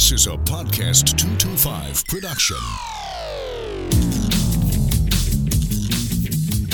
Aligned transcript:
This 0.00 0.12
is 0.12 0.26
a 0.28 0.30
Podcast 0.30 1.18
225 1.18 2.06
production. 2.06 2.56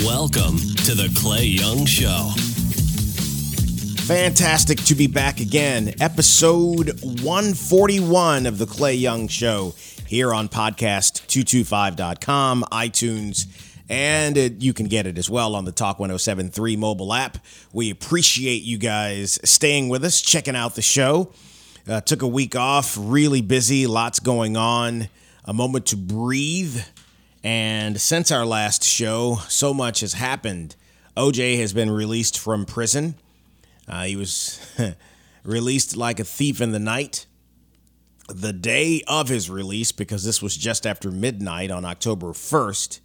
Welcome 0.06 0.58
to 0.84 0.94
the 0.94 1.12
Clay 1.16 1.46
Young 1.46 1.86
Show. 1.86 2.30
Fantastic 4.04 4.78
to 4.84 4.94
be 4.94 5.08
back 5.08 5.40
again. 5.40 5.94
Episode 6.00 7.00
141 7.02 8.46
of 8.46 8.58
The 8.58 8.66
Clay 8.66 8.94
Young 8.94 9.26
Show 9.26 9.74
here 10.06 10.32
on 10.32 10.48
podcast225.com, 10.48 12.64
iTunes, 12.70 13.46
and 13.88 14.36
it, 14.36 14.62
you 14.62 14.72
can 14.72 14.86
get 14.86 15.08
it 15.08 15.18
as 15.18 15.28
well 15.28 15.56
on 15.56 15.64
the 15.64 15.72
Talk 15.72 15.98
1073 15.98 16.76
mobile 16.76 17.12
app. 17.12 17.38
We 17.72 17.90
appreciate 17.90 18.62
you 18.62 18.78
guys 18.78 19.40
staying 19.42 19.88
with 19.88 20.04
us, 20.04 20.22
checking 20.22 20.54
out 20.54 20.76
the 20.76 20.82
show. 20.82 21.32
Uh, 21.88 22.00
took 22.00 22.22
a 22.22 22.26
week 22.26 22.56
off, 22.56 22.96
really 22.98 23.40
busy, 23.40 23.86
lots 23.86 24.18
going 24.18 24.56
on, 24.56 25.08
a 25.44 25.52
moment 25.52 25.86
to 25.86 25.96
breathe. 25.96 26.80
And 27.44 28.00
since 28.00 28.32
our 28.32 28.44
last 28.44 28.82
show, 28.82 29.38
so 29.48 29.72
much 29.72 30.00
has 30.00 30.14
happened. 30.14 30.74
OJ 31.16 31.60
has 31.60 31.72
been 31.72 31.88
released 31.88 32.40
from 32.40 32.64
prison. 32.64 33.14
Uh, 33.86 34.02
he 34.02 34.16
was 34.16 34.58
released 35.44 35.96
like 35.96 36.18
a 36.18 36.24
thief 36.24 36.60
in 36.60 36.72
the 36.72 36.80
night. 36.80 37.26
The 38.28 38.52
day 38.52 39.04
of 39.06 39.28
his 39.28 39.48
release, 39.48 39.92
because 39.92 40.24
this 40.24 40.42
was 40.42 40.56
just 40.56 40.88
after 40.88 41.12
midnight 41.12 41.70
on 41.70 41.84
October 41.84 42.32
1st, 42.32 42.98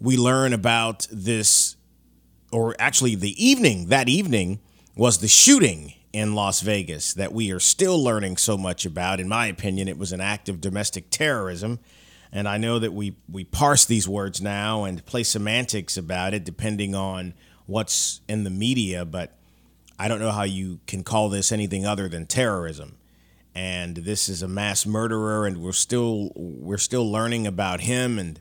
we 0.00 0.16
learn 0.16 0.52
about 0.52 1.08
this, 1.10 1.74
or 2.52 2.76
actually, 2.78 3.16
the 3.16 3.44
evening, 3.44 3.86
that 3.86 4.08
evening 4.08 4.60
was 4.94 5.18
the 5.18 5.26
shooting 5.26 5.94
in 6.12 6.34
Las 6.34 6.60
Vegas 6.60 7.14
that 7.14 7.32
we 7.32 7.50
are 7.50 7.60
still 7.60 8.02
learning 8.02 8.36
so 8.36 8.58
much 8.58 8.84
about. 8.84 9.20
In 9.20 9.28
my 9.28 9.46
opinion, 9.46 9.88
it 9.88 9.98
was 9.98 10.12
an 10.12 10.20
act 10.20 10.48
of 10.48 10.60
domestic 10.60 11.10
terrorism. 11.10 11.78
And 12.30 12.48
I 12.48 12.56
know 12.56 12.78
that 12.78 12.92
we, 12.92 13.16
we 13.30 13.44
parse 13.44 13.84
these 13.84 14.08
words 14.08 14.40
now 14.40 14.84
and 14.84 15.04
play 15.04 15.22
semantics 15.22 15.96
about 15.96 16.34
it 16.34 16.44
depending 16.44 16.94
on 16.94 17.34
what's 17.66 18.20
in 18.28 18.44
the 18.44 18.50
media, 18.50 19.04
but 19.04 19.36
I 19.98 20.08
don't 20.08 20.18
know 20.18 20.30
how 20.30 20.42
you 20.42 20.80
can 20.86 21.04
call 21.04 21.28
this 21.28 21.52
anything 21.52 21.86
other 21.86 22.08
than 22.08 22.26
terrorism. 22.26 22.96
And 23.54 23.96
this 23.96 24.28
is 24.28 24.42
a 24.42 24.48
mass 24.48 24.86
murderer, 24.86 25.46
and 25.46 25.58
we're 25.58 25.72
still 25.72 26.32
we're 26.34 26.78
still 26.78 27.10
learning 27.10 27.46
about 27.46 27.82
him 27.82 28.18
and 28.18 28.40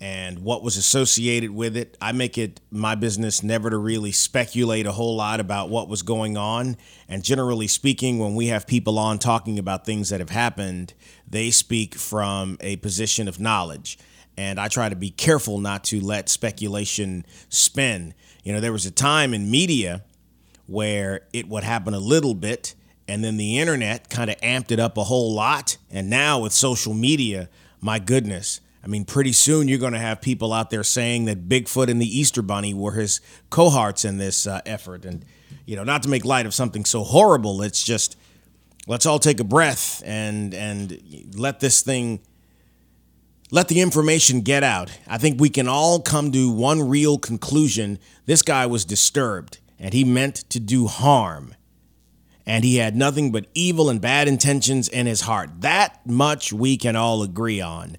and 0.00 0.40
what 0.40 0.62
was 0.62 0.76
associated 0.76 1.50
with 1.50 1.76
it. 1.76 1.96
I 2.00 2.12
make 2.12 2.36
it 2.36 2.60
my 2.70 2.94
business 2.94 3.42
never 3.42 3.70
to 3.70 3.78
really 3.78 4.12
speculate 4.12 4.86
a 4.86 4.92
whole 4.92 5.16
lot 5.16 5.40
about 5.40 5.70
what 5.70 5.88
was 5.88 6.02
going 6.02 6.36
on. 6.36 6.76
And 7.08 7.24
generally 7.24 7.66
speaking, 7.66 8.18
when 8.18 8.34
we 8.34 8.48
have 8.48 8.66
people 8.66 8.98
on 8.98 9.18
talking 9.18 9.58
about 9.58 9.86
things 9.86 10.10
that 10.10 10.20
have 10.20 10.30
happened, 10.30 10.92
they 11.26 11.50
speak 11.50 11.94
from 11.94 12.58
a 12.60 12.76
position 12.76 13.26
of 13.26 13.40
knowledge. 13.40 13.98
And 14.36 14.60
I 14.60 14.68
try 14.68 14.90
to 14.90 14.96
be 14.96 15.10
careful 15.10 15.58
not 15.58 15.84
to 15.84 16.00
let 16.00 16.28
speculation 16.28 17.24
spin. 17.48 18.12
You 18.44 18.52
know, 18.52 18.60
there 18.60 18.72
was 18.72 18.84
a 18.84 18.90
time 18.90 19.32
in 19.32 19.50
media 19.50 20.04
where 20.66 21.22
it 21.32 21.48
would 21.48 21.64
happen 21.64 21.94
a 21.94 21.98
little 21.98 22.34
bit 22.34 22.74
and 23.08 23.22
then 23.22 23.36
the 23.36 23.58
internet 23.58 24.10
kind 24.10 24.30
of 24.30 24.36
amped 24.40 24.72
it 24.72 24.80
up 24.80 24.96
a 24.96 25.04
whole 25.04 25.32
lot. 25.32 25.76
And 25.90 26.10
now 26.10 26.40
with 26.40 26.52
social 26.52 26.94
media, 26.94 27.48
my 27.80 27.98
goodness, 27.98 28.60
I 28.86 28.88
mean, 28.88 29.04
pretty 29.04 29.32
soon 29.32 29.66
you're 29.66 29.80
going 29.80 29.94
to 29.94 29.98
have 29.98 30.20
people 30.20 30.52
out 30.52 30.70
there 30.70 30.84
saying 30.84 31.24
that 31.24 31.48
Bigfoot 31.48 31.90
and 31.90 32.00
the 32.00 32.06
Easter 32.06 32.40
Bunny 32.40 32.72
were 32.72 32.92
his 32.92 33.20
cohorts 33.50 34.04
in 34.04 34.18
this 34.18 34.46
uh, 34.46 34.60
effort. 34.64 35.04
And, 35.04 35.24
you 35.64 35.74
know, 35.74 35.82
not 35.82 36.04
to 36.04 36.08
make 36.08 36.24
light 36.24 36.46
of 36.46 36.54
something 36.54 36.84
so 36.84 37.02
horrible, 37.02 37.62
it's 37.62 37.82
just 37.82 38.16
let's 38.86 39.04
all 39.04 39.18
take 39.18 39.40
a 39.40 39.44
breath 39.44 40.04
and 40.06 40.54
and 40.54 41.34
let 41.34 41.58
this 41.58 41.82
thing 41.82 42.20
let 43.50 43.66
the 43.66 43.80
information 43.80 44.42
get 44.42 44.62
out. 44.62 44.96
I 45.08 45.18
think 45.18 45.40
we 45.40 45.48
can 45.48 45.66
all 45.66 46.00
come 46.00 46.30
to 46.30 46.48
one 46.48 46.88
real 46.88 47.18
conclusion. 47.18 47.98
This 48.26 48.42
guy 48.42 48.66
was 48.66 48.84
disturbed 48.84 49.58
and 49.80 49.94
he 49.94 50.04
meant 50.04 50.36
to 50.50 50.60
do 50.60 50.86
harm. 50.86 51.56
And 52.48 52.62
he 52.62 52.76
had 52.76 52.94
nothing 52.94 53.32
but 53.32 53.46
evil 53.52 53.90
and 53.90 54.00
bad 54.00 54.28
intentions 54.28 54.88
in 54.88 55.06
his 55.06 55.22
heart. 55.22 55.62
That 55.62 56.06
much 56.06 56.52
we 56.52 56.76
can 56.76 56.94
all 56.94 57.24
agree 57.24 57.60
on. 57.60 57.96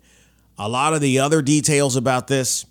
A 0.59 0.68
lot 0.68 0.94
of 0.94 1.01
the 1.01 1.19
other 1.19 1.41
details 1.41 1.95
about 1.95 2.28
this, 2.28 2.66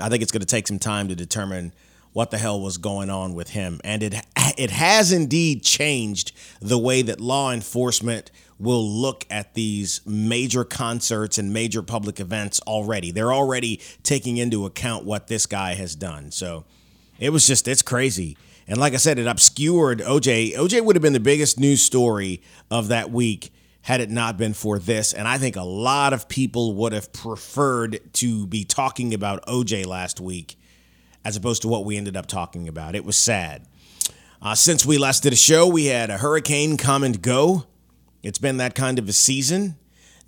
I 0.00 0.08
think 0.08 0.22
it's 0.22 0.32
going 0.32 0.40
to 0.40 0.46
take 0.46 0.68
some 0.68 0.78
time 0.78 1.08
to 1.08 1.16
determine 1.16 1.72
what 2.12 2.30
the 2.30 2.38
hell 2.38 2.60
was 2.60 2.76
going 2.76 3.10
on 3.10 3.34
with 3.34 3.50
him. 3.50 3.80
And 3.84 4.02
it 4.02 4.14
it 4.58 4.70
has 4.70 5.12
indeed 5.12 5.62
changed 5.62 6.32
the 6.60 6.78
way 6.78 7.02
that 7.02 7.20
law 7.20 7.52
enforcement 7.52 8.30
will 8.58 8.86
look 8.86 9.26
at 9.30 9.54
these 9.54 10.00
major 10.06 10.64
concerts 10.64 11.38
and 11.38 11.52
major 11.52 11.82
public 11.82 12.20
events 12.20 12.60
already. 12.60 13.10
They're 13.10 13.32
already 13.32 13.80
taking 14.02 14.36
into 14.36 14.66
account 14.66 15.04
what 15.04 15.26
this 15.26 15.46
guy 15.46 15.74
has 15.74 15.96
done. 15.96 16.30
So 16.30 16.64
it 17.18 17.30
was 17.30 17.46
just 17.46 17.66
it's 17.66 17.82
crazy. 17.82 18.36
And 18.68 18.78
like 18.78 18.94
I 18.94 18.98
said, 18.98 19.18
it 19.18 19.26
obscured 19.26 19.98
OJ. 20.00 20.54
OJ 20.54 20.84
would 20.84 20.94
have 20.94 21.02
been 21.02 21.12
the 21.12 21.20
biggest 21.20 21.58
news 21.58 21.82
story 21.82 22.42
of 22.70 22.88
that 22.88 23.10
week 23.10 23.52
had 23.82 24.00
it 24.00 24.10
not 24.10 24.38
been 24.38 24.54
for 24.54 24.78
this. 24.78 25.12
And 25.12 25.26
I 25.26 25.38
think 25.38 25.56
a 25.56 25.62
lot 25.62 26.12
of 26.12 26.28
people 26.28 26.74
would 26.76 26.92
have 26.92 27.12
preferred 27.12 28.00
to 28.14 28.46
be 28.46 28.64
talking 28.64 29.12
about 29.12 29.44
OJ 29.46 29.86
last 29.86 30.20
week 30.20 30.56
as 31.24 31.36
opposed 31.36 31.62
to 31.62 31.68
what 31.68 31.84
we 31.84 31.96
ended 31.96 32.16
up 32.16 32.26
talking 32.26 32.68
about. 32.68 32.94
It 32.94 33.04
was 33.04 33.16
sad. 33.16 33.66
Uh, 34.40 34.54
since 34.54 34.84
we 34.84 34.98
last 34.98 35.22
did 35.22 35.32
a 35.32 35.36
show, 35.36 35.66
we 35.68 35.86
had 35.86 36.10
a 36.10 36.18
hurricane 36.18 36.76
come 36.76 37.04
and 37.04 37.20
go. 37.22 37.64
It's 38.22 38.38
been 38.38 38.56
that 38.56 38.74
kind 38.74 38.98
of 38.98 39.08
a 39.08 39.12
season. 39.12 39.76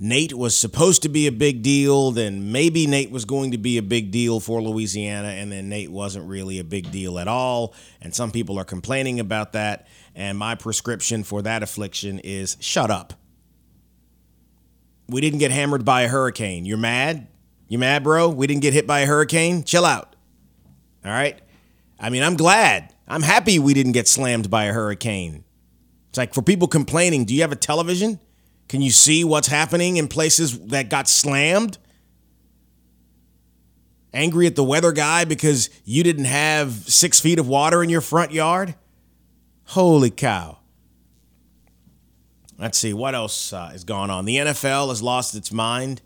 Nate 0.00 0.34
was 0.34 0.56
supposed 0.56 1.02
to 1.02 1.08
be 1.08 1.28
a 1.28 1.32
big 1.32 1.62
deal, 1.62 2.10
then 2.10 2.50
maybe 2.50 2.86
Nate 2.86 3.12
was 3.12 3.24
going 3.24 3.52
to 3.52 3.58
be 3.58 3.78
a 3.78 3.82
big 3.82 4.10
deal 4.10 4.40
for 4.40 4.60
Louisiana, 4.60 5.28
and 5.28 5.52
then 5.52 5.68
Nate 5.68 5.90
wasn't 5.90 6.28
really 6.28 6.58
a 6.58 6.64
big 6.64 6.90
deal 6.90 7.18
at 7.18 7.28
all. 7.28 7.74
And 8.00 8.12
some 8.12 8.32
people 8.32 8.58
are 8.58 8.64
complaining 8.64 9.20
about 9.20 9.52
that. 9.52 9.86
And 10.16 10.36
my 10.36 10.56
prescription 10.56 11.22
for 11.22 11.42
that 11.42 11.62
affliction 11.62 12.18
is 12.18 12.56
shut 12.60 12.90
up 12.90 13.14
we 15.08 15.20
didn't 15.20 15.38
get 15.38 15.50
hammered 15.50 15.84
by 15.84 16.02
a 16.02 16.08
hurricane. 16.08 16.64
You're 16.64 16.78
mad? 16.78 17.26
You 17.68 17.78
mad, 17.78 18.04
bro? 18.04 18.28
We 18.28 18.46
didn't 18.46 18.62
get 18.62 18.72
hit 18.72 18.86
by 18.86 19.00
a 19.00 19.06
hurricane? 19.06 19.64
Chill 19.64 19.84
out. 19.84 20.16
All 21.04 21.10
right? 21.10 21.40
I 21.98 22.10
mean, 22.10 22.22
I'm 22.22 22.36
glad. 22.36 22.92
I'm 23.06 23.22
happy 23.22 23.58
we 23.58 23.74
didn't 23.74 23.92
get 23.92 24.08
slammed 24.08 24.50
by 24.50 24.64
a 24.64 24.72
hurricane. 24.72 25.44
It's 26.08 26.18
like 26.18 26.34
for 26.34 26.42
people 26.42 26.68
complaining, 26.68 27.24
do 27.24 27.34
you 27.34 27.42
have 27.42 27.52
a 27.52 27.56
television? 27.56 28.20
Can 28.68 28.80
you 28.80 28.90
see 28.90 29.24
what's 29.24 29.48
happening 29.48 29.96
in 29.96 30.08
places 30.08 30.58
that 30.68 30.88
got 30.88 31.08
slammed? 31.08 31.78
Angry 34.12 34.46
at 34.46 34.56
the 34.56 34.64
weather 34.64 34.92
guy 34.92 35.24
because 35.24 35.70
you 35.84 36.02
didn't 36.02 36.26
have 36.26 36.72
six 36.72 37.20
feet 37.20 37.38
of 37.38 37.48
water 37.48 37.82
in 37.82 37.90
your 37.90 38.00
front 38.00 38.32
yard? 38.32 38.74
Holy 39.64 40.10
cow. 40.10 40.58
Let's 42.58 42.78
see 42.78 42.94
what 42.94 43.14
else 43.14 43.52
uh, 43.52 43.72
is 43.74 43.82
going 43.82 44.10
on. 44.10 44.26
The 44.26 44.36
NFL 44.36 44.88
has 44.88 45.02
lost 45.02 45.34
its 45.34 45.50
mind, 45.50 46.00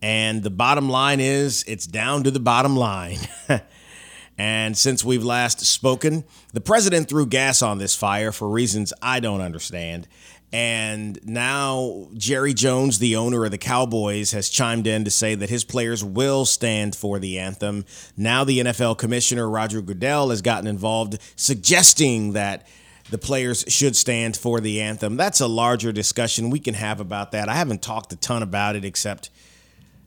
and 0.00 0.42
the 0.42 0.50
bottom 0.50 0.88
line 0.88 1.18
is 1.18 1.64
it's 1.66 1.86
down 1.86 2.22
to 2.24 2.30
the 2.30 2.40
bottom 2.40 2.76
line. 2.76 3.18
and 4.38 4.78
since 4.78 5.04
we've 5.04 5.24
last 5.24 5.60
spoken, 5.60 6.22
the 6.52 6.60
president 6.60 7.08
threw 7.08 7.26
gas 7.26 7.62
on 7.62 7.78
this 7.78 7.96
fire 7.96 8.30
for 8.30 8.48
reasons 8.48 8.92
I 9.02 9.18
don't 9.18 9.40
understand. 9.40 10.06
And 10.52 11.18
now 11.26 12.08
Jerry 12.14 12.52
Jones, 12.52 12.98
the 12.98 13.16
owner 13.16 13.44
of 13.44 13.50
the 13.50 13.58
Cowboys, 13.58 14.32
has 14.32 14.50
chimed 14.50 14.86
in 14.86 15.04
to 15.04 15.10
say 15.10 15.34
that 15.34 15.48
his 15.48 15.64
players 15.64 16.04
will 16.04 16.44
stand 16.44 16.94
for 16.94 17.18
the 17.18 17.38
anthem. 17.38 17.86
Now 18.16 18.44
the 18.44 18.60
NFL 18.60 18.98
commissioner, 18.98 19.48
Roger 19.48 19.80
Goodell, 19.80 20.28
has 20.28 20.42
gotten 20.42 20.66
involved, 20.66 21.18
suggesting 21.36 22.34
that 22.34 22.66
the 23.12 23.18
players 23.18 23.62
should 23.68 23.94
stand 23.94 24.38
for 24.38 24.58
the 24.58 24.80
anthem. 24.80 25.18
That's 25.18 25.40
a 25.40 25.46
larger 25.46 25.92
discussion 25.92 26.48
we 26.48 26.58
can 26.58 26.72
have 26.72 26.98
about 26.98 27.32
that. 27.32 27.50
I 27.50 27.54
haven't 27.54 27.82
talked 27.82 28.10
a 28.14 28.16
ton 28.16 28.42
about 28.42 28.74
it 28.74 28.86
except 28.86 29.28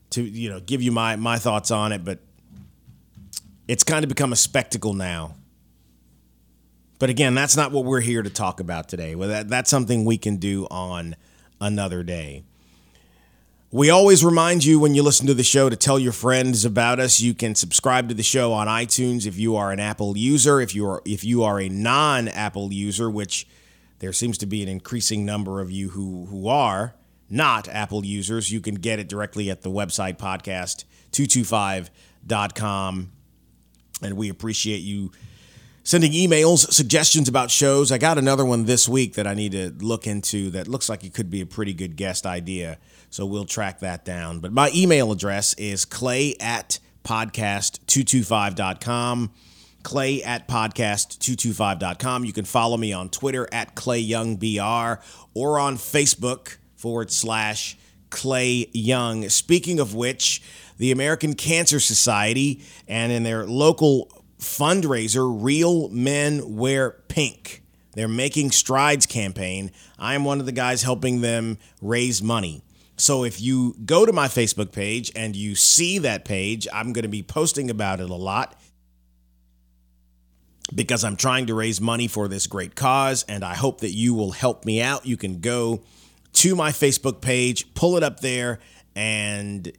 to 0.10 0.24
you 0.24 0.50
know 0.50 0.60
give 0.60 0.81
you 0.81 0.92
my 0.92 1.16
my 1.16 1.38
thoughts 1.38 1.69
on 1.69 1.92
it, 1.92 2.04
but 2.04 2.19
it's 3.68 3.84
kind 3.84 4.04
of 4.04 4.10
become 4.10 4.34
a 4.34 4.36
spectacle 4.36 4.94
now. 4.94 5.36
But 6.98 7.12
again, 7.12 7.36
that's 7.36 7.56
not 7.56 7.72
what 7.72 7.86
we're 7.86 8.02
here 8.02 8.24
to 8.24 8.30
talk 8.30 8.60
about 8.60 8.90
today. 8.90 9.13
Well, 9.13 9.30
that, 9.30 9.50
that's 9.50 9.69
something 9.69 10.04
we 10.04 10.18
can 10.18 10.38
do 10.38 10.66
on 10.72 11.16
another 11.62 12.01
day. 12.01 12.44
We 13.75 13.89
always 13.89 14.24
remind 14.24 14.63
you 14.63 14.80
when 14.80 14.95
you 14.95 15.04
listen 15.04 15.27
to 15.27 15.33
the 15.33 15.44
show 15.44 15.68
to 15.68 15.75
tell 15.75 16.00
your 16.00 16.13
friends 16.13 16.63
about 16.63 16.98
us. 16.98 17.19
You 17.19 17.33
can 17.33 17.56
subscribe 17.56 18.07
to 18.07 18.16
the 18.16 18.24
show 18.24 18.54
on 18.54 18.68
iTunes 18.68 19.27
if 19.27 19.38
you 19.38 19.57
are 19.57 19.74
an 19.74 19.81
Apple 19.81 20.18
user. 20.18 20.62
If 20.62 20.74
you 20.74 20.88
are 20.88 21.01
if 21.04 21.25
you 21.25 21.44
are 21.44 21.60
a 21.60 21.68
non-Apple 21.68 22.72
user, 22.72 23.12
which 23.12 23.45
there 24.00 24.13
seems 24.13 24.38
to 24.38 24.45
be 24.45 24.63
an 24.63 24.69
increasing 24.69 25.25
number 25.25 25.60
of 25.60 25.72
you 25.72 25.89
who 25.89 26.27
who 26.27 26.48
are 26.48 26.95
not 27.30 27.68
Apple 27.68 28.06
users, 28.06 28.50
you 28.50 28.62
can 28.62 28.75
get 28.75 28.98
it 28.98 29.10
directly 29.10 29.51
at 29.51 29.62
the 29.62 29.69
website 29.69 30.18
podcast225.com. 30.19 33.12
And 34.01 34.16
we 34.16 34.30
appreciate 34.30 34.83
you 34.83 35.12
sending 35.83 36.13
emails, 36.13 36.72
suggestions 36.72 37.27
about 37.27 37.51
shows. 37.51 37.92
I 37.92 37.98
got 37.98 38.18
another 38.18 38.45
one 38.45 38.63
this 38.63 38.88
week 38.88 39.16
that 39.16 39.27
I 39.27 39.33
need 39.33 39.51
to 39.51 39.74
look 39.80 40.07
into 40.07 40.50
that 40.51 40.69
looks 40.69 40.88
like 40.88 41.04
it 41.04 41.13
could 41.13 41.30
be 41.30 41.42
a 41.42 41.45
pretty 41.45 41.74
good 41.74 41.98
guest 41.98 42.25
idea. 42.25 42.77
So 43.15 43.25
we'll 43.25 43.45
track 43.45 43.79
that 43.79 44.03
down. 44.03 44.41
But 44.41 44.51
my 44.51 44.69
email 44.75 45.09
address 45.09 45.53
is 45.53 45.85
clay 45.85 46.35
at 46.41 46.79
podcast225.com. 47.06 49.31
Clay 49.83 50.21
at 50.21 50.50
podcast225.com. 50.50 52.25
You 52.25 52.33
can 52.33 52.44
follow 52.44 52.75
me 52.75 52.91
on 52.91 53.07
Twitter 53.07 53.47
at 53.53 53.73
ClayYoungBR 53.73 55.01
or 55.33 55.59
on 55.59 55.77
Facebook 55.77 56.57
forward 56.75 57.09
slash 57.09 57.77
Clay 58.09 58.69
Young. 58.73 59.29
Speaking 59.29 59.79
of 59.79 59.95
which, 59.95 60.41
the 60.77 60.91
American 60.91 61.35
Cancer 61.35 61.79
Society 61.79 62.65
and 62.85 63.13
in 63.13 63.23
their 63.23 63.45
local 63.45 64.12
fundraiser, 64.39 65.41
Real 65.41 65.88
Men 65.88 66.57
Wear 66.57 66.97
Pink. 67.07 67.63
They're 67.94 68.09
making 68.09 68.51
strides 68.51 69.06
campaign. 69.06 69.71
I 69.97 70.15
am 70.15 70.25
one 70.25 70.41
of 70.41 70.45
the 70.45 70.51
guys 70.51 70.83
helping 70.83 71.21
them 71.21 71.59
raise 71.81 72.21
money. 72.21 72.62
So 72.97 73.24
if 73.24 73.42
you 73.42 73.75
go 73.86 74.06
to 74.06 74.13
my 74.13 74.27
Facebook 74.27 74.71
page 74.71 75.12
and 75.15 75.36
you 75.36 75.56
see 75.56 76.00
that 76.00 76.25
page, 76.25 76.68
I'm 76.71 76.94
going 76.94 77.03
to 77.03 77.09
be 77.09 77.24
posting 77.24 77.69
about 77.69 78.00
it 78.00 78.09
a 78.09 78.15
lot 78.15 78.59
because 80.74 81.03
I'm 81.03 81.15
trying 81.15 81.47
to 81.47 81.53
raise 81.53 81.81
money 81.81 82.07
for 82.07 82.27
this 82.27 82.47
great 82.47 82.75
cause 82.75 83.25
and 83.27 83.44
I 83.44 83.53
hope 83.56 83.81
that 83.81 83.92
you 83.92 84.13
will 84.13 84.31
help 84.31 84.65
me 84.65 84.81
out. 84.81 85.06
You 85.06 85.18
can 85.18 85.42
go 85.42 85.83
to 86.33 86.56
my 86.56 86.71
Facebook 86.71 87.21
page, 87.21 87.74
pull 87.74 87.97
it 87.97 88.03
up 88.03 88.21
there 88.21 88.59
and 88.95 89.71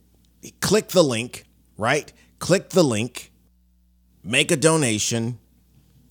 click 0.61 0.89
the 0.89 1.03
link, 1.03 1.45
right? 1.77 2.13
Click 2.39 2.71
the 2.71 2.85
link 2.85 3.33
make 4.27 4.51
a 4.51 4.57
donation, 4.57 5.39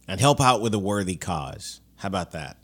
and 0.08 0.19
help 0.19 0.40
out 0.40 0.62
with 0.62 0.74
a 0.74 0.80
worthy 0.80 1.16
cause. 1.16 1.81
How 1.98 2.08
about 2.08 2.31
that? 2.31 2.58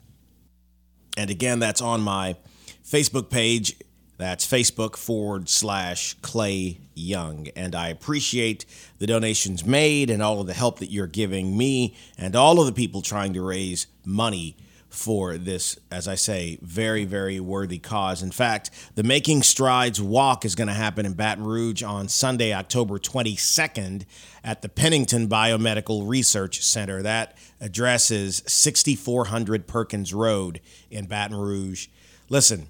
And 1.18 1.30
again, 1.30 1.60
that's 1.60 1.82
on 1.82 2.02
my 2.02 2.38
Facebook 2.86 3.30
page. 3.30 3.76
That's 4.22 4.46
Facebook 4.46 4.98
forward 4.98 5.50
slash 5.50 6.16
Clay 6.22 6.78
Young. 6.94 7.48
And 7.56 7.74
I 7.74 7.90
appreciate 7.90 8.66
the 9.00 9.08
donations 9.08 9.66
made 9.66 10.12
and 10.12 10.22
all 10.22 10.40
of 10.40 10.46
the 10.46 10.54
help 10.54 10.78
that 10.78 10.92
you're 10.92 11.08
giving 11.08 11.58
me 11.58 11.96
and 12.20 12.36
all 12.36 12.60
of 12.60 12.68
the 12.68 12.72
people 12.72 13.02
trying 13.02 13.34
to 13.34 13.42
raise 13.42 13.88
money 14.06 14.56
for 14.90 15.40
this, 15.40 15.80
as 15.90 16.08
I 16.08 16.14
say, 16.14 16.60
very, 16.62 17.04
very 17.04 17.40
worthy 17.40 17.80
cause. 17.80 18.22
In 18.22 18.30
fact, 18.30 18.70
the 18.94 19.02
Making 19.02 19.42
Strides 19.42 20.00
Walk 20.00 20.46
is 20.46 20.54
going 20.54 20.68
to 20.68 20.74
happen 20.76 21.08
in 21.08 21.14
Baton 21.14 21.44
Rouge 21.44 21.82
on 21.82 22.08
Sunday, 22.08 22.54
October 22.54 23.00
22nd 23.00 24.06
at 24.44 24.62
the 24.62 24.70
Pennington 24.70 25.28
Biomedical 25.28 26.08
Research 26.08 26.62
Center. 26.62 27.02
That 27.02 27.36
address 27.60 28.12
is 28.12 28.44
6400 28.46 29.66
Perkins 29.66 30.14
Road 30.14 30.62
in 30.92 31.08
Baton 31.08 31.38
Rouge. 31.38 31.88
Listen, 32.30 32.68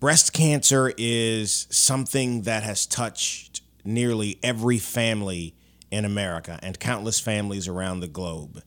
breast 0.00 0.32
cancer 0.32 0.92
is 0.96 1.66
something 1.70 2.42
that 2.42 2.62
has 2.62 2.86
touched 2.86 3.62
nearly 3.84 4.38
every 4.42 4.78
family 4.78 5.54
in 5.90 6.04
America 6.04 6.58
and 6.62 6.78
countless 6.78 7.20
families 7.20 7.68
around 7.68 8.00
the 8.00 8.08
globe. 8.08 8.62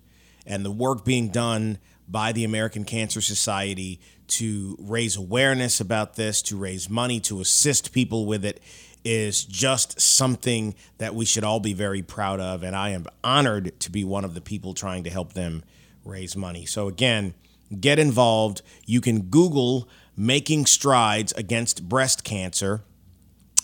And 0.46 0.66
the 0.66 0.72
work 0.72 1.06
being 1.06 1.30
done 1.30 1.78
by 2.08 2.32
the 2.32 2.44
American 2.44 2.86
Cancer 2.86 3.22
Society 3.22 4.00
to 4.28 4.76
raise 4.80 5.16
awareness 5.16 5.80
about 5.80 6.16
this, 6.16 6.42
to 6.44 6.58
raise 6.58 6.90
money, 6.90 7.20
to 7.22 7.42
assist 7.42 7.94
people 7.94 8.26
with 8.26 8.46
it 8.46 8.62
is 9.04 9.44
just 9.46 10.00
something 10.02 10.76
that 10.98 11.16
we 11.16 11.26
should 11.26 11.44
all 11.44 11.60
be 11.60 11.74
very 11.74 12.02
proud 12.02 12.40
of. 12.40 12.64
And 12.64 12.76
I 12.76 12.90
am 12.90 13.06
honored 13.24 13.80
to 13.80 13.92
be 13.92 14.04
one 14.04 14.26
of 14.26 14.34
the 14.34 14.42
people 14.42 14.74
trying 14.74 15.04
to 15.04 15.10
help 15.10 15.34
them 15.34 15.64
raise 16.04 16.36
money. 16.36 16.66
So, 16.66 16.88
again, 16.88 17.34
get 17.80 18.00
involved. 18.00 18.62
You 18.86 19.02
can 19.02 19.24
Google 19.24 19.88
Making 20.22 20.66
Strides 20.66 21.32
Against 21.32 21.88
Breast 21.88 22.26
Cancer, 22.26 22.82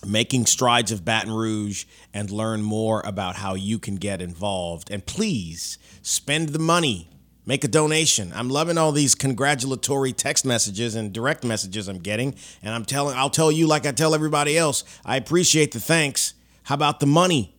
Making 0.07 0.45
Strides 0.45 0.89
of 0.89 1.03
Baton 1.03 1.33
Rouge, 1.33 1.83
and 2.13 2.31
learn 2.31 2.61
more 2.61 3.01
about 3.03 3.35
how 3.35 3.55
you 3.55 3.77
can 3.77 3.95
get 3.97 4.21
involved. 4.21 4.89
And 4.89 5.05
please 5.05 5.77
spend 6.01 6.49
the 6.49 6.59
money 6.59 7.09
make 7.45 7.65
a 7.65 7.67
donation. 7.67 8.31
I'm 8.33 8.49
loving 8.49 8.77
all 8.77 8.93
these 8.93 9.15
congratulatory 9.15 10.13
text 10.13 10.45
messages 10.45 10.95
and 10.95 11.11
direct 11.11 11.43
messages 11.43 11.89
I'm 11.89 11.99
getting, 11.99 12.33
and 12.63 12.73
I'm 12.73 12.85
telling 12.85 13.17
I'll 13.17 13.29
tell 13.29 13.51
you 13.51 13.67
like 13.67 13.85
I 13.85 13.91
tell 13.91 14.15
everybody 14.15 14.57
else. 14.57 14.85
I 15.03 15.17
appreciate 15.17 15.73
the 15.73 15.81
thanks. 15.81 16.35
How 16.63 16.75
about 16.75 17.01
the 17.01 17.05
money? 17.05 17.53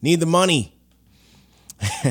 Need 0.00 0.20
the 0.20 0.26
money. 0.26 0.78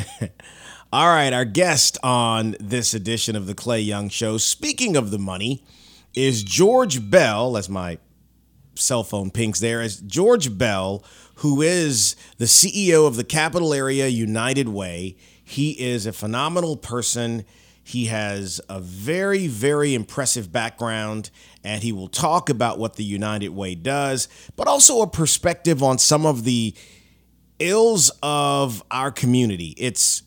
all 0.91 1.07
right, 1.07 1.31
our 1.31 1.45
guest 1.45 1.97
on 2.03 2.57
this 2.59 2.93
edition 2.93 3.37
of 3.37 3.47
the 3.47 3.55
Clay 3.55 3.79
Young 3.79 4.09
Show, 4.09 4.37
speaking 4.37 4.97
of 4.97 5.11
the 5.11 5.17
money, 5.17 5.63
is 6.13 6.43
George 6.43 7.09
Bell, 7.09 7.57
as 7.57 7.69
my 7.69 7.97
cell 8.75 9.03
phone 9.03 9.29
pings 9.29 9.59
there, 9.59 9.81
is 9.81 9.99
George 10.01 10.57
Bell, 10.57 11.03
who 11.35 11.61
is 11.61 12.15
the 12.37 12.45
CEO 12.45 13.07
of 13.07 13.15
the 13.15 13.23
Capital 13.23 13.73
Area 13.73 14.07
United 14.07 14.69
Way. 14.69 15.15
He 15.43 15.71
is 15.71 16.05
a 16.05 16.13
phenomenal 16.13 16.77
person. 16.77 17.45
He 17.83 18.05
has 18.05 18.61
a 18.69 18.79
very, 18.79 19.47
very 19.47 19.95
impressive 19.95 20.51
background, 20.51 21.31
and 21.63 21.81
he 21.81 21.91
will 21.91 22.07
talk 22.07 22.49
about 22.49 22.77
what 22.77 22.95
the 22.95 23.03
United 23.03 23.49
Way 23.49 23.75
does, 23.75 24.27
but 24.55 24.67
also 24.67 25.01
a 25.01 25.07
perspective 25.07 25.81
on 25.81 25.97
some 25.97 26.25
of 26.25 26.43
the 26.43 26.75
ills 27.59 28.11
of 28.21 28.83
our 28.91 29.11
community. 29.11 29.73
It's 29.77 30.23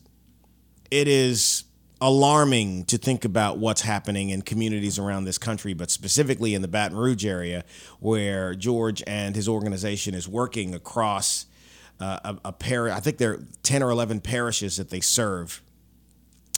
it 0.90 1.08
is 1.08 1.64
alarming 2.02 2.84
to 2.86 2.98
think 2.98 3.24
about 3.24 3.58
what's 3.58 3.82
happening 3.82 4.30
in 4.30 4.42
communities 4.42 4.98
around 4.98 5.24
this 5.24 5.38
country, 5.38 5.72
but 5.72 5.88
specifically 5.88 6.52
in 6.52 6.60
the 6.60 6.66
Baton 6.66 6.98
Rouge 6.98 7.24
area, 7.24 7.64
where 8.00 8.56
George 8.56 9.04
and 9.06 9.36
his 9.36 9.48
organization 9.48 10.12
is 10.12 10.28
working 10.28 10.74
across 10.74 11.46
uh, 12.00 12.34
a, 12.44 12.48
a. 12.48 12.92
I 12.92 12.98
think 12.98 13.18
there 13.18 13.34
are 13.34 13.44
10 13.62 13.84
or 13.84 13.90
11 13.90 14.20
parishes 14.20 14.78
that 14.78 14.90
they 14.90 14.98
serve. 14.98 15.61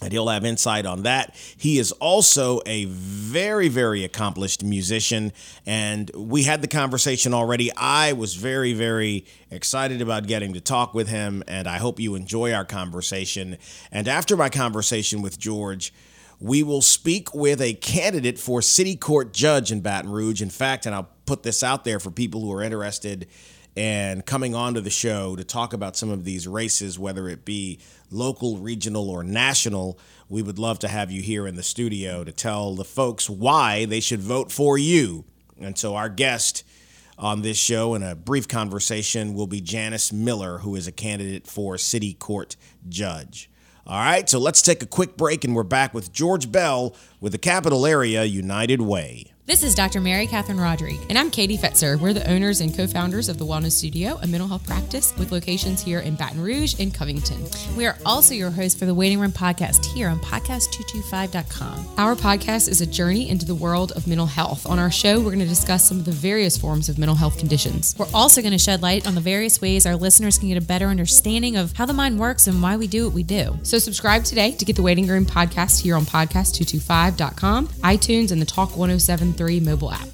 And 0.02 0.12
he'll 0.12 0.29
have 0.29 0.44
insight 0.44 0.87
on 0.87 1.05
that. 1.05 1.35
He 1.56 1.79
is 1.79 1.93
also 1.93 2.61
a 2.67 2.85
very, 2.85 3.69
very 3.69 4.05
accomplished 4.05 4.62
musician. 4.62 5.32
And 5.64 6.11
we 6.14 6.43
had 6.43 6.62
the 6.62 6.69
conversation 6.69 7.32
already. 7.32 7.73
I 7.75 8.12
was 8.12 8.35
very, 8.35 8.75
very 8.75 9.25
excited 9.50 10.02
about 10.02 10.26
getting 10.26 10.52
to 10.55 10.61
talk 10.61 10.94
with 10.94 11.08
him. 11.08 11.43
And 11.46 11.67
I 11.69 11.79
hope 11.79 12.00
you 12.00 12.17
enjoy 12.17 12.52
our 12.52 12.64
conversation. 12.64 13.56
And 13.93 14.08
after 14.08 14.37
my 14.37 14.49
conversation 14.50 15.23
with 15.23 15.38
George, 15.38 15.93
we 16.41 16.62
will 16.62 16.82
speak 16.82 17.32
with 17.35 17.62
a 17.62 17.75
candidate 17.75 18.38
for 18.38 18.61
city 18.61 18.96
court 18.96 19.32
judge 19.32 19.72
in 19.72 19.81
Baton 19.81 20.10
Rouge. 20.10 20.43
In 20.43 20.51
fact, 20.51 20.84
and 20.84 20.94
I'll 20.94 21.08
put 21.24 21.44
this 21.44 21.63
out 21.63 21.84
there 21.84 22.01
for 22.01 22.10
people 22.10 22.41
who 22.41 22.53
are 22.53 22.63
interested 22.63 23.27
and 23.76 24.24
coming 24.24 24.54
onto 24.54 24.81
the 24.81 24.90
show 24.90 25.36
to 25.36 25.44
talk 25.44 25.72
about 25.72 25.96
some 25.96 26.10
of 26.10 26.24
these 26.24 26.46
races, 26.46 26.98
whether 26.98 27.28
it 27.28 27.44
be 27.44 27.81
local, 28.10 28.58
regional, 28.58 29.10
or 29.10 29.24
national. 29.24 29.98
We 30.28 30.43
would 30.43 30.58
love 30.58 30.78
to 30.81 30.88
have 30.88 31.10
you 31.10 31.22
here 31.22 31.46
in 31.46 31.56
the 31.56 31.62
studio 31.62 32.24
to 32.24 32.32
tell 32.32 32.74
the 32.74 32.84
folks 32.84 33.28
why 33.28 33.84
they 33.84 34.00
should 34.00 34.20
vote 34.20 34.52
for 34.52 34.78
you. 34.78 35.24
And 35.60 35.76
so, 35.76 35.96
our 35.96 36.08
guest 36.08 36.64
on 37.19 37.43
this 37.43 37.58
show 37.58 37.94
in 37.94 38.02
a 38.02 38.14
brief 38.14 38.48
conversation 38.48 39.34
will 39.34 39.46
be 39.46 39.60
Janice 39.60 40.12
Miller, 40.12 40.58
who 40.58 40.74
is 40.74 40.86
a 40.86 40.93
candidate 40.93 41.46
for 41.46 41.78
City 41.78 42.14
Court 42.14 42.56
Judge. 42.88 43.50
All 43.86 43.98
right, 43.98 44.28
so 44.28 44.38
let's 44.38 44.62
take 44.62 44.82
a 44.82 44.86
quick 44.86 45.16
break 45.16 45.44
and 45.44 45.54
we're 45.54 45.62
back 45.62 45.93
with 45.93 46.10
George 46.10 46.50
Bell 46.50 46.96
with 47.20 47.32
the 47.32 47.38
Capital 47.38 47.84
Area 47.84 48.24
United 48.24 48.81
Way. 48.81 49.33
This 49.46 49.63
is 49.63 49.74
Dr. 49.74 50.01
Mary 50.01 50.27
Catherine 50.27 50.58
Roderick. 50.58 50.98
And 51.10 51.19
I'm 51.19 51.31
Katie 51.31 51.58
Fetzer. 51.58 52.01
We're 52.01 52.15
the 52.15 52.27
owners 52.31 52.63
and 52.63 52.74
co 52.74 52.86
founders 52.86 53.29
of 53.29 53.36
the 53.36 53.44
Wellness 53.44 53.72
Studio, 53.72 54.19
a 54.22 54.27
mental 54.27 54.48
health 54.48 54.67
practice 54.67 55.15
with 55.19 55.32
locations 55.32 55.82
here 55.82 56.01
in 56.01 56.15
Baton 56.15 56.41
Rouge 56.41 56.81
and 56.81 56.94
Covington. 56.94 57.44
We 57.77 57.84
are 57.84 57.98
also 58.06 58.32
your 58.32 58.51
host 58.51 58.79
for 58.79 58.86
the 58.86 58.94
Waiting 58.94 59.20
Room 59.20 59.32
podcast 59.32 59.84
here 59.84 60.08
on 60.08 60.19
podcast225.com. 60.20 61.86
Our 61.98 62.17
podcast 62.17 62.70
is 62.70 62.81
a 62.81 62.86
journey 62.86 63.29
into 63.29 63.44
the 63.44 63.55
world 63.55 63.93
of 63.93 64.06
mental 64.06 64.24
health. 64.24 64.65
On 64.65 64.79
our 64.79 64.91
show, 64.91 65.19
we're 65.19 65.27
going 65.27 65.41
to 65.41 65.44
discuss 65.44 65.86
some 65.86 65.98
of 65.98 66.06
the 66.06 66.13
various 66.13 66.56
forms 66.56 66.89
of 66.89 66.96
mental 66.96 67.15
health 67.15 67.36
conditions. 67.39 67.94
We're 67.98 68.06
also 68.15 68.41
going 68.41 68.53
to 68.53 68.58
shed 68.58 68.81
light 68.81 69.06
on 69.06 69.15
the 69.15 69.20
various 69.20 69.60
ways 69.60 69.84
our 69.84 69.94
listeners 69.94 70.39
can 70.39 70.48
get 70.48 70.56
a 70.56 70.67
better 70.67 70.86
understanding 70.86 71.56
of 71.56 71.74
how 71.74 71.84
the 71.84 71.93
mind 71.93 72.19
works 72.19 72.46
and 72.46 72.63
why 72.63 72.79
we 72.79 72.86
do 72.86 73.05
what 73.05 73.13
we 73.13 73.22
do. 73.22 73.58
So 73.63 73.79
subscribe 73.79 74.24
today 74.24 74.53
to 74.53 74.65
get 74.65 74.77
the 74.77 74.82
Waiting 74.82 75.06
Room 75.06 75.27
podcast 75.27 75.82
here 75.82 75.96
on 75.96 76.06
podcast225.com, 76.06 77.69
iTunes, 77.69 78.32
and 78.32 78.41
the 78.41 78.46
Talk 78.46 78.70
107 78.70 79.33
3 79.34 79.60
mobile 79.60 79.93
app. 79.93 80.08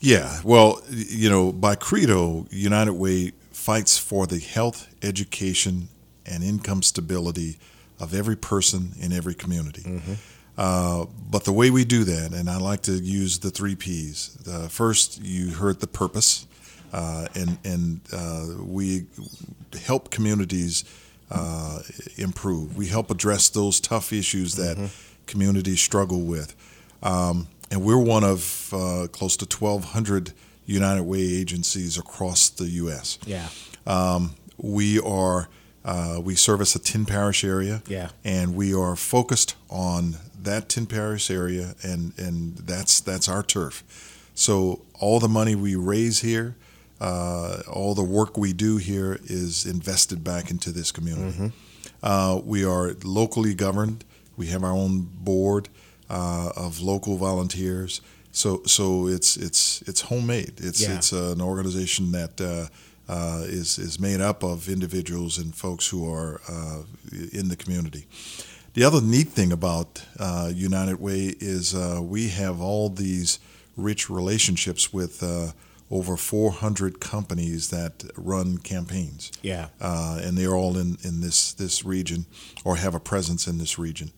Yeah, 0.00 0.40
well, 0.44 0.80
you 0.90 1.28
know, 1.30 1.52
by 1.52 1.74
credo, 1.76 2.46
United 2.50 2.92
Way 2.94 3.32
fights 3.64 3.96
for 3.96 4.26
the 4.26 4.38
health, 4.38 4.94
education, 5.02 5.88
and 6.26 6.44
income 6.44 6.82
stability 6.82 7.56
of 7.98 8.12
every 8.12 8.36
person 8.36 8.92
in 9.00 9.10
every 9.10 9.34
community. 9.34 10.02
Uh, 10.58 11.06
but 11.30 11.44
the 11.44 11.52
way 11.52 11.70
we 11.70 11.82
do 11.84 12.04
that, 12.04 12.32
and 12.34 12.50
I 12.50 12.58
like 12.58 12.82
to 12.82 12.92
use 12.92 13.38
the 13.38 13.50
three 13.50 13.74
P's. 13.74 14.36
Uh, 14.46 14.68
first, 14.68 15.22
you 15.22 15.50
heard 15.50 15.80
the 15.80 15.86
purpose, 15.86 16.46
uh, 16.92 17.26
and 17.34 17.56
and 17.64 18.00
uh, 18.12 18.46
we 18.62 19.06
help 19.86 20.10
communities 20.10 20.84
uh, 21.30 21.78
improve. 22.16 22.76
We 22.76 22.86
help 22.88 23.10
address 23.10 23.48
those 23.48 23.80
tough 23.80 24.12
issues 24.12 24.56
that 24.56 24.76
communities 25.26 25.80
struggle 25.80 26.20
with. 26.20 26.54
Um, 27.02 27.48
and 27.70 27.82
we're 27.82 27.96
one 27.98 28.24
of 28.24 28.68
uh, 28.72 29.06
close 29.10 29.36
to 29.38 29.46
1,200 29.46 30.32
United 30.66 31.02
Way 31.04 31.20
agencies 31.20 31.98
across 31.98 32.48
the 32.48 32.64
U.S. 32.82 33.18
Yeah. 33.26 33.48
Um, 33.86 34.34
we 34.56 34.98
are 35.00 35.48
uh, 35.84 36.18
we 36.22 36.34
service 36.34 36.74
a 36.74 36.78
10 36.78 37.04
parish 37.04 37.44
area, 37.44 37.82
Yeah. 37.86 38.08
and 38.24 38.54
we 38.54 38.72
are 38.74 38.96
focused 38.96 39.54
on 39.68 40.16
that 40.42 40.68
10 40.70 40.86
parish 40.86 41.30
area, 41.30 41.74
and 41.82 42.12
and 42.18 42.56
that's 42.56 43.00
that's 43.00 43.28
our 43.28 43.42
turf. 43.42 43.82
So 44.34 44.80
all 44.98 45.20
the 45.20 45.28
money 45.28 45.54
we 45.54 45.74
raise 45.76 46.20
here, 46.20 46.56
uh, 47.00 47.62
all 47.70 47.94
the 47.94 48.02
work 48.04 48.38
we 48.38 48.52
do 48.54 48.78
here 48.78 49.18
is 49.24 49.66
invested 49.66 50.24
back 50.24 50.50
into 50.50 50.72
this 50.72 50.90
community. 50.90 51.52
Uh, 52.02 52.40
we 52.44 52.64
are 52.64 52.94
locally 53.04 53.54
governed. 53.54 54.04
We 54.36 54.46
have 54.48 54.64
our 54.64 54.72
own 54.72 55.08
board 55.20 55.68
uh, 56.10 56.50
of 56.56 56.80
local 56.80 57.16
volunteers. 57.16 58.00
So 58.34 58.60
so 58.66 59.06
it's 59.08 59.36
it's 59.36 59.82
it's 59.86 60.00
homemade. 60.02 60.54
It's 60.58 60.80
Yeah. 60.82 60.96
it's 60.96 61.12
an 61.12 61.40
organization 61.40 62.12
that 62.12 62.40
uh, 62.40 62.66
uh, 63.08 63.44
is 63.46 63.78
is 63.78 63.98
made 63.98 64.20
up 64.20 64.42
of 64.42 64.68
individuals 64.68 65.38
and 65.38 65.54
folks 65.54 65.88
who 65.92 66.04
are 66.14 66.40
uh, 66.48 66.82
in 67.32 67.48
the 67.48 67.56
community. 67.56 68.06
The 68.74 68.84
other 68.84 69.00
neat 69.00 69.28
thing 69.28 69.52
about 69.52 70.02
uh, 70.18 70.50
United 70.54 70.96
Way 71.00 71.34
is 71.38 71.74
uh, 71.74 72.00
we 72.02 72.28
have 72.30 72.60
all 72.60 72.88
these 72.90 73.38
rich 73.76 74.10
relationships 74.10 74.92
with 74.92 75.22
uh, 75.22 75.52
over 75.90 76.16
400 76.16 76.98
companies 76.98 77.68
that 77.68 78.04
run 78.16 78.58
campaigns 78.58 79.30
Yeah. 79.42 79.66
uh, 79.80 80.18
and 80.24 80.36
they're 80.36 80.56
all 80.56 80.76
in, 80.76 80.96
in 81.04 81.20
this, 81.20 81.52
this 81.54 81.84
region 81.84 82.26
or 82.64 82.76
have 82.76 82.96
a 82.96 83.00
presence 83.00 83.46
in 83.50 83.58
this 83.58 83.78
region. 83.78 84.10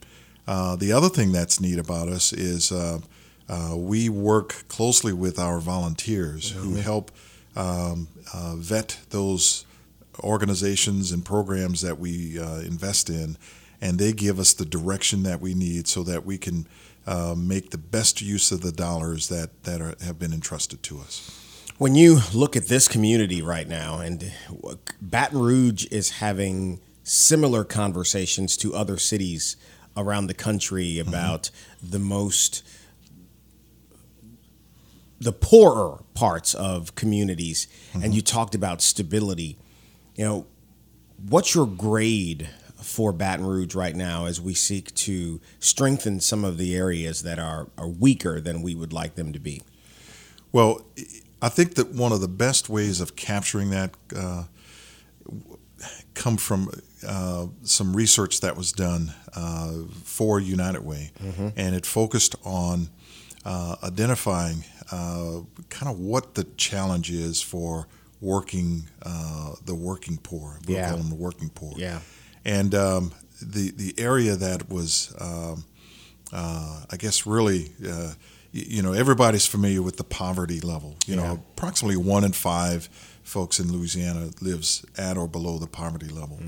Uh, 0.46 0.76
the 0.76 0.92
other 0.92 1.10
thing 1.10 1.32
that's 1.32 1.60
neat 1.60 1.78
about 1.78 2.08
us 2.08 2.32
is 2.32 2.72
uh, 3.48 3.74
we 3.76 4.08
work 4.08 4.64
closely 4.68 5.12
with 5.12 5.38
our 5.38 5.60
volunteers 5.60 6.50
who 6.50 6.74
help 6.74 7.10
um, 7.54 8.08
uh, 8.34 8.54
vet 8.56 8.98
those 9.10 9.64
organizations 10.20 11.12
and 11.12 11.24
programs 11.24 11.80
that 11.82 11.98
we 11.98 12.38
uh, 12.38 12.58
invest 12.58 13.08
in, 13.08 13.36
and 13.80 13.98
they 13.98 14.12
give 14.12 14.38
us 14.38 14.52
the 14.52 14.64
direction 14.64 15.22
that 15.22 15.40
we 15.40 15.54
need 15.54 15.86
so 15.86 16.02
that 16.02 16.24
we 16.24 16.38
can 16.38 16.66
uh, 17.06 17.34
make 17.36 17.70
the 17.70 17.78
best 17.78 18.20
use 18.20 18.50
of 18.50 18.62
the 18.62 18.72
dollars 18.72 19.28
that, 19.28 19.62
that 19.64 19.80
are, 19.80 19.94
have 20.04 20.18
been 20.18 20.32
entrusted 20.32 20.82
to 20.82 20.98
us. 20.98 21.30
When 21.78 21.94
you 21.94 22.20
look 22.34 22.56
at 22.56 22.66
this 22.68 22.88
community 22.88 23.42
right 23.42 23.68
now, 23.68 24.00
and 24.00 24.32
Baton 25.00 25.38
Rouge 25.38 25.86
is 25.90 26.10
having 26.10 26.80
similar 27.04 27.64
conversations 27.64 28.56
to 28.56 28.74
other 28.74 28.96
cities 28.96 29.56
around 29.96 30.26
the 30.26 30.34
country 30.34 30.98
about 30.98 31.50
the 31.82 31.98
most 31.98 32.62
the 35.20 35.32
poorer 35.32 36.02
parts 36.14 36.54
of 36.54 36.94
communities 36.94 37.66
and 37.94 38.14
you 38.14 38.20
talked 38.22 38.54
about 38.54 38.82
stability. 38.82 39.58
You 40.14 40.24
know 40.24 40.46
what's 41.28 41.54
your 41.54 41.66
grade 41.66 42.48
for 42.82 43.12
Baton 43.12 43.46
Rouge 43.46 43.74
right 43.74 43.96
now 43.96 44.26
as 44.26 44.40
we 44.40 44.54
seek 44.54 44.94
to 44.94 45.40
strengthen 45.58 46.20
some 46.20 46.44
of 46.44 46.58
the 46.58 46.76
areas 46.76 47.22
that 47.22 47.38
are, 47.38 47.68
are 47.78 47.88
weaker 47.88 48.40
than 48.40 48.62
we 48.62 48.74
would 48.74 48.92
like 48.92 49.14
them 49.14 49.32
to 49.32 49.38
be? 49.38 49.62
Well, 50.52 50.82
I 51.42 51.48
think 51.48 51.74
that 51.74 51.92
one 51.92 52.12
of 52.12 52.20
the 52.20 52.28
best 52.28 52.68
ways 52.68 53.00
of 53.00 53.16
capturing 53.16 53.70
that 53.70 53.94
uh, 54.14 54.44
come 56.14 56.36
from 56.36 56.70
uh, 57.06 57.46
some 57.62 57.94
research 57.96 58.40
that 58.40 58.56
was 58.56 58.72
done 58.72 59.12
uh, 59.34 59.72
for 60.04 60.40
United 60.40 60.84
Way, 60.84 61.12
and 61.56 61.74
it 61.74 61.84
focused 61.86 62.36
on 62.44 62.88
uh, 63.44 63.76
identifying 63.82 64.64
uh, 64.90 65.40
kind 65.68 65.90
of 65.92 65.98
what 65.98 66.34
the 66.34 66.44
challenge 66.56 67.10
is 67.10 67.42
for 67.42 67.86
working 68.20 68.84
uh, 69.02 69.54
the 69.64 69.74
working 69.74 70.18
poor. 70.18 70.58
We'll 70.66 70.76
Yeah. 70.76 70.88
call 70.90 70.98
them 70.98 71.08
the 71.10 71.14
working 71.16 71.50
poor. 71.50 71.74
Yeah. 71.76 72.00
And 72.44 72.74
um, 72.74 73.12
the 73.42 73.70
the 73.72 73.94
area 73.98 74.36
that 74.36 74.70
was, 74.70 75.14
um, 75.20 75.64
uh, 76.32 76.84
I 76.90 76.96
guess, 76.96 77.26
really, 77.26 77.72
uh, 77.86 78.12
y- 78.54 78.64
you 78.68 78.82
know, 78.82 78.92
everybody's 78.92 79.46
familiar 79.46 79.82
with 79.82 79.96
the 79.96 80.04
poverty 80.04 80.60
level. 80.60 80.96
You 81.06 81.16
Yeah. 81.16 81.22
know, 81.22 81.32
approximately 81.56 81.96
one 81.96 82.24
in 82.24 82.32
five 82.32 82.88
folks 83.22 83.58
in 83.60 83.72
Louisiana 83.72 84.30
lives 84.40 84.84
at 84.96 85.16
or 85.18 85.28
below 85.28 85.58
the 85.58 85.66
poverty 85.66 86.08
level. 86.08 86.38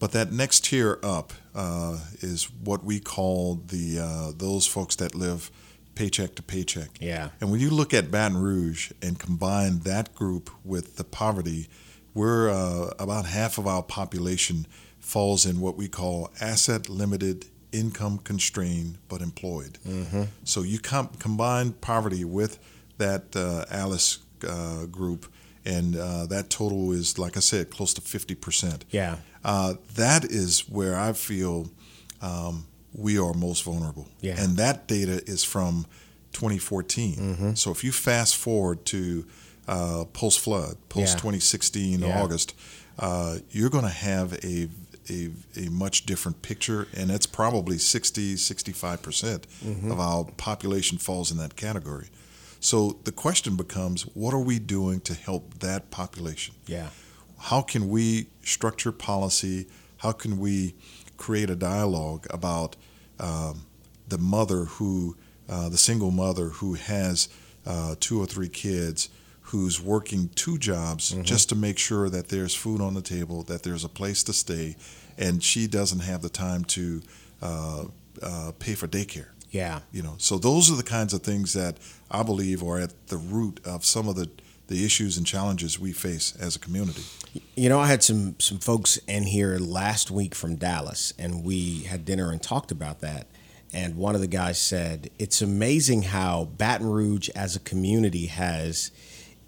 But 0.00 0.12
that 0.12 0.32
next 0.32 0.64
tier 0.64 0.98
up 1.02 1.32
uh, 1.54 1.98
is 2.20 2.48
what 2.64 2.82
we 2.84 2.98
call 3.00 3.62
the 3.68 3.98
uh, 4.00 4.32
those 4.36 4.66
folks 4.66 4.96
that 4.96 5.14
live 5.14 5.50
paycheck 5.94 6.34
to 6.36 6.42
paycheck. 6.42 6.90
Yeah. 7.00 7.30
And 7.40 7.50
when 7.50 7.60
you 7.60 7.70
look 7.70 7.94
at 7.94 8.10
Baton 8.10 8.36
Rouge 8.38 8.92
and 9.02 9.18
combine 9.18 9.80
that 9.80 10.14
group 10.14 10.50
with 10.64 10.96
the 10.96 11.04
poverty, 11.04 11.68
we're 12.14 12.50
uh, 12.50 12.90
about 12.98 13.26
half 13.26 13.58
of 13.58 13.66
our 13.66 13.82
population 13.82 14.66
falls 15.00 15.44
in 15.44 15.60
what 15.60 15.76
we 15.76 15.88
call 15.88 16.30
asset 16.40 16.88
limited, 16.88 17.46
income 17.72 18.18
constrained, 18.18 18.98
but 19.08 19.20
employed. 19.20 19.78
So 20.44 20.62
you 20.62 20.78
com- 20.78 21.10
combine 21.18 21.72
poverty 21.72 22.24
with 22.24 22.58
that 22.98 23.34
uh, 23.36 23.64
Alice 23.70 24.18
uh, 24.48 24.86
group, 24.86 25.26
and 25.64 25.96
uh, 25.96 26.26
that 26.26 26.50
total 26.50 26.92
is, 26.92 27.18
like 27.18 27.36
I 27.36 27.40
said, 27.40 27.70
close 27.70 27.92
to 27.94 28.00
50%. 28.00 28.82
yeah 28.90 29.16
Uh, 29.44 29.74
that 29.96 30.24
is 30.24 30.60
where 30.68 30.96
I 30.96 31.12
feel 31.12 31.68
um, 32.22 32.66
we 32.94 33.18
are 33.18 33.34
most 33.34 33.64
vulnerable. 33.64 34.06
Yeah. 34.20 34.40
And 34.42 34.56
that 34.56 34.86
data 34.86 35.22
is 35.26 35.44
from 35.44 35.86
2014. 36.32 37.56
So 37.56 37.70
if 37.70 37.82
you 37.84 37.92
fast 37.92 38.36
forward 38.36 38.84
to 38.86 39.24
uh, 39.68 40.04
post 40.12 40.40
flood, 40.40 40.76
post 40.88 41.14
2016 41.18 42.00
Yeah. 42.00 42.22
August, 42.22 42.54
uh, 42.98 43.38
you're 43.50 43.70
going 43.70 43.84
to 43.84 43.90
have 43.90 44.32
a, 44.44 44.68
a 45.10 45.30
a 45.56 45.68
much 45.70 46.06
different 46.06 46.42
picture, 46.42 46.86
and 46.96 47.10
it's 47.10 47.26
probably 47.26 47.78
60, 47.78 48.36
65 48.36 49.02
percent 49.02 49.46
of 49.90 49.98
our 50.00 50.24
population 50.36 50.98
falls 50.98 51.30
in 51.30 51.38
that 51.38 51.56
category. 51.56 52.08
So 52.60 52.98
the 53.04 53.12
question 53.12 53.56
becomes, 53.56 54.02
what 54.14 54.32
are 54.32 54.40
we 54.40 54.58
doing 54.58 55.00
to 55.00 55.14
help 55.14 55.58
that 55.60 55.90
population? 55.90 56.54
Yeah. 56.66 56.88
how 57.38 57.60
can 57.62 57.88
we 57.90 58.26
structure 58.42 58.92
policy? 58.92 59.66
How 59.98 60.12
can 60.12 60.38
we 60.38 60.74
create 61.18 61.50
a 61.50 61.56
dialogue 61.56 62.26
about 62.30 62.76
um, 63.20 63.66
the 64.08 64.18
mother 64.18 64.64
who, 64.64 65.16
uh, 65.48 65.68
the 65.68 65.78
single 65.78 66.10
mother 66.10 66.46
who 66.46 66.74
has 66.74 67.28
uh, 67.66 67.94
two 68.00 68.20
or 68.20 68.26
three 68.26 68.48
kids, 68.48 69.08
who's 69.48 69.80
working 69.80 70.30
two 70.34 70.58
jobs 70.58 71.10
just 71.22 71.48
to 71.50 71.54
make 71.54 71.78
sure 71.78 72.08
that 72.08 72.28
there's 72.28 72.54
food 72.54 72.80
on 72.80 72.94
the 72.94 73.02
table, 73.02 73.42
that 73.42 73.62
there's 73.62 73.84
a 73.84 73.88
place 73.88 74.22
to 74.24 74.32
stay, 74.32 74.74
and 75.18 75.42
she 75.42 75.66
doesn't 75.66 76.00
have 76.00 76.22
the 76.22 76.28
time 76.28 76.64
to 76.64 77.02
uh, 77.42 77.84
uh, 78.22 78.52
pay 78.58 78.74
for 78.74 78.88
daycare. 78.88 79.28
Yeah. 79.50 79.80
You 79.92 80.02
know, 80.02 80.14
so 80.18 80.38
those 80.38 80.70
are 80.70 80.76
the 80.76 80.82
kinds 80.82 81.12
of 81.14 81.22
things 81.22 81.52
that 81.52 81.76
I 82.10 82.22
believe 82.22 82.62
are 82.62 82.80
at 82.80 83.06
the 83.08 83.16
root 83.16 83.60
of 83.64 83.84
some 83.84 84.08
of 84.08 84.16
the, 84.16 84.28
the 84.68 84.84
issues 84.84 85.16
and 85.16 85.26
challenges 85.26 85.78
we 85.78 85.92
face 85.92 86.34
as 86.36 86.56
a 86.56 86.58
community. 86.58 87.02
You 87.54 87.68
know, 87.68 87.78
I 87.78 87.86
had 87.86 88.02
some 88.02 88.36
some 88.38 88.58
folks 88.58 88.96
in 89.06 89.24
here 89.24 89.58
last 89.58 90.10
week 90.10 90.34
from 90.34 90.56
Dallas, 90.56 91.12
and 91.18 91.44
we 91.44 91.80
had 91.84 92.04
dinner 92.04 92.30
and 92.30 92.42
talked 92.42 92.70
about 92.70 93.00
that. 93.00 93.26
And 93.72 93.96
one 93.96 94.14
of 94.14 94.20
the 94.20 94.26
guys 94.28 94.58
said, 94.58 95.10
"It's 95.18 95.42
amazing 95.42 96.02
how 96.02 96.48
Baton 96.56 96.86
Rouge, 96.86 97.28
as 97.30 97.56
a 97.56 97.60
community, 97.60 98.26
has 98.26 98.90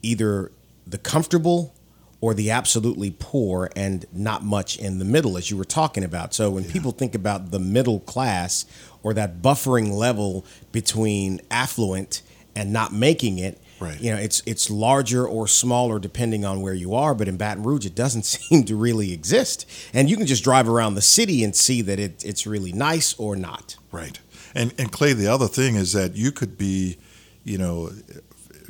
either 0.02 0.52
the 0.86 0.98
comfortable 0.98 1.74
or 2.20 2.32
the 2.34 2.50
absolutely 2.50 3.14
poor, 3.18 3.70
and 3.76 4.06
not 4.12 4.42
much 4.42 4.78
in 4.78 4.98
the 4.98 5.04
middle, 5.04 5.36
as 5.36 5.50
you 5.50 5.56
were 5.56 5.64
talking 5.64 6.02
about. 6.02 6.32
So 6.32 6.50
when 6.50 6.64
people 6.64 6.90
think 6.90 7.14
about 7.14 7.50
the 7.50 7.58
middle 7.58 8.00
class 8.00 8.64
or 9.02 9.12
that 9.14 9.42
buffering 9.42 9.92
level 9.92 10.44
between 10.72 11.40
affluent 11.50 12.22
and 12.54 12.72
not 12.72 12.92
making 12.92 13.38
it, 13.38 13.60
Right. 13.78 14.00
you 14.00 14.10
know, 14.10 14.16
it's 14.18 14.42
it's 14.46 14.70
larger 14.70 15.26
or 15.26 15.46
smaller 15.46 15.98
depending 15.98 16.44
on 16.44 16.62
where 16.62 16.72
you 16.74 16.94
are. 16.94 17.14
But 17.14 17.28
in 17.28 17.36
Baton 17.36 17.62
Rouge, 17.62 17.84
it 17.86 17.94
doesn't 17.94 18.22
seem 18.36 18.64
to 18.64 18.76
really 18.76 19.12
exist. 19.12 19.66
And 19.92 20.08
you 20.08 20.16
can 20.16 20.26
just 20.26 20.42
drive 20.44 20.68
around 20.68 20.94
the 20.94 21.02
city 21.02 21.44
and 21.44 21.54
see 21.54 21.82
that 21.82 21.98
it, 21.98 22.24
it's 22.24 22.46
really 22.46 22.72
nice 22.72 23.14
or 23.18 23.36
not. 23.36 23.76
Right. 23.92 24.18
And 24.54 24.72
and 24.78 24.90
Clay, 24.90 25.12
the 25.12 25.26
other 25.28 25.48
thing 25.48 25.74
is 25.74 25.92
that 25.92 26.16
you 26.16 26.32
could 26.32 26.56
be, 26.56 26.96
you 27.44 27.58
know, 27.58 27.90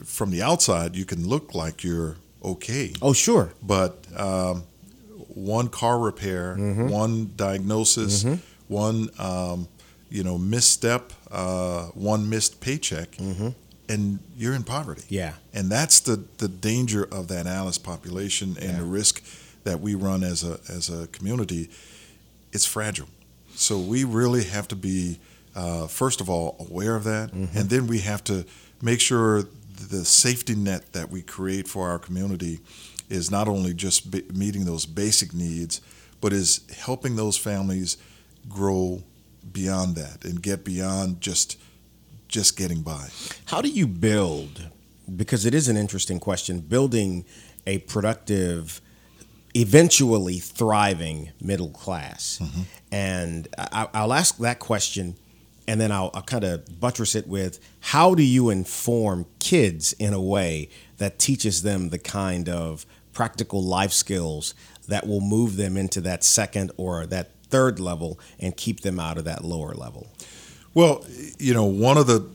from 0.05 0.31
the 0.31 0.43
outside 0.43 0.97
you 0.97 1.05
can 1.05 1.27
look 1.29 1.55
like 1.55 1.85
you're 1.85 2.17
okay, 2.45 2.93
Oh, 3.03 3.13
sure. 3.13 3.53
but 3.63 4.07
um, 4.17 4.65
one 5.29 5.69
car 5.69 5.99
repair, 5.99 6.57
Mm-hmm. 6.59 6.89
one 6.89 7.33
diagnosis, 7.37 8.25
one 8.69 9.09
um, 9.19 9.69
you 10.11 10.23
know 10.25 10.39
misstep, 10.39 11.13
uh, 11.31 11.85
one 11.95 12.29
missed 12.29 12.61
paycheck, 12.61 13.17
and 13.89 14.19
you're 14.37 14.55
in 14.55 14.63
poverty. 14.65 15.03
Yeah. 15.09 15.35
And 15.55 15.71
that's 15.71 16.01
the 16.01 16.25
the 16.39 16.49
danger 16.49 17.05
of 17.05 17.29
that 17.29 17.47
Alice 17.47 17.79
population 17.79 18.57
and 18.61 18.73
Yeah. 18.73 18.79
the 18.79 18.85
risk 18.85 19.23
that 19.65 19.81
we 19.81 19.95
run 19.95 20.23
as 20.25 20.45
a 20.45 20.59
as 20.69 20.89
a 20.91 21.07
community. 21.09 21.69
It's 22.53 22.67
fragile. 22.67 23.09
So 23.55 23.79
we 23.79 24.05
really 24.05 24.45
have 24.45 24.69
to 24.69 24.77
be, 24.77 25.19
uh, 25.55 25.87
first 25.87 26.21
of 26.21 26.29
all, 26.29 26.57
aware 26.59 26.95
of 26.97 27.05
that, 27.05 27.33
Mm-hmm. 27.33 27.59
and 27.59 27.71
then 27.71 27.87
we 27.87 28.01
have 28.01 28.23
to 28.25 28.45
make 28.83 29.01
sure 29.01 29.45
the 29.91 30.05
safety 30.05 30.55
net 30.55 30.93
that 30.93 31.11
we 31.11 31.23
create 31.23 31.69
for 31.69 31.89
our 31.91 31.99
community 31.99 32.61
is 33.09 33.31
not 33.31 33.47
only 33.49 33.73
just 33.75 34.11
b- 34.11 34.25
meeting 34.35 34.65
those 34.65 34.87
basic 34.87 35.33
needs, 35.35 35.81
but 36.21 36.33
is 36.33 36.61
helping 36.87 37.17
those 37.17 37.37
families 37.39 37.97
grow 38.49 39.03
beyond 39.53 39.97
that 39.97 40.25
and 40.25 40.43
get 40.43 40.65
beyond 40.65 41.21
just 41.21 41.57
just 42.29 42.57
getting 42.57 42.83
by. 42.83 43.09
How 43.47 43.61
do 43.63 43.69
you 43.69 43.87
build? 43.87 44.69
Because 45.15 45.47
it 45.47 45.55
is 45.55 45.69
an 45.69 45.77
interesting 45.77 46.19
question. 46.19 46.61
Building 46.61 47.25
a 47.67 47.79
productive, 47.79 48.81
eventually 49.55 50.39
thriving 50.39 51.31
middle 51.41 51.71
class, 51.71 52.41
mm-hmm. 52.43 52.63
and 52.93 53.49
I, 53.59 53.89
I'll 53.95 54.13
ask 54.13 54.39
that 54.39 54.59
question, 54.59 55.17
and 55.69 55.81
then 55.81 55.93
I'll, 55.93 56.11
I'll 56.15 56.23
kind 56.23 56.45
of 56.45 56.81
buttress 56.81 57.15
it 57.15 57.27
with 57.27 57.61
how 57.81 58.15
do 58.15 58.23
you 58.23 58.51
inform 58.51 59.27
kids 59.39 59.93
in 59.95 60.13
a 60.13 60.21
way 60.21 60.69
that 60.99 61.19
teaches 61.19 61.63
them 61.63 61.91
the 61.91 61.99
kind 61.99 62.49
of 62.49 62.87
practical 63.13 63.63
life 63.63 63.93
skills 63.93 64.55
that 64.89 65.07
will 65.07 65.21
move 65.21 65.57
them 65.57 65.77
into 65.77 66.01
that 66.03 66.23
second 66.23 66.71
or 66.77 67.07
that 67.07 67.31
third 67.49 67.81
level 67.81 68.19
and 68.39 68.57
keep 68.57 68.81
them 68.81 69.01
out 69.01 69.19
of 69.19 69.25
that 69.25 69.45
lower 69.45 69.73
level. 69.73 70.09
Well, 70.77 71.07
you 71.39 71.55
know, 71.55 71.65
one 71.65 71.97
of 71.97 72.07
the 72.07 72.29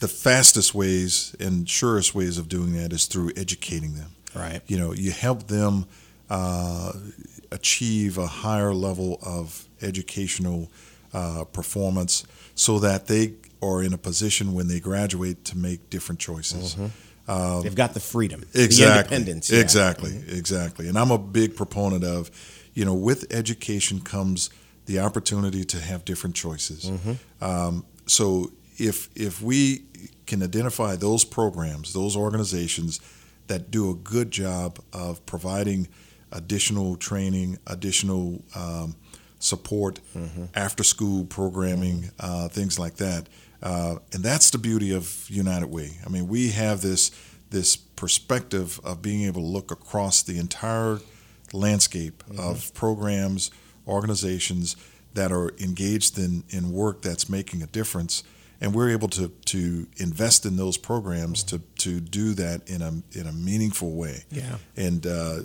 the 0.00 0.08
fastest 0.08 0.74
ways 0.74 1.34
and 1.40 1.66
surest 1.68 2.14
ways 2.14 2.36
of 2.38 2.48
doing 2.48 2.74
that 2.74 2.92
is 2.92 3.06
through 3.06 3.32
educating 3.34 3.94
them. 3.94 4.10
Right. 4.36 4.60
You 4.66 4.76
know, 4.78 4.92
you 4.92 5.10
help 5.10 5.48
them 5.48 5.86
uh, 6.30 6.92
achieve 7.50 8.18
a 8.18 8.26
higher 8.26 8.74
level 8.74 9.18
of 9.22 9.64
educational 9.80 10.70
uh, 11.14 11.44
performance 11.52 12.24
so 12.54 12.78
that 12.80 13.06
they 13.06 13.32
are 13.62 13.82
in 13.82 13.92
a 13.94 13.98
position 13.98 14.52
when 14.52 14.68
they 14.68 14.80
graduate 14.80 15.44
to 15.46 15.56
make 15.56 15.88
different 15.90 16.20
choices. 16.20 16.76
They've 17.26 17.74
got 17.74 17.94
the 17.94 18.00
freedom, 18.00 18.42
Um, 18.42 18.48
Exactly. 18.54 18.84
the 18.84 18.98
independence. 18.98 19.50
yeah. 19.50 19.60
Exactly. 19.60 20.22
Exactly. 20.28 20.88
And 20.88 20.98
I'm 20.98 21.10
a 21.10 21.18
big 21.18 21.56
proponent 21.56 22.04
of, 22.04 22.30
you 22.74 22.84
know, 22.84 22.94
with 22.94 23.32
education 23.32 24.00
comes 24.00 24.50
the 24.88 24.98
opportunity 24.98 25.64
to 25.64 25.78
have 25.78 26.04
different 26.04 26.34
choices. 26.34 26.90
Mm-hmm. 26.90 27.44
Um, 27.44 27.84
so 28.06 28.50
if 28.78 29.08
if 29.14 29.42
we 29.42 29.82
can 30.26 30.42
identify 30.42 30.96
those 30.96 31.24
programs, 31.24 31.92
those 31.92 32.16
organizations 32.16 33.00
that 33.46 33.70
do 33.70 33.90
a 33.90 33.94
good 33.94 34.30
job 34.30 34.78
of 34.92 35.24
providing 35.26 35.88
additional 36.32 36.96
training, 36.96 37.58
additional 37.66 38.42
um, 38.54 38.96
support, 39.38 40.00
Mm-hmm. 40.16 40.44
after 40.54 40.82
school 40.84 41.24
programming, 41.24 42.10
uh, 42.18 42.48
things 42.48 42.78
like 42.78 42.96
that. 42.96 43.28
Uh, 43.62 43.96
and 44.12 44.22
that's 44.24 44.50
the 44.50 44.58
beauty 44.58 44.94
of 44.94 45.26
United 45.28 45.68
Way. 45.68 45.90
I 46.04 46.08
mean, 46.08 46.28
we 46.28 46.50
have 46.50 46.80
this 46.80 47.10
this 47.50 47.76
perspective 47.76 48.80
of 48.84 49.00
being 49.02 49.22
able 49.28 49.42
to 49.42 49.48
look 49.48 49.70
across 49.70 50.22
the 50.22 50.38
entire 50.38 50.98
landscape 51.52 52.22
of 52.38 52.72
programs, 52.74 53.50
organizations 53.88 54.76
that 55.14 55.32
are 55.32 55.50
engaged 55.58 56.18
in, 56.18 56.44
in 56.50 56.70
work 56.72 57.02
that's 57.02 57.28
making 57.28 57.62
a 57.62 57.66
difference. 57.66 58.22
And 58.60 58.74
we're 58.74 58.90
able 58.90 59.08
to, 59.10 59.28
to 59.46 59.86
invest 59.98 60.44
in 60.44 60.56
those 60.56 60.76
programs 60.76 61.42
to, 61.44 61.60
to 61.78 62.00
do 62.00 62.34
that 62.34 62.68
in 62.68 62.82
a, 62.82 62.92
in 63.18 63.26
a 63.26 63.32
meaningful 63.32 63.92
way 63.92 64.24
Yeah. 64.30 64.56
and 64.76 65.06
uh, 65.06 65.40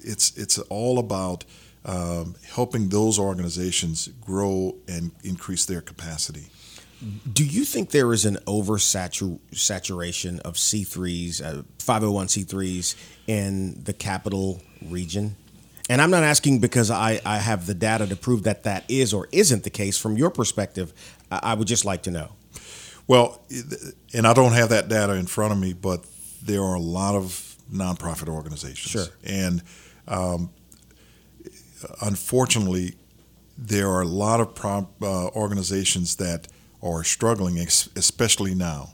it's 0.00 0.36
it's 0.38 0.58
all 0.70 0.98
about 1.00 1.44
um, 1.84 2.36
helping 2.54 2.88
those 2.90 3.18
organizations 3.18 4.08
grow 4.20 4.76
and 4.86 5.10
increase 5.24 5.64
their 5.66 5.80
capacity. 5.80 6.46
Do 7.32 7.44
you 7.44 7.64
think 7.64 7.90
there 7.90 8.12
is 8.12 8.24
an 8.24 8.36
oversaturation 8.46 10.40
of 10.40 10.54
C3s, 10.54 11.42
uh, 11.44 11.62
501c3s 11.78 12.94
in 13.26 13.82
the 13.84 13.92
capital 13.92 14.62
region? 14.82 15.36
And 15.88 16.02
I'm 16.02 16.10
not 16.10 16.22
asking 16.22 16.60
because 16.60 16.90
I, 16.90 17.20
I 17.24 17.38
have 17.38 17.66
the 17.66 17.74
data 17.74 18.06
to 18.06 18.16
prove 18.16 18.42
that 18.42 18.64
that 18.64 18.84
is 18.88 19.14
or 19.14 19.28
isn't 19.32 19.64
the 19.64 19.70
case. 19.70 19.98
From 19.98 20.16
your 20.16 20.30
perspective, 20.30 20.92
I, 21.30 21.40
I 21.42 21.54
would 21.54 21.68
just 21.68 21.84
like 21.84 22.02
to 22.02 22.10
know. 22.10 22.32
Well, 23.06 23.42
and 24.12 24.26
I 24.26 24.34
don't 24.34 24.52
have 24.52 24.68
that 24.68 24.88
data 24.88 25.14
in 25.14 25.26
front 25.26 25.52
of 25.52 25.58
me, 25.58 25.72
but 25.72 26.04
there 26.42 26.62
are 26.62 26.74
a 26.74 26.80
lot 26.80 27.14
of 27.14 27.56
nonprofit 27.72 28.28
organizations. 28.28 28.90
Sure. 28.90 29.06
And 29.24 29.62
um, 30.06 30.50
unfortunately, 32.02 32.96
there 33.56 33.88
are 33.88 34.02
a 34.02 34.06
lot 34.06 34.40
of 34.40 34.54
pro- 34.54 34.88
uh, 35.02 35.28
organizations 35.28 36.16
that 36.16 36.48
are 36.82 37.02
struggling, 37.02 37.58
especially 37.58 38.54
now. 38.54 38.90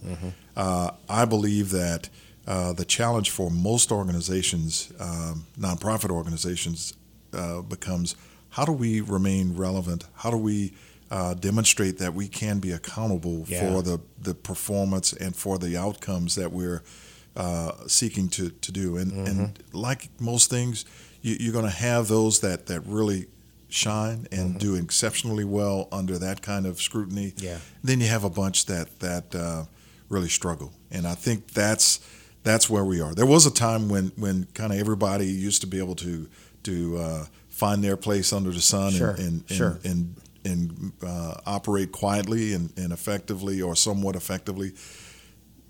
Uh, 0.57 0.91
I 1.09 1.25
believe 1.25 1.71
that 1.71 2.09
uh, 2.47 2.73
the 2.73 2.85
challenge 2.85 3.31
for 3.31 3.51
most 3.51 3.91
organizations, 3.93 4.93
um, 5.01 5.47
nonprofit 5.59 6.11
organizations, 6.11 6.95
uh, 7.33 7.63
becomes 7.63 8.17
how 8.51 8.65
do 8.65 8.73
we 8.73 9.01
remain 9.01 9.57
relevant? 9.57 10.05
How 10.15 10.31
do 10.31 10.37
we 10.37 10.73
uh, 11.11 11.35
demonstrate 11.35 11.99
that 11.99 12.15
we 12.15 12.29
can 12.29 12.59
be 12.61 12.71
accountable 12.73 13.45
Yeah. 13.49 13.61
for 13.73 13.83
the, 13.83 14.01
the 14.21 14.35
performance 14.35 15.13
and 15.13 15.35
for 15.35 15.59
the 15.59 15.77
outcomes 15.77 16.35
that 16.37 16.53
we're 16.53 16.83
uh, 17.37 17.73
seeking 17.87 18.29
to, 18.31 18.51
to 18.51 18.73
do? 18.73 18.97
And, 18.97 19.27
and 19.29 19.63
like 19.73 20.09
most 20.21 20.51
things, 20.51 20.85
you, 21.23 21.37
you're 21.41 21.53
going 21.53 21.65
to 21.65 21.71
have 21.71 22.09
those 22.09 22.41
that, 22.41 22.67
that 22.67 22.83
really 22.87 23.27
shine 23.69 24.29
and 24.31 24.59
do 24.61 24.77
exceptionally 24.77 25.45
well 25.45 25.89
under 25.91 26.17
that 26.19 26.43
kind 26.43 26.65
of 26.67 26.81
scrutiny. 26.81 27.33
Yeah. 27.39 27.59
Then 27.83 28.01
you 28.01 28.07
have 28.07 28.23
a 28.23 28.31
bunch 28.31 28.67
that 28.67 29.01
that 29.01 29.35
uh, 29.35 29.65
really 30.09 30.29
struggle. 30.29 30.73
And 30.93 31.07
I 31.09 31.15
think 31.17 31.49
that's 31.49 31.99
that's 32.45 32.71
where 32.71 32.85
we 32.85 33.01
are. 33.01 33.15
There 33.15 33.27
was 33.27 33.47
a 33.47 33.51
time 33.53 33.89
when 33.89 34.13
when 34.17 34.45
kind 34.55 34.73
of 34.73 34.79
everybody 34.79 35.27
used 35.27 35.61
to 35.63 35.67
be 35.67 35.79
able 35.79 35.97
to 35.97 36.29
to 36.65 36.97
uh, 36.99 37.27
find 37.49 37.83
their 37.83 37.97
place 37.97 38.33
under 38.33 38.51
the 38.53 38.61
sun 38.61 38.93
Sure, 38.93 39.11
and 39.11 39.43
and, 39.49 39.51
sure. 39.51 39.79
and 39.85 40.15
and, 40.45 40.71
and 40.71 40.93
uh, 41.03 41.35
operate 41.47 41.91
quietly 41.91 42.53
and, 42.53 42.73
and 42.79 42.93
effectively 42.93 43.61
or 43.63 43.75
somewhat 43.75 44.15
effectively. 44.17 44.73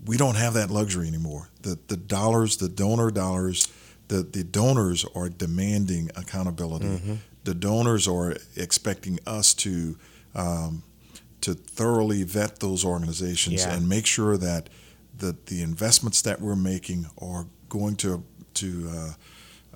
We 0.05 0.17
don't 0.17 0.35
have 0.35 0.53
that 0.53 0.69
luxury 0.69 1.07
anymore. 1.07 1.49
The 1.61 1.79
the 1.87 1.97
dollars, 1.97 2.57
the 2.57 2.69
donor 2.69 3.09
dollars, 3.11 3.67
the, 4.07 4.21
the 4.21 4.43
donors 4.43 5.05
are 5.15 5.29
demanding 5.29 6.11
accountability. 6.15 6.85
Mm-hmm. 6.85 7.13
The 7.43 7.53
donors 7.55 8.07
are 8.07 8.35
expecting 8.55 9.19
us 9.25 9.53
to 9.55 9.97
um, 10.35 10.83
to 11.41 11.53
thoroughly 11.53 12.23
vet 12.23 12.59
those 12.59 12.83
organizations 12.85 13.63
Yeah. 13.63 13.73
and 13.75 13.87
make 13.87 14.05
sure 14.05 14.37
that 14.37 14.69
the 15.17 15.35
the 15.45 15.61
investments 15.61 16.21
that 16.23 16.41
we're 16.41 16.55
making 16.55 17.07
are 17.19 17.45
going 17.69 17.95
to 17.97 18.23
to 18.55 18.89
uh, 18.89 19.13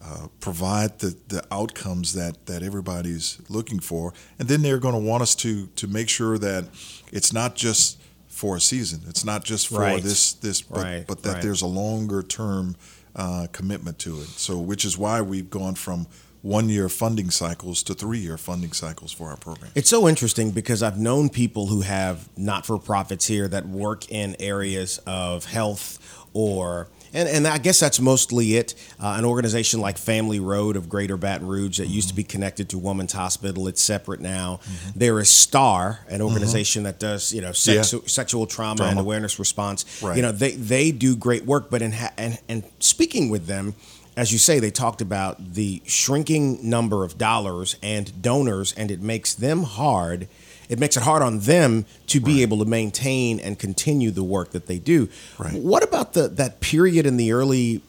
uh, 0.01 0.27
provide 0.39 0.99
the, 0.99 1.15
the 1.27 1.43
outcomes 1.51 2.13
that, 2.13 2.45
that 2.45 2.63
everybody's 2.63 3.41
looking 3.49 3.79
for, 3.79 4.13
and 4.39 4.47
then 4.47 4.61
they're 4.61 4.79
going 4.79 4.93
to 4.93 4.99
want 4.99 5.21
us 5.21 5.35
to 5.35 5.67
to 5.75 5.87
make 5.87 6.09
sure 6.09 6.37
that 6.37 6.65
it's 7.11 7.33
not 7.33 7.55
just 7.55 7.99
for 8.27 8.55
a 8.55 8.61
season, 8.61 9.01
it's 9.07 9.25
not 9.25 9.43
just 9.43 9.67
for 9.67 9.79
Right. 9.79 10.01
this 10.03 10.33
this, 10.33 10.61
but, 10.61 10.83
Right, 10.83 11.07
but 11.07 11.23
that 11.23 11.33
right. 11.33 11.41
there's 11.43 11.61
a 11.61 11.67
longer 11.67 12.21
term 12.23 12.75
uh, 13.15 13.47
commitment 13.51 13.99
to 13.99 14.21
it. 14.21 14.27
So, 14.27 14.59
which 14.59 14.85
is 14.85 14.97
why 14.97 15.19
we've 15.21 15.49
gone 15.49 15.75
from 15.75 16.07
one 16.41 16.69
year 16.69 16.87
funding 16.89 17.29
cycles 17.29 17.83
to 17.83 17.93
three 17.93 18.19
year 18.19 18.37
funding 18.37 18.71
cycles 18.71 19.11
for 19.11 19.29
our 19.29 19.37
program. 19.37 19.71
It's 19.75 19.89
so 19.89 20.07
interesting 20.07 20.51
because 20.51 20.81
I've 20.81 20.97
known 20.97 21.29
people 21.29 21.67
who 21.67 21.81
have 21.81 22.29
not 22.37 22.65
for 22.65 22.77
profits 22.77 23.27
here 23.27 23.47
that 23.49 23.67
work 23.67 24.09
in 24.11 24.35
areas 24.39 24.99
of 25.05 25.45
health 25.45 25.99
or. 26.33 26.87
And, 27.11 27.27
and 27.27 27.47
I 27.47 27.57
guess 27.57 27.79
that's 27.79 27.99
mostly 27.99 28.55
it. 28.55 28.75
Uh, 28.99 29.15
an 29.17 29.25
organization 29.25 29.81
like 29.81 29.97
Family 29.97 30.39
Road 30.39 30.75
of 30.75 30.87
Greater 30.87 31.17
Baton 31.17 31.47
Rouge 31.47 31.79
that 31.79 31.87
used 31.87 32.09
to 32.09 32.13
be 32.13 32.23
connected 32.23 32.69
to 32.69 32.77
Women's 32.77 33.13
Hospital, 33.13 33.67
it's 33.67 33.81
separate 33.81 34.19
now. 34.19 34.59
There 34.95 35.19
is 35.19 35.27
STAR, 35.27 36.01
an 36.07 36.21
organization 36.21 36.83
that 36.83 36.99
does 36.99 37.33
you 37.33 37.41
know 37.41 37.51
sex, 37.51 37.93
Yeah. 37.93 37.99
sexual 38.05 38.45
trauma, 38.45 38.83
and 38.83 38.99
awareness 38.99 39.39
response. 39.39 40.03
Right. 40.03 40.17
You 40.17 40.21
know 40.21 40.31
they 40.31 40.51
they 40.51 40.91
do 40.91 41.15
great 41.15 41.45
work, 41.45 41.71
but 41.71 41.81
in 41.81 41.93
ha- 41.93 42.13
and 42.15 42.37
and 42.47 42.63
speaking 42.77 43.29
with 43.31 43.47
them, 43.47 43.73
as 44.19 44.33
you 44.33 44.37
say, 44.37 44.59
they 44.59 44.69
talked 44.71 45.01
about 45.01 45.53
the 45.53 45.81
shrinking 45.85 46.69
number 46.69 47.05
of 47.05 47.17
dollars 47.17 47.77
and 47.81 48.21
donors, 48.21 48.73
and 48.73 48.91
it 48.91 49.01
makes 49.01 49.33
them 49.33 49.63
hard. 49.63 50.27
It 50.67 50.77
makes 50.77 50.97
it 50.97 51.03
hard 51.03 51.23
on 51.23 51.39
them 51.39 51.85
to 52.07 52.19
be 52.19 52.41
able 52.41 52.59
to 52.59 52.65
maintain 52.65 53.39
and 53.39 53.57
continue 53.57 54.11
the 54.11 54.23
work 54.23 54.51
that 54.51 54.67
they 54.67 54.77
do. 54.77 55.07
Right. 55.37 55.53
What 55.53 55.83
about 55.83 56.13
the 56.13 56.27
that 56.27 56.59
period 56.59 57.05
in 57.05 57.15
the 57.15 57.31
early 57.31 57.81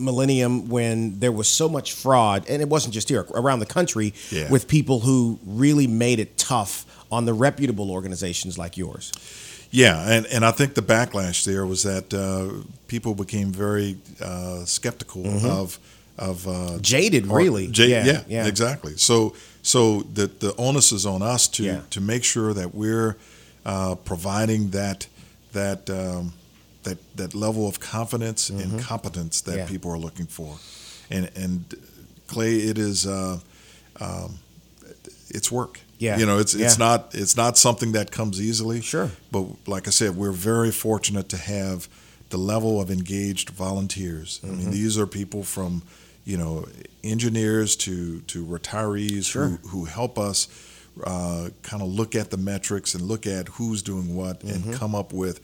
millennium 0.00 0.68
when 0.68 1.18
there 1.20 1.32
was 1.32 1.48
so 1.48 1.68
much 1.68 1.92
fraud, 1.92 2.46
and 2.48 2.62
it 2.62 2.68
wasn't 2.68 2.94
just 2.94 3.08
here, 3.10 3.26
around 3.34 3.58
the 3.60 3.66
country, 3.66 4.14
Yeah. 4.30 4.50
with 4.50 4.68
people 4.68 5.00
who 5.00 5.38
really 5.46 5.86
made 5.86 6.18
it 6.18 6.38
tough 6.38 6.86
on 7.12 7.24
the 7.26 7.34
reputable 7.34 7.90
organizations 7.90 8.56
like 8.56 8.76
yours? 8.78 9.12
Yeah, 9.70 10.10
and, 10.10 10.26
and 10.26 10.44
I 10.44 10.50
think 10.50 10.74
the 10.74 10.82
backlash 10.82 11.44
there 11.44 11.66
was 11.66 11.82
that 11.82 12.12
uh, 12.14 12.64
people 12.86 13.14
became 13.14 13.52
very 13.52 13.96
uh, 14.20 14.64
skeptical 14.64 15.26
of 15.46 15.78
of 16.18 16.46
uh, 16.46 16.50
Mm-hmm. 16.50 16.80
Jaded, 16.80 17.26
really. 17.26 17.66
ja- 17.66 17.84
Yeah, 17.84 18.04
yeah, 18.06 18.22
yeah. 18.28 18.46
exactly. 18.46 18.96
So 18.96 19.34
so 19.62 20.02
the 20.14 20.26
the 20.26 20.54
onus 20.56 20.92
is 20.92 21.04
on 21.06 21.22
us 21.22 21.48
to 21.48 21.62
Yeah. 21.62 21.80
to 21.90 22.00
make 22.00 22.24
sure 22.24 22.54
that 22.54 22.74
we're 22.74 23.16
uh, 23.66 23.94
providing 24.04 24.70
that 24.70 25.06
that 25.52 25.88
um, 25.90 26.32
that 26.82 26.98
that 27.16 27.34
level 27.34 27.66
of 27.68 27.78
confidence 27.78 28.50
and 28.50 28.80
competence 28.80 29.42
that 29.42 29.50
Mm-hmm. 29.52 29.58
Yeah. 29.60 29.68
people 29.68 29.90
are 29.92 29.98
looking 30.00 30.26
for, 30.28 30.56
and 31.10 31.30
and 31.36 31.64
Clay, 32.26 32.56
it 32.70 32.78
is. 32.78 33.06
Uh, 33.06 33.38
um, 34.00 34.38
it's 35.30 35.50
work. 35.52 35.80
Yeah. 35.98 36.18
you 36.18 36.26
know, 36.26 36.38
it's 36.38 36.54
it's 36.54 36.78
Yeah. 36.78 36.86
not 36.86 37.14
it's 37.14 37.36
not 37.36 37.58
something 37.58 37.92
that 37.92 38.10
comes 38.10 38.40
easily. 38.40 38.80
Sure. 38.80 39.10
But 39.32 39.46
like 39.66 39.88
I 39.88 39.90
said, 39.90 40.16
we're 40.16 40.32
very 40.32 40.70
fortunate 40.70 41.28
to 41.30 41.36
have 41.36 41.88
the 42.30 42.38
level 42.38 42.80
of 42.80 42.90
engaged 42.90 43.50
volunteers. 43.50 44.40
I 44.42 44.46
Mm-hmm. 44.46 44.58
mean, 44.58 44.70
these 44.70 44.98
are 44.98 45.06
people 45.06 45.42
from, 45.44 45.82
you 46.24 46.36
know, 46.36 46.66
engineers 47.02 47.76
to 47.76 48.20
to 48.32 48.44
retirees 48.44 49.24
Sure. 49.24 49.48
who, 49.48 49.68
who 49.68 49.84
help 49.86 50.18
us 50.18 50.48
uh, 51.04 51.48
kind 51.62 51.82
of 51.82 51.88
look 51.88 52.14
at 52.14 52.30
the 52.30 52.36
metrics 52.36 52.94
and 52.94 53.02
look 53.08 53.26
at 53.26 53.48
who's 53.48 53.82
doing 53.82 54.14
what 54.16 54.40
Mm-hmm. 54.40 54.70
and 54.70 54.78
come 54.78 54.94
up 54.94 55.12
with 55.12 55.40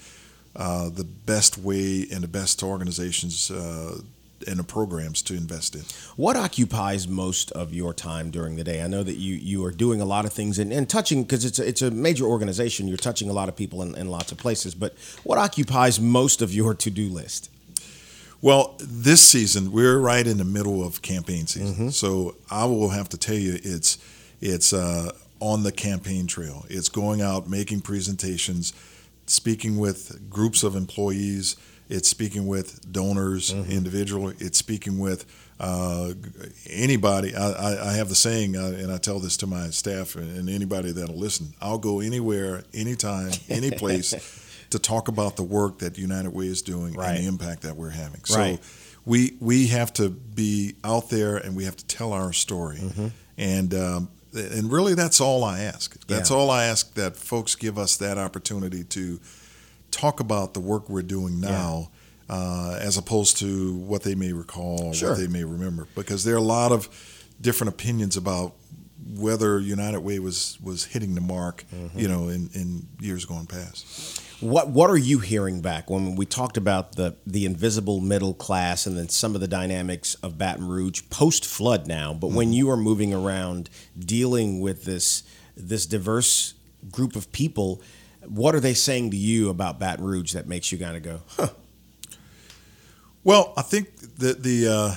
uh, 0.56 0.88
the 0.88 1.04
best 1.04 1.58
way 1.58 2.06
and 2.12 2.22
the 2.22 2.28
best 2.28 2.62
organizations 2.62 3.50
uh, 3.50 3.98
and 4.46 4.58
the 4.58 4.64
programs 4.64 5.22
to 5.22 5.34
invest 5.34 5.74
in. 5.74 5.82
What 6.16 6.36
occupies 6.36 7.06
most 7.08 7.50
of 7.52 7.72
your 7.72 7.92
time 7.94 8.30
during 8.30 8.56
the 8.56 8.64
day? 8.64 8.82
I 8.82 8.86
know 8.86 9.02
that 9.02 9.16
you, 9.16 9.34
you 9.34 9.64
are 9.64 9.70
doing 9.72 10.00
a 10.00 10.04
lot 10.04 10.24
of 10.24 10.32
things 10.32 10.58
and, 10.58 10.72
and 10.72 10.88
touching 10.88 11.22
because 11.22 11.44
it's 11.44 11.58
a, 11.58 11.66
it's 11.68 11.82
a 11.82 11.90
major 11.90 12.24
organization. 12.24 12.88
You're 12.88 12.96
touching 12.96 13.30
a 13.30 13.32
lot 13.32 13.48
of 13.48 13.56
people 13.56 13.82
in, 13.82 13.94
in 13.94 14.08
lots 14.08 14.32
of 14.32 14.38
places. 14.38 14.74
But 14.74 14.94
what 15.24 15.38
occupies 15.38 16.00
most 16.00 16.42
of 16.42 16.52
your 16.54 16.74
to 16.74 16.90
do 16.90 17.08
list? 17.08 17.50
Well, 18.42 18.74
this 18.78 19.26
season 19.26 19.72
we're 19.72 19.98
right 19.98 20.26
in 20.26 20.36
the 20.36 20.44
middle 20.44 20.84
of 20.86 21.00
campaign 21.00 21.46
season, 21.46 21.74
Mm-hmm. 21.74 21.88
so 21.90 22.34
I 22.50 22.66
will 22.66 22.90
have 22.90 23.08
to 23.10 23.16
tell 23.16 23.36
you 23.36 23.58
it's 23.62 23.96
it's 24.40 24.74
uh, 24.74 25.12
on 25.40 25.62
the 25.62 25.72
campaign 25.72 26.26
trail. 26.26 26.66
It's 26.68 26.90
going 26.90 27.22
out, 27.22 27.48
making 27.48 27.80
presentations, 27.80 28.74
speaking 29.26 29.78
with 29.78 30.28
groups 30.28 30.62
of 30.62 30.76
employees. 30.76 31.56
It's 31.88 32.08
speaking 32.08 32.46
with 32.46 32.90
donors 32.92 33.52
Mm-hmm. 33.52 33.70
individually. 33.70 34.34
It's 34.38 34.58
speaking 34.58 34.98
with 34.98 35.26
uh, 35.60 36.14
anybody. 36.68 37.34
I, 37.34 37.50
I, 37.50 37.90
I 37.90 37.92
have 37.94 38.08
the 38.08 38.14
saying, 38.14 38.56
uh, 38.56 38.76
and 38.78 38.90
I 38.92 38.98
tell 38.98 39.18
this 39.20 39.36
to 39.38 39.46
my 39.46 39.70
staff 39.70 40.16
and, 40.16 40.36
and 40.36 40.48
anybody 40.50 40.92
that'll 40.92 41.16
listen. 41.18 41.54
I'll 41.60 41.78
go 41.78 42.00
anywhere, 42.00 42.64
anytime, 42.72 43.30
any 43.48 43.70
place 43.70 44.14
to 44.70 44.78
talk 44.78 45.08
about 45.08 45.36
the 45.36 45.42
work 45.42 45.78
that 45.80 45.98
United 45.98 46.32
Way 46.32 46.46
is 46.46 46.62
doing 46.62 46.94
Right. 46.94 47.10
and 47.10 47.18
the 47.24 47.28
impact 47.28 47.62
that 47.62 47.76
we're 47.76 47.90
having. 47.90 48.24
So 48.24 48.38
Right. 48.38 48.60
we 49.04 49.36
we 49.40 49.68
have 49.68 49.92
to 49.94 50.08
be 50.10 50.74
out 50.82 51.10
there 51.10 51.36
and 51.36 51.54
we 51.54 51.64
have 51.64 51.76
to 51.76 51.84
tell 51.86 52.12
our 52.12 52.32
story. 52.32 52.78
Mm-hmm. 52.78 53.06
And 53.38 53.74
um, 53.74 54.08
and 54.34 54.72
really 54.72 54.94
that's 54.94 55.20
all 55.20 55.44
I 55.44 55.60
ask. 55.60 56.04
That's 56.08 56.30
Yeah. 56.30 56.36
all 56.36 56.50
I 56.50 56.64
ask 56.64 56.94
that 56.94 57.16
folks 57.16 57.54
give 57.54 57.78
us 57.78 57.96
that 57.98 58.18
opportunity 58.18 58.82
to 58.84 59.20
talk 59.94 60.20
about 60.20 60.54
the 60.54 60.60
work 60.60 60.88
we're 60.88 61.02
doing 61.02 61.40
now. 61.40 61.90
Uh, 62.26 62.78
as 62.80 62.96
opposed 62.96 63.36
to 63.36 63.74
what 63.76 64.02
they 64.02 64.14
may 64.14 64.32
recall 64.32 64.82
or 64.86 64.94
Sure. 64.94 65.10
what 65.10 65.18
they 65.18 65.26
may 65.26 65.44
remember, 65.44 65.86
because 65.94 66.24
there 66.24 66.34
are 66.34 66.38
a 66.38 66.40
lot 66.40 66.72
of 66.72 66.88
different 67.38 67.68
opinions 67.74 68.16
about 68.16 68.54
whether 69.14 69.60
United 69.60 70.00
Way 70.00 70.18
was 70.18 70.56
was 70.62 70.86
hitting 70.86 71.14
the 71.14 71.20
mark, 71.20 71.64
Mm-hmm. 71.70 71.98
you 71.98 72.08
know, 72.08 72.30
in, 72.30 72.48
in 72.54 72.86
years 72.98 73.26
going 73.26 73.44
past. 73.46 74.22
What 74.40 74.70
what 74.70 74.88
are 74.88 74.96
you 74.96 75.18
hearing 75.18 75.60
back 75.60 75.90
when 75.90 76.16
we 76.16 76.24
talked 76.24 76.56
about 76.56 76.96
the 76.96 77.14
the 77.26 77.44
invisible 77.44 78.00
middle 78.00 78.32
class 78.32 78.86
and 78.86 78.96
then 78.96 79.10
some 79.10 79.34
of 79.34 79.42
the 79.42 79.48
dynamics 79.48 80.14
of 80.22 80.38
Baton 80.38 80.66
Rouge 80.66 81.02
post 81.10 81.44
flood 81.44 81.86
now? 81.86 82.14
But 82.14 82.28
when 82.28 82.54
you 82.54 82.70
are 82.70 82.76
moving 82.78 83.12
around 83.12 83.68
dealing 83.98 84.60
with 84.60 84.84
this 84.84 85.24
this 85.58 85.84
diverse 85.84 86.54
group 86.90 87.16
of 87.16 87.30
people, 87.32 87.82
what 88.28 88.54
are 88.54 88.60
they 88.60 88.74
saying 88.74 89.10
to 89.12 89.16
you 89.16 89.48
about 89.50 89.78
Baton 89.78 90.04
Rouge 90.04 90.32
that 90.32 90.46
makes 90.46 90.70
you 90.72 90.78
kind 90.78 90.96
of 90.96 91.02
go, 91.02 91.22
huh? 91.28 91.48
Well, 93.22 93.52
I 93.56 93.62
think 93.62 93.96
that 94.18 94.42
the 94.42 94.68
uh, 94.68 94.94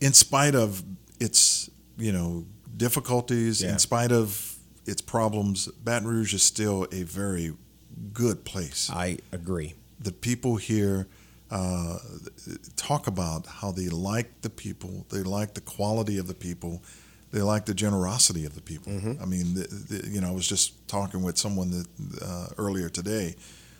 in 0.00 0.12
spite 0.12 0.54
of 0.54 0.82
its 1.18 1.70
you 1.98 2.12
know 2.12 2.46
difficulties, 2.76 3.62
Yeah. 3.62 3.72
in 3.72 3.78
spite 3.78 4.12
of 4.12 4.56
its 4.86 5.02
problems, 5.02 5.66
Baton 5.84 6.08
Rouge 6.08 6.32
is 6.34 6.42
still 6.42 6.86
a 6.92 7.02
very 7.02 7.52
good 8.12 8.44
place. 8.44 8.90
I 8.92 9.18
agree. 9.32 9.74
The 9.98 10.12
people 10.12 10.56
here 10.56 11.06
uh, 11.50 11.98
talk 12.76 13.06
about 13.06 13.46
how 13.46 13.72
they 13.72 13.88
like 13.88 14.40
the 14.40 14.48
people, 14.50 15.04
they 15.10 15.22
like 15.22 15.52
the 15.54 15.60
quality 15.60 16.16
of 16.16 16.26
the 16.28 16.34
people, 16.34 16.82
they 17.32 17.42
like 17.42 17.64
the 17.66 17.74
generosity 17.74 18.44
of 18.44 18.54
the 18.54 18.60
people. 18.60 18.92
I 18.92 19.24
mean, 19.24 19.54
the, 19.54 19.66
the, 19.88 20.08
you 20.08 20.20
know, 20.20 20.28
I 20.28 20.32
was 20.32 20.48
just 20.48 20.88
talking 20.88 21.22
with 21.22 21.38
someone 21.38 21.70
that 21.70 21.86
uh, 22.22 22.46
earlier 22.58 22.88
today, 22.88 23.36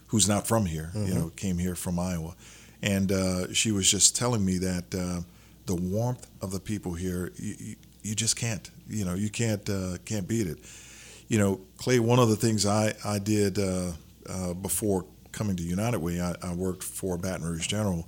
who's 0.08 0.28
not 0.28 0.46
from 0.46 0.66
here. 0.66 0.90
You 0.94 1.14
know, 1.14 1.30
came 1.36 1.58
here 1.58 1.74
from 1.74 1.98
Iowa, 1.98 2.34
and 2.82 3.10
uh, 3.12 3.52
she 3.52 3.72
was 3.72 3.90
just 3.90 4.16
telling 4.16 4.44
me 4.44 4.58
that 4.58 4.94
uh, 4.94 5.20
the 5.66 5.74
warmth 5.74 6.26
of 6.42 6.50
the 6.52 6.60
people 6.60 6.94
here, 6.94 7.32
you, 7.36 7.54
you, 7.58 7.76
you 8.02 8.14
just 8.14 8.36
can't. 8.36 8.70
You 8.88 9.04
know, 9.04 9.14
you 9.14 9.30
can't 9.30 9.68
uh, 9.68 9.98
can't 10.04 10.26
beat 10.26 10.46
it. 10.46 10.58
You 11.28 11.38
know, 11.38 11.60
Clay. 11.78 11.98
One 12.00 12.18
of 12.18 12.28
the 12.28 12.36
things 12.36 12.66
I 12.66 12.94
I 13.04 13.18
did 13.18 13.58
uh, 13.58 13.92
uh, 14.28 14.54
before 14.54 15.04
coming 15.32 15.56
to 15.56 15.62
United 15.62 15.98
Way, 16.00 16.20
I, 16.20 16.34
I 16.42 16.54
worked 16.54 16.82
for 16.82 17.16
Baton 17.16 17.44
Rouge 17.44 17.66
General, 17.66 18.04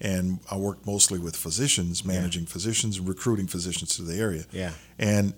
and 0.00 0.40
I 0.50 0.56
worked 0.56 0.86
mostly 0.86 1.18
with 1.18 1.36
physicians, 1.36 2.04
managing 2.04 2.46
physicians, 2.46 3.00
recruiting 3.00 3.46
physicians 3.46 3.96
to 3.96 4.02
the 4.02 4.16
area. 4.18 4.44
Yeah. 4.52 4.72
And 4.98 5.34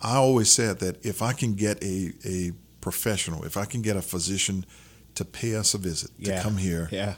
I 0.00 0.16
always 0.16 0.50
said 0.50 0.78
that 0.80 1.04
if 1.04 1.22
I 1.22 1.32
can 1.32 1.54
get 1.54 1.82
a, 1.82 2.12
a 2.24 2.52
professional, 2.80 3.44
if 3.44 3.56
I 3.56 3.64
can 3.64 3.82
get 3.82 3.96
a 3.96 4.02
physician 4.02 4.66
to 5.14 5.24
pay 5.24 5.54
us 5.54 5.74
a 5.74 5.78
visit 5.78 6.10
Yeah. 6.18 6.36
to 6.36 6.42
come 6.42 6.56
here, 6.58 6.88
Yeah. 6.92 7.14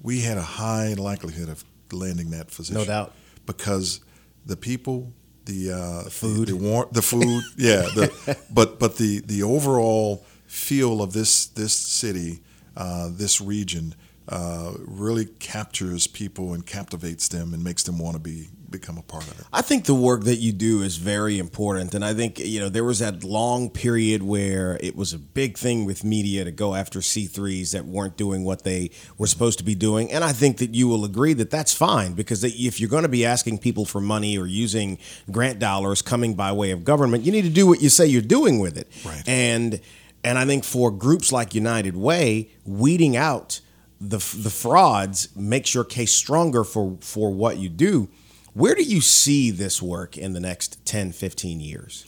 we 0.00 0.20
had 0.20 0.38
a 0.38 0.42
high 0.42 0.94
likelihood 0.94 1.48
of 1.48 1.64
landing 1.92 2.30
that 2.30 2.50
physician. 2.50 2.80
No 2.80 2.84
doubt. 2.86 3.12
because 3.46 4.00
the 4.46 4.56
people, 4.56 5.12
the 5.44 5.72
uh, 5.72 6.02
the 6.04 6.10
food. 6.10 6.48
the, 6.48 6.56
war- 6.56 6.88
the 6.92 7.02
food, 7.02 7.42
yeah. 7.56 7.82
The, 7.94 8.36
but 8.50 8.78
but 8.78 8.96
the 8.96 9.20
the 9.20 9.42
overall 9.42 10.24
feel 10.46 11.02
of 11.02 11.12
this 11.12 11.46
this 11.46 11.72
city, 11.74 12.40
uh, 12.76 13.08
this 13.12 13.40
region, 13.40 13.94
uh, 14.28 14.72
really 14.78 15.26
captures 15.26 16.06
people 16.06 16.52
and 16.52 16.64
captivates 16.66 17.28
them 17.28 17.52
and 17.52 17.62
makes 17.62 17.82
them 17.82 17.98
want 17.98 18.14
to 18.14 18.20
be 18.20 18.48
become 18.72 18.98
a 18.98 19.02
part 19.02 19.24
of 19.28 19.38
it. 19.38 19.46
I 19.52 19.62
think 19.62 19.84
the 19.84 19.94
work 19.94 20.24
that 20.24 20.36
you 20.36 20.50
do 20.50 20.82
is 20.82 20.96
very 20.96 21.38
important. 21.38 21.94
And 21.94 22.04
I 22.04 22.14
think, 22.14 22.38
you 22.40 22.58
know, 22.58 22.68
there 22.68 22.82
was 22.82 22.98
that 22.98 23.22
long 23.22 23.70
period 23.70 24.22
where 24.22 24.78
it 24.80 24.96
was 24.96 25.12
a 25.12 25.18
big 25.18 25.58
thing 25.58 25.84
with 25.84 26.02
media 26.02 26.42
to 26.44 26.50
go 26.50 26.74
after 26.74 26.98
C3s 26.98 27.72
that 27.72 27.84
weren't 27.84 28.16
doing 28.16 28.42
what 28.44 28.64
they 28.64 28.90
were 29.18 29.26
supposed 29.28 29.58
to 29.58 29.64
be 29.64 29.74
doing. 29.74 30.10
And 30.10 30.24
I 30.24 30.32
think 30.32 30.56
that 30.56 30.74
you 30.74 30.88
will 30.88 31.04
agree 31.04 31.34
that 31.34 31.50
that's 31.50 31.72
fine 31.72 32.14
because 32.14 32.42
if 32.42 32.80
you're 32.80 32.90
going 32.90 33.04
to 33.04 33.08
be 33.08 33.24
asking 33.24 33.58
people 33.58 33.84
for 33.84 34.00
money 34.00 34.36
or 34.36 34.46
using 34.46 34.98
grant 35.30 35.58
dollars 35.58 36.02
coming 36.02 36.34
by 36.34 36.50
way 36.52 36.70
of 36.70 36.82
government, 36.82 37.24
you 37.24 37.30
need 37.30 37.42
to 37.42 37.50
do 37.50 37.66
what 37.66 37.82
you 37.82 37.90
say 37.90 38.06
you're 38.06 38.22
doing 38.22 38.58
with 38.58 38.76
it. 38.78 38.88
Right. 39.04 39.22
And 39.28 39.80
and 40.24 40.38
I 40.38 40.44
think 40.44 40.64
for 40.64 40.90
groups 40.90 41.32
like 41.32 41.54
United 41.54 41.96
Way, 41.96 42.50
weeding 42.64 43.16
out 43.16 43.60
the 44.00 44.18
the 44.18 44.50
frauds 44.50 45.34
makes 45.36 45.74
your 45.74 45.84
case 45.84 46.14
stronger 46.14 46.64
for 46.64 46.98
for 47.00 47.32
what 47.32 47.58
you 47.58 47.68
do. 47.68 48.08
Where 48.54 48.74
do 48.74 48.82
you 48.82 49.00
see 49.00 49.50
this 49.50 49.80
work 49.80 50.18
in 50.18 50.34
the 50.34 50.40
next 50.40 50.84
10, 50.84 51.12
15 51.12 51.60
years? 51.60 52.04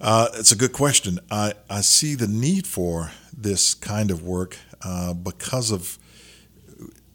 Uh, 0.00 0.28
it's 0.34 0.52
a 0.52 0.56
good 0.56 0.72
question. 0.72 1.18
I, 1.30 1.54
I 1.68 1.80
see 1.80 2.14
the 2.14 2.28
need 2.28 2.64
for 2.66 3.10
this 3.36 3.74
kind 3.74 4.12
of 4.12 4.22
work 4.22 4.56
uh, 4.82 5.14
because 5.14 5.72
of 5.72 5.98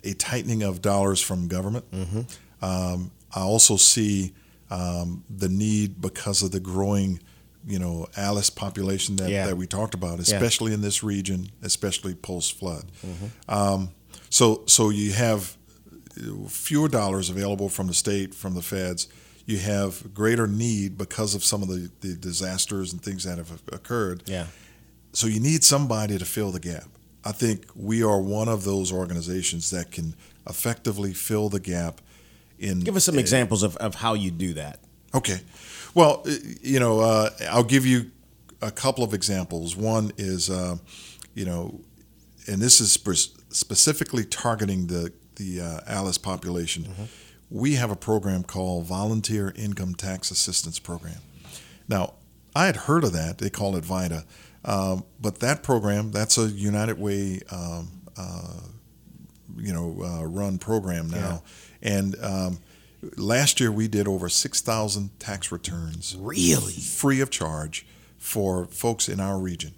a 0.03 0.13
tightening 0.13 0.61
of 0.63 0.81
dollars 0.81 1.21
from 1.21 1.47
government. 1.47 1.85
Um, 2.61 3.11
I 3.33 3.41
also 3.41 3.77
see 3.77 4.33
um, 4.69 5.23
the 5.29 5.47
need 5.47 6.01
because 6.01 6.41
of 6.43 6.51
the 6.51 6.59
growing, 6.59 7.21
you 7.67 7.77
know, 7.79 8.07
Alice 8.17 8.49
population 8.49 9.15
that, 9.17 9.29
Yeah. 9.29 9.45
that 9.47 9.57
we 9.57 9.67
talked 9.67 9.93
about, 9.93 10.19
especially 10.19 10.73
in 10.73 10.81
this 10.81 11.03
region, 11.03 11.51
especially 11.61 12.15
post 12.15 12.57
flood. 12.57 12.85
Um, 13.47 13.89
so 14.29 14.63
so 14.67 14.89
you 14.89 15.11
have 15.13 15.57
fewer 16.49 16.87
dollars 16.89 17.29
available 17.29 17.69
from 17.69 17.87
the 17.87 17.93
state, 17.93 18.33
from 18.35 18.53
the 18.53 18.61
feds. 18.61 19.07
You 19.45 19.57
have 19.59 20.13
greater 20.13 20.47
need 20.47 20.97
because 20.97 21.35
of 21.35 21.43
some 21.43 21.61
of 21.61 21.67
the, 21.67 21.89
the 22.01 22.15
disasters 22.15 22.93
and 22.93 23.01
things 23.01 23.23
that 23.23 23.37
have 23.37 23.61
occurred. 23.71 24.23
Yeah. 24.25 24.47
So 25.13 25.27
you 25.27 25.39
need 25.39 25.63
somebody 25.63 26.17
to 26.17 26.25
fill 26.25 26.51
the 26.51 26.59
gap. 26.59 26.85
I 27.25 27.31
think 27.31 27.65
we 27.75 28.01
are 28.03 28.19
one 28.19 28.47
of 28.47 28.63
those 28.63 28.91
organizations 28.91 29.69
that 29.71 29.91
can 29.91 30.15
effectively 30.47 31.13
fill 31.13 31.49
the 31.49 31.59
gap. 31.59 32.01
In 32.59 32.79
Give 32.81 32.95
us 32.95 33.05
some 33.05 33.17
examples 33.19 33.63
of, 33.63 33.75
of 33.77 33.95
how 33.95 34.13
you 34.13 34.31
do 34.31 34.53
that. 34.53 34.79
Okay. 35.13 35.39
Well, 35.93 36.25
you 36.61 36.79
know, 36.79 37.01
uh, 37.01 37.29
I'll 37.49 37.63
give 37.63 37.85
you 37.85 38.11
a 38.61 38.71
couple 38.71 39.03
of 39.03 39.13
examples. 39.13 39.75
One 39.75 40.11
is, 40.17 40.49
uh, 40.49 40.77
you 41.33 41.45
know, 41.45 41.81
and 42.47 42.61
this 42.61 42.79
is 42.79 42.93
specifically 43.49 44.23
targeting 44.25 44.87
the 44.87 45.11
the 45.35 45.61
uh, 45.61 45.79
Alice 45.87 46.17
population. 46.17 46.87
We 47.49 47.75
have 47.75 47.91
a 47.91 47.95
program 47.95 48.43
called 48.43 48.85
Volunteer 48.85 49.53
Income 49.55 49.95
Tax 49.95 50.31
Assistance 50.31 50.79
Program. 50.79 51.17
Now, 51.87 52.13
I 52.55 52.65
had 52.67 52.75
heard 52.75 53.03
of 53.03 53.13
that. 53.13 53.39
They 53.39 53.49
call 53.49 53.75
it 53.75 53.83
VITA, 53.83 54.23
um, 54.65 55.03
but 55.19 55.39
that 55.39 55.63
program 55.63 56.11
that's 56.11 56.37
a 56.37 56.47
United 56.47 56.99
Way, 56.99 57.41
um, 57.51 57.89
uh, 58.17 58.61
you 59.57 59.73
know, 59.73 59.95
uh, 60.03 60.25
run 60.25 60.57
program 60.57 61.09
now, 61.09 61.43
and 61.81 62.15
um, 62.21 62.59
last 63.17 63.59
year 63.59 63.71
we 63.71 63.87
did 63.87 64.07
over 64.07 64.29
six 64.29 64.61
thousand 64.61 65.09
tax 65.19 65.51
returns 65.51 66.15
Really? 66.19 66.73
free 66.73 67.21
of 67.21 67.29
charge 67.29 67.85
for 68.17 68.65
folks 68.67 69.09
in 69.09 69.19
our 69.19 69.39
region. 69.39 69.73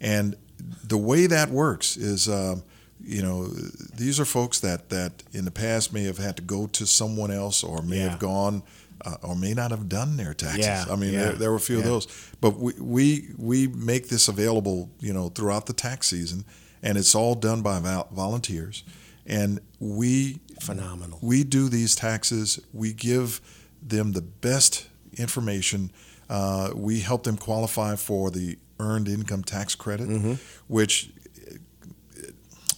And 0.00 0.36
the 0.82 0.98
way 0.98 1.26
that 1.26 1.50
works 1.50 1.96
is, 1.96 2.28
um, 2.28 2.62
you 3.02 3.22
know, 3.22 3.46
these 3.46 4.20
are 4.20 4.24
folks 4.24 4.60
that, 4.60 4.88
that 4.90 5.22
in 5.32 5.44
the 5.44 5.50
past 5.50 5.92
may 5.92 6.04
have 6.04 6.18
had 6.18 6.36
to 6.36 6.42
go 6.42 6.66
to 6.68 6.86
someone 6.86 7.30
else 7.30 7.64
or 7.64 7.80
may 7.82 7.98
Yeah. 7.98 8.10
have 8.10 8.18
gone 8.18 8.62
uh, 9.04 9.16
or 9.22 9.34
may 9.34 9.52
not 9.52 9.70
have 9.70 9.88
done 9.88 10.16
their 10.16 10.32
taxes. 10.34 10.64
Yeah, 10.64 10.84
I 10.90 10.96
mean, 10.96 11.12
yeah, 11.14 11.20
there, 11.24 11.32
there 11.32 11.50
were 11.50 11.56
a 11.56 11.60
few 11.60 11.78
of 11.78 11.84
those. 11.84 12.06
But 12.40 12.58
we, 12.58 12.72
we, 12.78 13.28
we 13.36 13.66
make 13.66 14.08
this 14.08 14.28
available, 14.28 14.88
you 15.00 15.12
know, 15.12 15.28
throughout 15.30 15.66
the 15.66 15.72
tax 15.72 16.06
season, 16.06 16.44
and 16.82 16.96
it's 16.96 17.14
all 17.14 17.34
done 17.34 17.60
by 17.62 17.80
vol- 17.80 18.08
volunteers. 18.12 18.84
And 19.26 19.60
we 19.80 20.40
Phenomenal. 20.60 21.18
we 21.22 21.44
do 21.44 21.68
these 21.68 21.94
taxes. 21.94 22.60
We 22.72 22.92
give 22.92 23.40
them 23.82 24.12
the 24.12 24.22
best 24.22 24.88
information. 25.16 25.90
Uh, 26.28 26.70
we 26.74 27.00
help 27.00 27.22
them 27.24 27.36
qualify 27.36 27.96
for 27.96 28.30
the 28.30 28.58
earned 28.80 29.08
income 29.08 29.42
tax 29.44 29.74
credit, 29.74 30.08
Mm-hmm. 30.08 30.34
which 30.68 31.10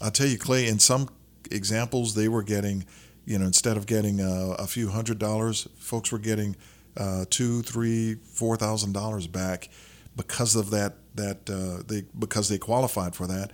I'll 0.01 0.11
tell 0.11 0.27
you, 0.27 0.39
Clay. 0.39 0.67
In 0.69 0.79
some 0.79 1.09
examples, 1.51 2.15
they 2.15 2.29
were 2.29 2.43
getting, 2.43 2.85
you 3.25 3.39
know, 3.39 3.47
instead 3.47 3.77
of 3.77 3.87
getting 3.87 4.21
uh, 4.21 4.57
a 4.59 4.67
few 4.67 4.91
hundred 4.91 5.19
dollars, 5.19 5.69
folks 5.79 6.13
were 6.13 6.19
getting 6.19 6.55
uh, 6.97 7.25
two, 7.31 7.63
three, 7.63 8.15
four 8.33 8.57
thousand 8.57 8.93
dollars 8.93 9.27
back 9.27 9.69
because 10.17 10.55
of 10.57 10.71
that. 10.71 10.95
That 11.15 11.49
uh, 11.49 11.83
they 11.87 12.05
because 12.19 12.49
they 12.49 12.59
qualified 12.59 13.15
for 13.15 13.27
that. 13.27 13.53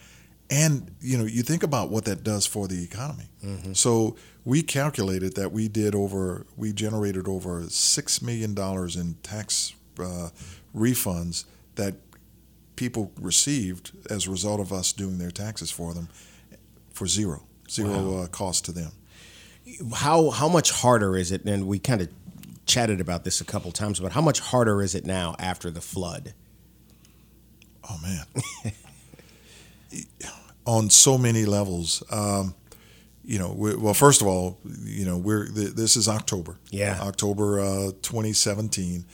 And 0.53 0.95
you 1.01 1.17
know, 1.17 1.25
you 1.25 1.43
think 1.43 1.62
about 1.62 1.88
what 1.88 2.05
that 2.05 2.23
does 2.23 2.45
for 2.45 2.69
the 2.69 2.85
economy. 2.85 3.25
So 3.73 4.17
we 4.45 4.62
calculated 4.62 5.35
that 5.37 5.51
we 5.51 5.67
did 5.67 5.95
over, 5.95 6.47
we 6.57 6.73
generated 6.75 7.27
over 7.27 7.62
six 7.71 8.21
million 8.21 8.53
dollars 8.53 8.95
in 8.95 9.15
tax 9.23 9.73
uh, 9.99 10.29
refunds 10.77 11.47
that 11.77 11.95
people 12.77 13.12
received 13.19 13.93
as 14.11 14.27
a 14.27 14.31
result 14.31 14.61
of 14.61 14.73
us 14.73 14.93
doing 14.93 15.17
their 15.19 15.31
taxes 15.31 15.71
for 15.71 15.95
them 15.95 16.09
for 16.93 17.07
zero, 17.07 17.45
zero 17.71 18.19
uh, 18.19 18.27
cost 18.27 18.67
to 18.67 18.73
them. 18.73 18.93
How 19.95 20.29
how 20.31 20.49
much 20.49 20.71
harder 20.71 21.17
is 21.17 21.33
it? 21.33 21.45
And 21.47 21.67
we 21.67 21.79
kind 21.79 22.03
of 22.03 22.09
chatted 22.67 23.01
about 23.01 23.25
this 23.25 23.41
a 23.41 23.45
couple 23.45 23.73
times, 23.73 24.01
but 24.01 24.12
how 24.12 24.21
much 24.21 24.41
harder 24.41 24.83
is 24.83 24.95
it 24.95 25.07
now 25.07 25.35
after 25.38 25.71
the 25.71 25.81
flood? 25.81 26.35
Oh 27.88 27.99
man, 28.03 28.27
on 30.66 30.90
so 30.90 31.18
many 31.18 31.44
levels. 31.44 32.03
Um, 32.11 32.55
you 33.25 33.38
know, 33.38 33.53
we, 33.53 33.77
well, 33.77 33.94
first 33.94 34.20
of 34.20 34.27
all, 34.27 34.59
you 34.85 35.05
know, 35.05 35.16
we're 35.16 35.46
th- 35.46 35.70
this 35.75 35.96
is 35.96 36.09
October. 36.09 36.59
Yeah. 36.70 36.98
October 37.01 37.61
uh, 37.61 37.92
2017. 38.03 39.05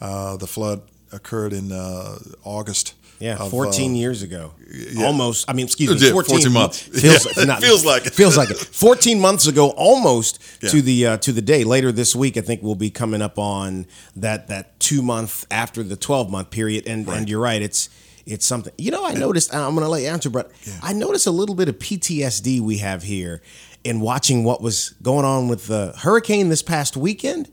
Uh, 0.00 0.36
the 0.36 0.46
flood 0.46 0.82
occurred 1.12 1.52
in 1.52 1.72
uh, 1.72 2.18
August. 2.44 2.94
Yeah, 3.20 3.36
of, 3.38 3.50
14 3.52 3.92
uh, 3.92 3.94
years 3.94 4.22
ago. 4.22 4.52
yeah. 4.70 5.06
Almost. 5.06 5.48
I 5.48 5.52
mean, 5.54 5.66
excuse 5.66 5.88
me, 6.02 6.10
14, 6.10 6.36
14 6.40 6.52
months. 6.52 6.78
Feels, 7.00 7.36
Yeah, 7.38 7.44
not- 7.44 7.60
feels 7.62 7.84
like 7.84 8.06
it. 8.06 8.12
Feels 8.12 8.36
like 8.36 8.50
it. 8.50 8.56
14 8.58 9.20
months 9.20 9.46
ago, 9.46 9.70
almost 9.76 10.42
Yeah. 10.60 10.70
to 10.70 10.82
the 10.82 11.06
uh, 11.06 11.16
to 11.18 11.32
the 11.32 11.40
day. 11.40 11.62
Later 11.64 11.92
this 11.92 12.14
week, 12.16 12.36
I 12.36 12.40
think 12.40 12.60
we'll 12.62 12.74
be 12.74 12.90
coming 12.90 13.22
up 13.22 13.38
on 13.38 13.86
that 14.16 14.48
that 14.48 14.78
two 14.80 15.00
month 15.00 15.46
after 15.50 15.82
the 15.84 15.96
12 15.96 16.28
month 16.28 16.50
period. 16.50 16.86
And 16.88 17.08
and 17.08 17.28
you're 17.30 17.40
right, 17.40 17.62
it's 17.62 17.88
it's 18.26 18.46
something. 18.46 18.72
You 18.78 18.90
know, 18.90 19.04
I 19.04 19.14
noticed. 19.14 19.54
I'm 19.54 19.74
going 19.74 19.84
to 19.84 19.88
let 19.90 20.02
you 20.02 20.08
answer, 20.08 20.30
but 20.30 20.50
Yeah. 20.64 20.74
I 20.82 20.92
noticed 20.92 21.26
a 21.26 21.30
little 21.30 21.54
bit 21.54 21.68
of 21.68 21.78
PTSD 21.78 22.60
we 22.60 22.78
have 22.78 23.02
here 23.02 23.42
in 23.84 24.00
watching 24.00 24.44
what 24.44 24.62
was 24.62 24.94
going 25.02 25.24
on 25.26 25.48
with 25.48 25.66
the 25.66 25.92
hurricane 25.98 26.48
this 26.48 26.62
past 26.62 26.96
weekend. 26.96 27.50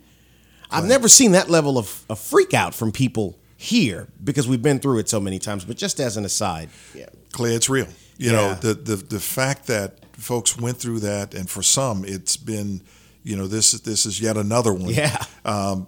I've 0.70 0.86
never 0.86 1.10
seen 1.10 1.34
that 1.34 1.50
level 1.50 1.78
of, 1.78 2.06
of 2.10 2.18
freak 2.20 2.54
out 2.54 2.74
from 2.74 2.94
people 2.94 3.38
here 3.58 4.08
because 4.24 4.48
we've 4.48 4.62
been 4.62 4.80
through 4.80 5.00
it 5.00 5.10
so 5.10 5.20
many 5.20 5.38
times. 5.40 5.66
But 5.66 5.76
just 5.76 6.00
as 6.00 6.16
an 6.16 6.24
aside, 6.24 6.70
yeah, 6.96 7.08
Clay, 7.34 7.54
it's 7.56 7.70
real. 7.70 7.88
You 8.18 8.32
Yeah. 8.32 8.38
know, 8.38 8.54
the, 8.54 8.74
the 8.76 8.96
the 8.96 9.20
fact 9.20 9.68
that 9.68 9.98
folks 10.14 10.58
went 10.58 10.78
through 10.78 11.00
that, 11.02 11.34
and 11.34 11.50
for 11.50 11.62
some, 11.62 12.06
it's 12.06 12.38
been, 12.38 12.82
you 13.24 13.36
know, 13.36 13.48
this 13.48 13.72
this 13.82 14.06
is 14.06 14.22
yet 14.22 14.38
another 14.38 14.74
one. 14.74 14.94
Yeah. 14.94 15.22
Um, 15.44 15.88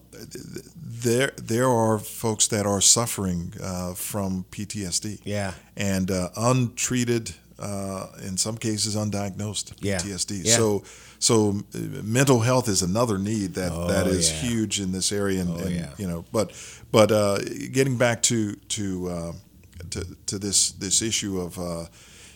there 1.03 1.31
there 1.37 1.69
are 1.69 1.99
folks 1.99 2.47
that 2.47 2.65
are 2.65 2.81
suffering 2.81 3.53
uh, 3.61 3.93
from 3.93 4.45
PTSD. 4.51 5.19
Yeah. 5.23 5.53
And 5.77 6.09
uh, 6.09 6.29
untreated, 6.35 7.35
uh, 7.59 8.07
in 8.27 8.37
some 8.37 8.57
cases, 8.57 8.95
undiagnosed 8.95 9.73
Yeah. 9.79 9.99
PTSD. 9.99 10.43
Yeah. 10.43 10.55
So 10.55 10.83
so 11.19 11.61
mental 12.03 12.41
health 12.41 12.67
is 12.67 12.81
another 12.81 13.17
need 13.17 13.53
that, 13.53 13.71
that 13.87 14.07
is 14.07 14.29
yeah. 14.29 14.49
huge 14.49 14.81
in 14.81 14.91
this 14.91 15.11
area. 15.11 15.41
And, 15.41 15.57
and, 15.61 15.75
yeah. 15.75 15.93
you 15.97 16.07
know, 16.07 16.25
but 16.31 16.51
but 16.91 17.11
uh, 17.11 17.37
getting 17.71 17.97
back 17.97 18.21
to 18.23 18.55
to 18.55 19.09
uh, 19.09 19.33
to, 19.91 20.05
to 20.25 20.39
this 20.39 20.71
this 20.71 21.01
issue 21.01 21.39
of 21.39 21.57
uh, 21.57 21.85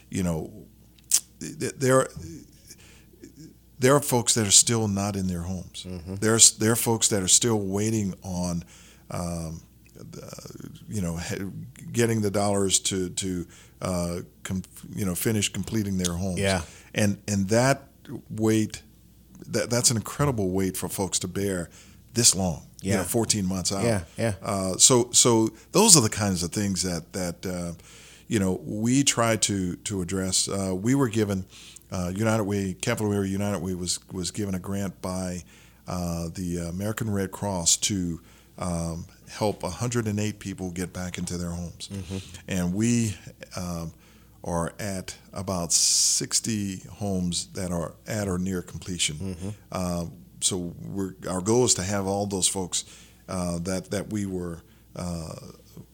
you 0.10 0.24
know 0.24 0.52
there 1.40 2.08
there 3.80 3.96
are 3.96 4.02
folks 4.02 4.34
that 4.34 4.48
are 4.48 4.52
still 4.52 4.88
not 4.88 5.16
in 5.16 5.28
their 5.28 5.42
homes. 5.42 5.86
There's 6.20 6.52
there 6.58 6.72
are 6.72 6.76
folks 6.78 7.08
that 7.10 7.22
are 7.24 7.28
still 7.28 7.60
waiting 7.60 8.14
on 8.24 8.64
um, 9.12 9.62
the, 9.96 10.70
you 10.90 11.02
know 11.02 11.20
getting 11.92 12.22
the 12.22 12.32
dollars 12.32 12.80
to 12.80 13.10
to 13.10 13.46
uh, 13.82 14.20
com, 14.44 14.64
you 14.96 15.06
know 15.06 15.16
finish 15.16 15.50
completing 15.52 15.98
their 15.98 16.14
homes. 16.14 16.40
Yeah. 16.40 16.62
and 16.96 17.18
and 17.28 17.50
that 17.50 17.84
weight 18.30 18.82
that 19.48 19.70
that's 19.70 19.92
an 19.92 19.98
incredible 19.98 20.50
weight 20.50 20.76
for 20.78 20.90
folks 20.90 21.20
to 21.20 21.28
bear 21.28 21.70
this 22.14 22.36
long. 22.36 22.64
you 22.82 22.92
Yeah. 22.92 22.98
know, 22.98 23.04
14 23.04 23.46
months 23.46 23.72
out. 23.72 23.84
Yeah, 23.84 24.02
yeah. 24.18 24.34
Uh, 24.42 24.78
so 24.78 25.10
so 25.12 25.50
those 25.72 25.96
are 25.96 26.02
the 26.02 26.10
kinds 26.10 26.42
of 26.44 26.52
things 26.52 26.82
that 26.84 27.14
that 27.14 27.46
uh, 27.46 27.74
you 28.28 28.40
know 28.40 28.60
we 28.66 29.04
try 29.04 29.36
to 29.38 29.76
to 29.76 30.02
address. 30.02 30.48
Uh, 30.50 30.74
we 30.76 30.96
were 30.96 31.10
given 31.10 31.46
uh, 31.92 32.12
United 32.16 32.44
Way 32.44 32.74
Capital 32.74 33.14
Area 33.14 33.32
United 33.32 33.60
Way 33.60 33.74
was 33.76 34.00
was 34.12 34.32
given 34.32 34.56
a 34.56 34.60
grant 34.60 35.02
by 35.02 35.44
uh, 35.88 36.30
the 36.34 36.58
American 36.70 37.12
Red 37.12 37.32
Cross 37.32 37.78
to 37.78 38.20
um, 38.58 39.06
help 39.30 39.64
108 39.64 40.40
people 40.40 40.72
get 40.72 40.92
back 40.94 41.18
into 41.18 41.38
their 41.38 41.52
homes, 41.52 41.90
and 42.48 42.74
we. 42.74 43.16
Um, 43.56 43.94
are 44.44 44.72
at 44.80 45.18
about 45.34 45.74
60 45.74 46.84
homes 47.00 47.48
that 47.48 47.70
are 47.72 47.96
at 48.08 48.30
or 48.30 48.38
near 48.38 48.62
completion. 48.62 49.36
Uh, 49.72 50.06
so 50.40 50.74
we're, 50.82 51.16
our 51.30 51.42
goal 51.42 51.66
is 51.66 51.74
to 51.74 51.82
have 51.84 52.08
all 52.08 52.26
those 52.28 52.48
folks 52.48 52.86
uh, 53.28 53.60
that 53.60 53.92
that 53.92 54.10
we 54.14 54.26
were, 54.26 54.62
uh, 54.96 55.36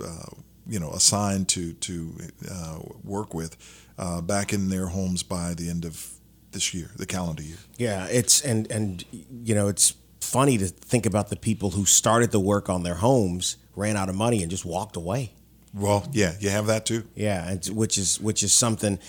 uh, 0.04 0.26
you 0.68 0.80
know, 0.80 0.92
assigned 0.92 1.48
to 1.50 1.74
to 1.74 2.14
uh, 2.52 2.80
work 3.04 3.34
with 3.34 3.58
uh, 3.98 4.22
back 4.22 4.54
in 4.54 4.70
their 4.70 4.88
homes 4.88 5.24
by 5.24 5.54
the 5.54 5.70
end 5.70 5.86
of 5.86 6.10
this 6.52 6.74
year, 6.74 6.92
the 6.96 7.06
calendar 7.06 7.44
year. 7.44 7.58
Yeah, 7.78 8.08
it's 8.08 8.42
and 8.42 8.70
and 8.72 9.04
you 9.12 9.56
know 9.56 9.68
it's 9.68 9.96
funny 10.22 10.58
to 10.58 10.68
think 10.68 11.06
about 11.06 11.30
the 11.30 11.36
people 11.36 11.72
who 11.72 11.86
started 11.86 12.32
the 12.32 12.40
work 12.40 12.70
on 12.70 12.84
their 12.84 12.96
homes, 12.96 13.58
ran 13.76 13.98
out 13.98 14.10
of 14.10 14.16
money, 14.16 14.42
and 14.42 14.50
just 14.50 14.66
walked 14.66 14.96
away. 14.96 15.34
Well, 15.74 16.08
yeah, 16.12 16.34
you 16.40 16.50
have 16.50 16.68
that 16.68 16.86
too. 16.86 17.04
Yeah, 17.16 17.50
and 17.50 17.66
which 17.68 17.98
is 17.98 18.20
which 18.20 18.44
is 18.44 18.54
something 18.54 19.00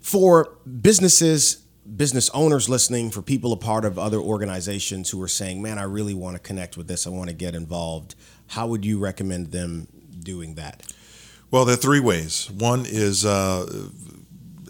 for 0.00 0.56
businesses, 0.80 1.56
business 1.96 2.30
owners 2.30 2.68
listening, 2.68 3.10
for 3.10 3.22
people 3.22 3.52
a 3.52 3.56
part 3.56 3.84
of 3.84 3.98
other 3.98 4.18
organizations 4.18 5.10
who 5.10 5.22
are 5.22 5.28
saying, 5.28 5.62
"Man, 5.62 5.78
I 5.78 5.84
really 5.84 6.14
want 6.14 6.36
to 6.36 6.40
connect 6.40 6.76
with 6.76 6.88
this. 6.88 7.06
I 7.06 7.10
want 7.10 7.28
to 7.28 7.36
get 7.36 7.54
involved." 7.54 8.14
How 8.48 8.66
would 8.66 8.84
you 8.84 8.98
recommend 8.98 9.52
them 9.52 9.88
doing 10.20 10.54
that? 10.54 10.82
Well, 11.50 11.64
there 11.64 11.74
are 11.74 11.78
three 11.78 12.00
ways. 12.00 12.50
One 12.50 12.84
is, 12.86 13.24
uh, 13.24 13.88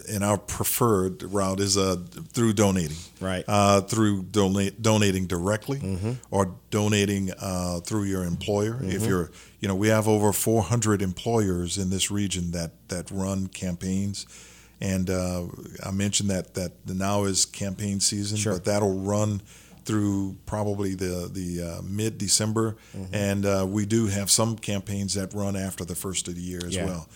and 0.09 0.23
our 0.23 0.37
preferred 0.37 1.23
route 1.23 1.59
is 1.59 1.77
uh, 1.77 1.97
through 2.33 2.53
donating. 2.53 2.97
Right. 3.21 3.43
Uh, 3.47 3.81
through 3.81 4.23
donate, 4.23 4.81
donating 4.81 5.27
directly 5.27 6.17
or 6.31 6.55
donating 6.71 7.31
uh, 7.39 7.79
through 7.81 8.03
your 8.03 8.23
employer. 8.23 8.79
If 8.81 9.05
you're, 9.05 9.31
you 9.59 9.67
know, 9.67 9.75
we 9.75 9.89
have 9.89 10.07
over 10.07 10.33
400 10.33 11.01
employers 11.01 11.77
in 11.77 11.89
this 11.89 12.09
region 12.11 12.51
that, 12.51 12.71
that 12.89 13.09
run 13.11 13.47
campaigns. 13.47 14.25
And 14.81 15.09
uh, 15.09 15.45
I 15.85 15.91
mentioned 15.91 16.29
that, 16.29 16.53
that 16.53 16.71
now 16.87 17.25
is 17.25 17.45
campaign 17.45 17.99
season, 17.99 18.37
Sure. 18.37 18.53
but 18.53 18.65
that'll 18.65 18.99
run 18.99 19.41
through 19.85 20.37
probably 20.45 20.93
the 20.93 21.29
the 21.33 21.63
uh, 21.63 21.81
mid 21.83 22.17
December, 22.19 22.75
and 23.11 23.43
uh, 23.43 23.65
we 23.67 23.87
do 23.87 24.05
have 24.05 24.29
some 24.29 24.55
campaigns 24.55 25.15
that 25.15 25.33
run 25.33 25.55
after 25.55 25.83
the 25.83 25.95
first 25.95 26.27
of 26.27 26.35
the 26.35 26.41
year 26.41 26.59
as 26.63 26.75
Yeah. 26.75 26.85
well. 26.85 27.09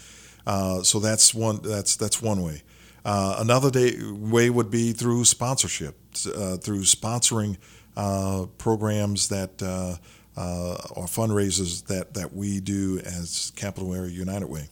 Uh, 0.48 0.82
so 0.82 1.00
that's 1.00 1.34
one 1.36 1.60
that's 1.62 1.96
that's 1.98 2.20
one 2.22 2.42
way. 2.42 2.64
Uh, 3.06 3.36
another 3.40 3.70
day, 3.70 3.98
way 4.12 4.50
would 4.50 4.72
be 4.72 4.94
through 4.94 5.26
sponsorship, 5.26 5.96
uh, 6.34 6.58
through 6.58 6.82
sponsoring 6.82 7.58
uh, 7.98 8.46
programs 8.58 9.28
that 9.30 9.62
uh, 9.62 9.96
uh, 10.40 10.78
or 10.92 11.06
fundraisers 11.06 11.86
that, 11.88 12.14
that 12.16 12.34
we 12.34 12.60
do 12.60 13.00
as 13.06 13.52
Capital 13.56 13.94
Area 13.94 14.10
United 14.12 14.48
Way. 14.50 14.68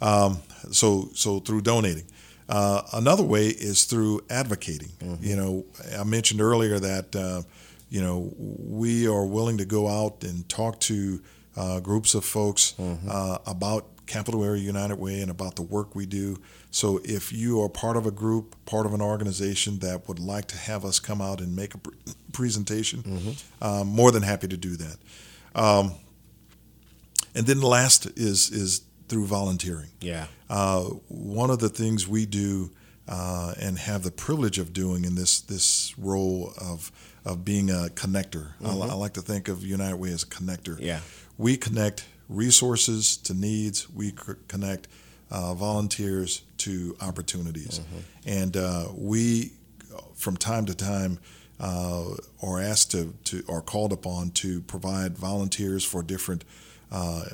Um, 0.00 0.38
so 0.70 1.10
so 1.14 1.40
through 1.40 1.62
donating. 1.62 2.04
Uh, 2.48 2.82
another 2.92 3.24
way 3.24 3.48
is 3.48 3.84
through 3.84 4.20
advocating. 4.30 4.90
You 5.20 5.36
know, 5.36 5.64
I 5.98 6.04
mentioned 6.04 6.40
earlier 6.40 6.78
that 6.78 7.14
uh, 7.16 7.42
you 7.90 8.00
know 8.00 8.32
we 8.38 9.06
are 9.08 9.26
willing 9.26 9.58
to 9.58 9.64
go 9.64 9.88
out 9.88 10.22
and 10.22 10.48
talk 10.48 10.78
to 10.80 11.20
uh, 11.56 11.80
groups 11.80 12.14
of 12.14 12.24
folks 12.24 12.74
uh, 12.78 13.38
about 13.46 13.86
Capital 14.06 14.44
Area 14.44 14.62
United 14.62 14.96
Way 14.98 15.20
and 15.20 15.30
about 15.30 15.56
the 15.56 15.62
work 15.62 15.94
we 15.94 16.06
do. 16.06 16.38
So 16.76 17.00
if 17.04 17.32
you 17.32 17.62
are 17.62 17.70
part 17.70 17.96
of 17.96 18.04
a 18.06 18.10
group, 18.10 18.54
part 18.66 18.84
of 18.84 18.92
an 18.92 19.00
organization 19.00 19.78
that 19.78 20.06
would 20.08 20.18
like 20.18 20.46
to 20.48 20.58
have 20.58 20.84
us 20.84 21.00
come 21.00 21.22
out 21.22 21.40
and 21.40 21.56
make 21.56 21.74
a 21.74 21.78
pre- 21.78 21.94
presentation, 22.32 22.98
um, 23.62 23.86
more 23.88 24.12
than 24.12 24.22
happy 24.22 24.46
to 24.48 24.58
do 24.58 24.76
that. 24.76 24.96
Um, 25.54 25.92
and 27.34 27.46
then 27.46 27.60
the 27.60 27.66
last 27.66 28.04
is 28.18 28.50
is 28.50 28.82
through 29.08 29.24
volunteering. 29.26 29.88
Yeah. 30.02 30.26
Uh, 30.50 30.82
one 31.08 31.48
of 31.50 31.60
the 31.60 31.70
things 31.70 32.06
we 32.06 32.26
do 32.26 32.70
uh, 33.08 33.54
and 33.58 33.78
have 33.78 34.02
the 34.02 34.10
privilege 34.10 34.58
of 34.58 34.74
doing 34.74 35.04
in 35.06 35.14
this 35.14 35.40
this 35.40 35.94
role 35.98 36.52
of 36.60 36.92
of 37.24 37.42
being 37.42 37.70
a 37.70 37.88
connector. 37.94 38.48
I, 38.62 38.74
li- 38.74 38.90
I 38.90 38.94
like 38.94 39.14
to 39.14 39.22
think 39.22 39.48
of 39.48 39.64
United 39.64 39.96
Way 39.96 40.10
as 40.12 40.24
a 40.24 40.26
connector. 40.26 40.76
Yeah. 40.78 41.00
We 41.38 41.56
connect 41.56 42.04
resources 42.28 43.16
to 43.18 43.32
needs. 43.32 43.88
We 43.88 44.10
c- 44.10 44.34
connect 44.48 44.88
uh, 45.30 45.54
volunteers 45.54 46.42
to 46.58 46.96
opportunities, 47.00 47.80
and 48.24 48.56
uh, 48.56 48.86
we, 48.94 49.52
from 50.14 50.36
time 50.36 50.66
to 50.66 50.74
time, 50.74 51.18
uh, 51.58 52.04
are 52.42 52.60
asked 52.60 52.90
to, 52.92 53.14
to 53.24 53.42
are 53.48 53.62
called 53.62 53.92
upon 53.92 54.30
to 54.30 54.60
provide 54.62 55.16
volunteers 55.18 55.84
for 55.84 56.02
different 56.02 56.44
uh, 56.92 57.24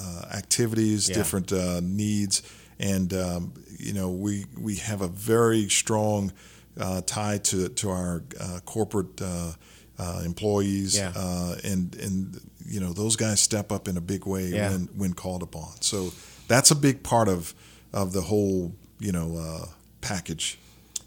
uh, 0.00 0.22
activities, 0.32 1.08
Yeah. 1.08 1.16
different 1.16 1.52
uh, 1.52 1.80
needs, 1.82 2.42
and 2.78 3.12
um, 3.12 3.52
you 3.78 3.92
know 3.92 4.10
we 4.10 4.46
we 4.58 4.76
have 4.76 5.00
a 5.02 5.08
very 5.08 5.68
strong 5.68 6.32
uh, 6.78 7.02
tie 7.06 7.38
to 7.38 7.68
to 7.68 7.90
our 7.90 8.22
uh, 8.40 8.60
corporate 8.64 9.20
uh, 9.20 9.52
uh, 9.98 10.22
employees, 10.24 10.96
Yeah. 10.96 11.12
uh, 11.14 11.56
and 11.64 11.94
and 11.96 12.40
you 12.64 12.80
know 12.80 12.92
those 12.92 13.16
guys 13.16 13.40
step 13.40 13.70
up 13.72 13.88
in 13.88 13.96
a 13.96 14.00
big 14.00 14.26
way 14.26 14.46
Yeah. 14.48 14.70
when 14.70 14.88
when 14.96 15.12
called 15.14 15.42
upon. 15.42 15.72
So 15.82 16.12
that's 16.50 16.72
a 16.72 16.74
big 16.74 17.04
part 17.04 17.28
of 17.28 17.54
of 17.92 18.12
the 18.12 18.22
whole 18.22 18.74
you 18.98 19.12
know 19.12 19.36
uh, 19.38 19.66
package. 20.00 20.58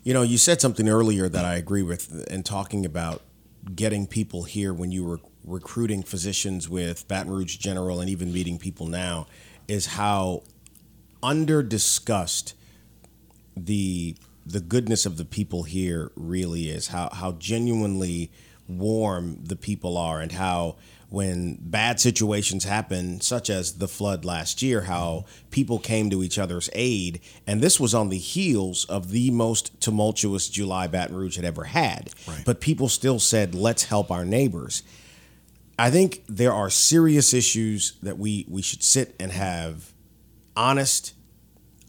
You 0.03 0.13
know, 0.13 0.21
you 0.21 0.37
said 0.37 0.59
something 0.61 0.89
earlier 0.89 1.29
that 1.29 1.45
I 1.45 1.55
agree 1.55 1.83
with 1.83 2.27
in 2.27 2.43
talking 2.43 2.85
about 2.85 3.21
getting 3.75 4.07
people 4.07 4.43
here 4.43 4.73
when 4.73 4.91
you 4.91 5.03
were 5.03 5.19
recruiting 5.45 6.01
physicians 6.01 6.67
with 6.67 7.07
Baton 7.07 7.31
Rouge 7.31 7.57
General 7.57 7.99
and 7.99 8.09
even 8.09 8.33
meeting 8.33 8.57
people 8.57 8.87
now 8.87 9.27
is 9.67 9.85
how 9.87 10.43
under 11.21 11.61
discussed 11.61 12.55
the 13.55 14.15
the 14.45 14.59
goodness 14.61 15.05
of 15.05 15.17
the 15.17 15.25
people 15.25 15.63
here 15.63 16.11
really 16.15 16.69
is 16.69 16.87
how 16.87 17.09
how 17.13 17.33
genuinely 17.33 18.31
warm 18.67 19.39
the 19.43 19.55
people 19.55 19.97
are 19.97 20.21
and 20.21 20.33
how 20.33 20.77
when 21.13 21.57
bad 21.61 21.99
situations 21.99 22.63
happen 22.63 23.21
such 23.21 23.47
as 23.47 23.73
the 23.73 23.87
flood 23.87 24.25
last 24.25 24.63
year 24.63 24.81
how 24.81 25.23
people 25.51 25.77
came 25.77 26.09
to 26.09 26.23
each 26.23 26.39
other's 26.39 26.71
aid 26.73 27.19
and 27.45 27.61
this 27.61 27.79
was 27.79 27.93
on 27.93 28.09
the 28.09 28.17
heels 28.17 28.83
of 28.85 29.11
the 29.11 29.29
most 29.29 29.79
tumultuous 29.79 30.49
July 30.49 30.87
Baton 30.87 31.15
Rouge 31.15 31.35
had 31.35 31.45
ever 31.45 31.65
had 31.65 32.09
Right. 32.27 32.41
but 32.45 32.59
people 32.59 32.89
still 32.89 33.19
said 33.19 33.53
let's 33.53 33.83
help 33.83 34.09
our 34.09 34.25
neighbors 34.25 34.81
I 35.77 35.89
think 35.91 36.23
there 36.27 36.53
are 36.53 36.69
serious 36.69 37.33
issues 37.33 37.93
that 38.03 38.17
we 38.17 38.45
we 38.47 38.61
should 38.61 38.83
sit 38.83 39.15
and 39.19 39.31
have 39.31 39.93
honest, 40.55 41.13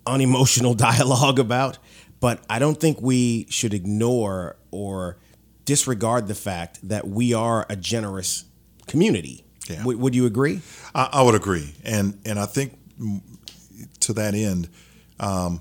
unemotional 0.06 0.74
dialogue 0.90 1.38
about, 1.38 1.78
but 2.20 2.42
I 2.48 2.58
don't 2.58 2.80
think 2.80 3.00
we 3.00 3.46
should 3.50 3.74
ignore 3.74 4.56
or 4.70 5.18
disregard 5.64 6.28
the 6.28 6.34
fact 6.34 6.78
that 6.88 7.06
we 7.06 7.34
are 7.34 7.66
a 7.68 7.76
generous 7.76 8.44
community. 8.86 9.44
Yeah. 9.68 9.82
Would, 9.84 9.98
would 9.98 10.14
you 10.14 10.26
agree? 10.26 10.60
I, 10.94 11.08
I 11.12 11.22
would 11.22 11.34
agree, 11.34 11.74
and 11.84 12.18
and 12.26 12.38
I 12.38 12.46
think 12.46 12.78
to 14.00 14.12
that 14.12 14.34
end, 14.34 14.68
um, 15.18 15.60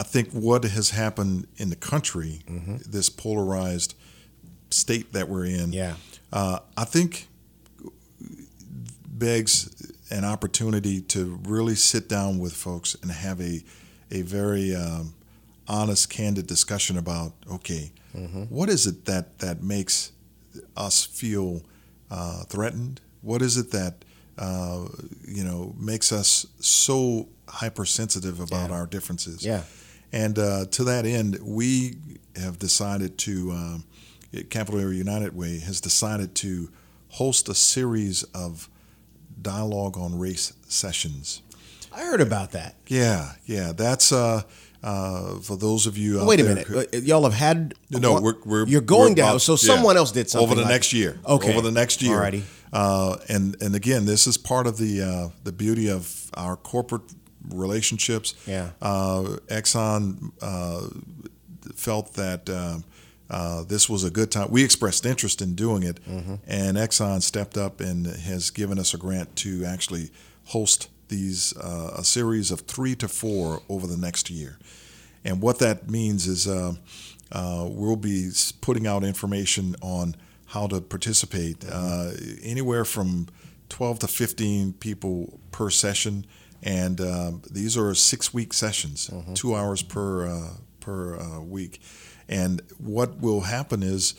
I 0.00 0.04
think 0.04 0.30
what 0.32 0.64
has 0.64 0.90
happened 0.90 1.46
in 1.56 1.68
the 1.70 1.76
country, 1.76 2.40
this 2.88 3.10
polarized 3.10 3.94
state 4.70 5.12
that 5.12 5.28
we're 5.28 5.44
in, 5.46 5.72
Yeah. 5.72 5.94
uh, 6.32 6.58
I 6.76 6.84
think 6.84 7.28
begs 9.08 9.92
an 10.10 10.24
opportunity 10.24 11.00
to 11.00 11.38
really 11.44 11.74
sit 11.74 12.08
down 12.08 12.38
with 12.38 12.52
folks 12.54 12.94
and 13.02 13.10
have 13.10 13.40
a 13.40 13.62
a 14.10 14.22
very 14.22 14.74
um, 14.74 15.14
honest, 15.68 16.08
candid 16.10 16.46
discussion 16.46 16.96
about 16.96 17.32
okay, 17.50 17.90
what 18.48 18.68
is 18.68 18.86
it 18.86 19.04
that 19.04 19.38
that 19.40 19.62
makes 19.62 20.12
us 20.76 21.04
feel 21.04 21.62
uh, 22.10 22.44
threatened? 22.44 23.00
What 23.22 23.42
is 23.42 23.56
it 23.56 23.70
that 23.72 24.04
uh, 24.38 24.86
you 25.26 25.44
know 25.44 25.74
makes 25.78 26.12
us 26.12 26.46
so 26.60 27.28
hypersensitive 27.48 28.40
about 28.40 28.70
Yeah. 28.70 28.76
our 28.76 28.86
differences? 28.86 29.44
Yeah. 29.44 29.62
And 30.12 30.38
uh, 30.38 30.66
to 30.66 30.84
that 30.84 31.04
end, 31.04 31.38
we 31.42 31.96
have 32.36 32.58
decided 32.58 33.18
to, 33.18 33.50
um, 33.50 33.84
Capital 34.50 34.80
Area 34.80 34.98
United 34.98 35.34
Way 35.36 35.58
has 35.60 35.80
decided 35.80 36.34
to 36.36 36.70
host 37.08 37.48
a 37.48 37.54
series 37.54 38.22
of 38.32 38.68
dialogue 39.42 39.98
on 39.98 40.18
race 40.18 40.52
sessions. 40.68 41.42
I 41.92 42.00
heard 42.00 42.20
about 42.20 42.52
that. 42.52 42.76
Yeah, 42.86 43.32
yeah, 43.46 43.72
that's 43.72 44.12
uh, 44.12 44.42
uh, 44.90 45.40
for 45.46 45.56
those 45.58 45.86
of 45.90 45.94
you. 45.98 46.24
Wait 46.24 46.40
a 46.40 46.44
minute. 46.44 46.66
who- 46.68 46.80
Uh, 46.80 46.84
Y'all 47.08 47.24
have 47.30 47.34
had. 47.46 47.74
No, 47.90 48.20
we're, 48.20 48.34
we're 48.44 48.66
you're 48.72 48.80
going 48.96 49.10
we're 49.10 49.22
down. 49.22 49.28
about- 49.30 49.42
so 49.42 49.52
yeah, 49.52 49.74
someone 49.74 49.96
else 49.96 50.12
did 50.12 50.30
something 50.30 50.46
over 50.46 50.54
the 50.54 50.62
like- 50.62 50.70
next 50.76 50.92
year. 50.92 51.12
Okay. 51.24 51.50
over 51.52 51.60
the 51.60 51.72
next 51.80 52.02
year. 52.02 52.18
Alrighty. 52.18 52.42
Uh, 52.72 53.16
and 53.34 53.56
and 53.64 53.74
again, 53.74 54.04
this 54.06 54.26
is 54.26 54.36
part 54.38 54.66
of 54.66 54.74
the 54.76 54.92
uh, 55.02 55.28
the 55.44 55.52
beauty 55.52 55.90
of 55.90 56.30
our 56.34 56.56
corporate 56.56 57.08
relationships. 57.54 58.34
Yeah. 58.46 58.70
Uh, 58.82 59.38
Exxon 59.48 60.32
uh, 60.42 60.88
felt 61.74 62.14
that. 62.14 62.48
Uh, 62.48 62.78
uh, 63.28 63.64
this 63.64 63.88
was 63.88 64.04
a 64.04 64.10
good 64.10 64.30
time. 64.30 64.46
We 64.52 64.62
expressed 64.62 65.04
interest 65.04 65.42
in 65.42 65.54
doing 65.56 65.82
it, 65.82 65.98
Mm-hmm. 66.08 66.34
and 66.46 66.76
Exxon 66.76 67.20
stepped 67.22 67.56
up 67.58 67.80
and 67.80 68.06
has 68.06 68.50
given 68.50 68.78
us 68.78 68.94
a 68.94 68.98
grant 68.98 69.34
to 69.36 69.64
actually 69.64 70.10
host 70.44 70.88
these 71.08 71.56
uh, 71.56 71.94
a 71.96 72.04
series 72.04 72.50
of 72.50 72.60
three 72.62 72.94
to 72.96 73.08
four 73.08 73.62
over 73.68 73.86
the 73.86 73.96
next 73.96 74.30
year. 74.30 74.58
And 75.24 75.42
what 75.42 75.58
that 75.58 75.90
means 75.90 76.26
is 76.26 76.46
uh, 76.46 76.74
uh, 77.32 77.66
we'll 77.68 77.96
be 77.96 78.30
putting 78.60 78.86
out 78.86 79.02
information 79.02 79.74
on 79.82 80.14
how 80.46 80.66
to 80.68 80.80
participate. 80.80 81.64
Uh, 81.70 82.12
anywhere 82.42 82.84
from 82.84 83.26
12 83.68 84.00
to 84.00 84.08
15 84.08 84.74
people 84.74 85.40
per 85.50 85.70
session, 85.70 86.24
and 86.62 87.00
um, 87.00 87.42
these 87.50 87.76
are 87.76 87.94
six-week 87.94 88.52
sessions, 88.52 89.10
two 89.34 89.54
hours 89.54 89.82
per 89.82 90.28
uh, 90.28 90.50
per 90.80 91.18
uh, 91.18 91.40
week. 91.40 91.80
And 92.28 92.62
what 92.78 93.20
will 93.20 93.42
happen 93.42 93.82
is, 93.82 94.14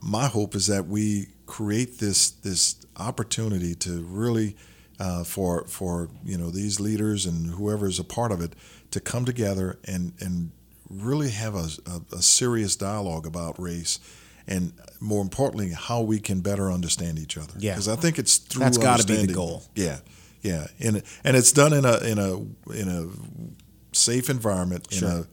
my 0.00 0.26
hope 0.26 0.54
is 0.54 0.68
that 0.68 0.86
we 0.86 1.28
create 1.46 1.98
this 1.98 2.30
this 2.30 2.76
opportunity 2.96 3.74
to 3.74 4.02
really 4.02 4.56
uh, 4.98 5.24
for 5.24 5.66
for 5.66 6.08
you 6.24 6.38
know 6.38 6.50
these 6.50 6.80
leaders 6.80 7.26
and 7.26 7.46
whoever 7.46 7.86
is 7.86 7.98
a 7.98 8.04
part 8.04 8.32
of 8.32 8.40
it 8.40 8.54
to 8.90 9.00
come 9.00 9.24
together 9.24 9.78
and 9.84 10.12
and 10.20 10.50
really 10.88 11.30
have 11.30 11.54
a, 11.54 11.68
a, 11.86 12.16
a 12.16 12.22
serious 12.22 12.76
dialogue 12.76 13.26
about 13.26 13.60
race 13.60 13.98
and 14.46 14.72
more 15.00 15.22
importantly 15.22 15.70
how 15.70 16.00
we 16.00 16.20
can 16.20 16.40
better 16.40 16.70
understand 16.70 17.18
each 17.18 17.36
other. 17.36 17.54
Yeah. 17.58 17.72
because 17.72 17.88
I 17.88 17.96
think 17.96 18.18
it's 18.18 18.36
through 18.38 18.60
That's 18.60 18.78
gotta 18.78 19.04
be 19.06 19.26
the 19.26 19.32
goal. 19.32 19.64
yeah. 19.74 19.98
Yeah. 20.42 20.66
And 20.80 21.02
and 21.24 21.36
it's 21.36 21.50
done 21.52 21.72
in 21.72 21.84
a 21.84 21.98
in 21.98 22.18
a 22.18 22.36
in 22.72 22.88
a 22.88 23.96
safe 23.96 24.30
environment 24.30 24.86
in 24.92 25.04
a 25.04 25.26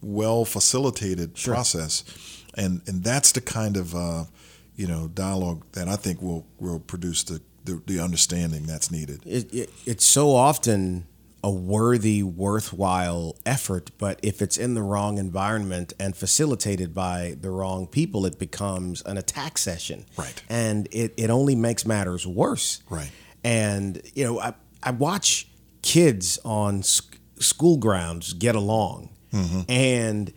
well 0.00 0.44
facilitated 0.44 1.34
process. 1.34 2.04
And 2.54 2.80
and 2.86 3.04
that's 3.04 3.32
the 3.32 3.40
kind 3.40 3.76
of 3.76 3.94
uh, 3.94 4.24
you 4.76 4.86
know 4.86 5.08
dialogue 5.08 5.64
that 5.72 5.88
I 5.88 5.96
think 5.96 6.22
will 6.22 6.46
will 6.58 6.80
produce 6.80 7.24
the 7.24 7.42
the, 7.64 7.82
the 7.86 8.00
understanding 8.00 8.64
that's 8.64 8.90
needed 8.90 9.20
it, 9.26 9.52
it, 9.52 9.70
it's 9.86 10.04
so 10.04 10.34
often 10.34 11.06
a 11.44 11.50
worthy, 11.50 12.22
worthwhile 12.22 13.36
effort, 13.44 13.90
but 13.98 14.18
if 14.22 14.40
it's 14.40 14.56
in 14.56 14.72
the 14.72 14.82
wrong 14.82 15.18
environment 15.18 15.92
and 16.00 16.16
facilitated 16.16 16.94
by 16.94 17.36
the 17.38 17.50
wrong 17.50 17.86
people, 17.86 18.24
it 18.24 18.38
becomes 18.38 19.02
an 19.02 19.18
attack 19.18 19.58
session. 19.58 20.06
Right. 20.16 20.42
And 20.48 20.88
it, 20.90 21.12
it 21.18 21.28
only 21.28 21.54
makes 21.54 21.84
matters 21.84 22.26
worse. 22.26 22.82
Right. 22.88 23.10
And, 23.44 24.00
you 24.14 24.24
know, 24.24 24.40
I, 24.40 24.54
I 24.82 24.92
watch 24.92 25.46
kids 25.82 26.38
on 26.46 26.82
sc- 26.82 27.18
school 27.38 27.76
grounds 27.76 28.32
get 28.32 28.54
along, 28.54 29.10
mm-hmm. 29.30 29.70
and 29.70 30.32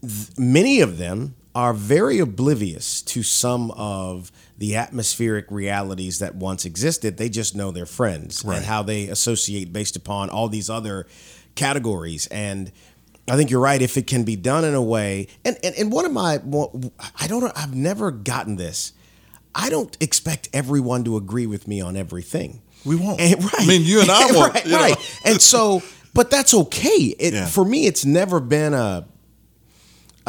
th- 0.00 0.38
many 0.38 0.80
of 0.80 0.96
them 0.96 1.34
are 1.54 1.72
very 1.72 2.18
oblivious 2.18 3.02
to 3.02 3.22
some 3.22 3.70
of 3.72 4.30
the 4.58 4.76
atmospheric 4.76 5.50
realities 5.50 6.18
that 6.18 6.34
once 6.34 6.64
existed. 6.64 7.16
They 7.16 7.28
just 7.28 7.56
know 7.56 7.70
their 7.70 7.86
friends 7.86 8.44
Right. 8.44 8.56
and 8.58 8.66
how 8.66 8.82
they 8.82 9.08
associate 9.08 9.72
based 9.72 9.96
upon 9.96 10.30
all 10.30 10.48
these 10.48 10.68
other 10.70 11.06
categories. 11.54 12.26
And 12.28 12.70
I 13.28 13.36
think 13.36 13.50
you're 13.50 13.60
right. 13.60 13.80
If 13.82 13.96
it 13.96 14.06
can 14.06 14.24
be 14.24 14.36
done 14.36 14.64
in 14.64 14.74
a 14.74 14.82
way, 14.82 15.28
and 15.44 15.56
and, 15.62 15.74
and 15.76 15.92
one 15.92 16.04
of 16.04 16.12
my, 16.12 16.34
I 17.20 17.26
don't 17.26 17.42
know, 17.42 17.52
I've 17.56 17.74
never 17.74 18.10
gotten 18.10 18.56
this. 18.56 18.92
I 19.54 19.70
don't 19.70 19.96
expect 20.00 20.48
everyone 20.52 21.04
to 21.04 21.16
agree 21.16 21.46
with 21.46 21.66
me 21.66 21.80
on 21.80 21.96
everything. 21.96 22.62
We 22.84 22.94
won't. 22.96 23.20
And, 23.20 23.42
right. 23.42 23.54
I 23.58 23.66
mean, 23.66 23.82
you 23.82 24.00
and 24.00 24.10
I 24.10 24.26
won't, 24.32 24.54
right, 24.54 24.64
right. 24.66 25.20
And 25.24 25.40
so, 25.42 25.82
but 26.14 26.30
that's 26.30 26.54
okay. 26.54 27.14
It, 27.18 27.34
Yeah. 27.34 27.46
For 27.46 27.64
me, 27.64 27.86
it's 27.86 28.04
never 28.04 28.38
been 28.40 28.72
a 28.74 29.06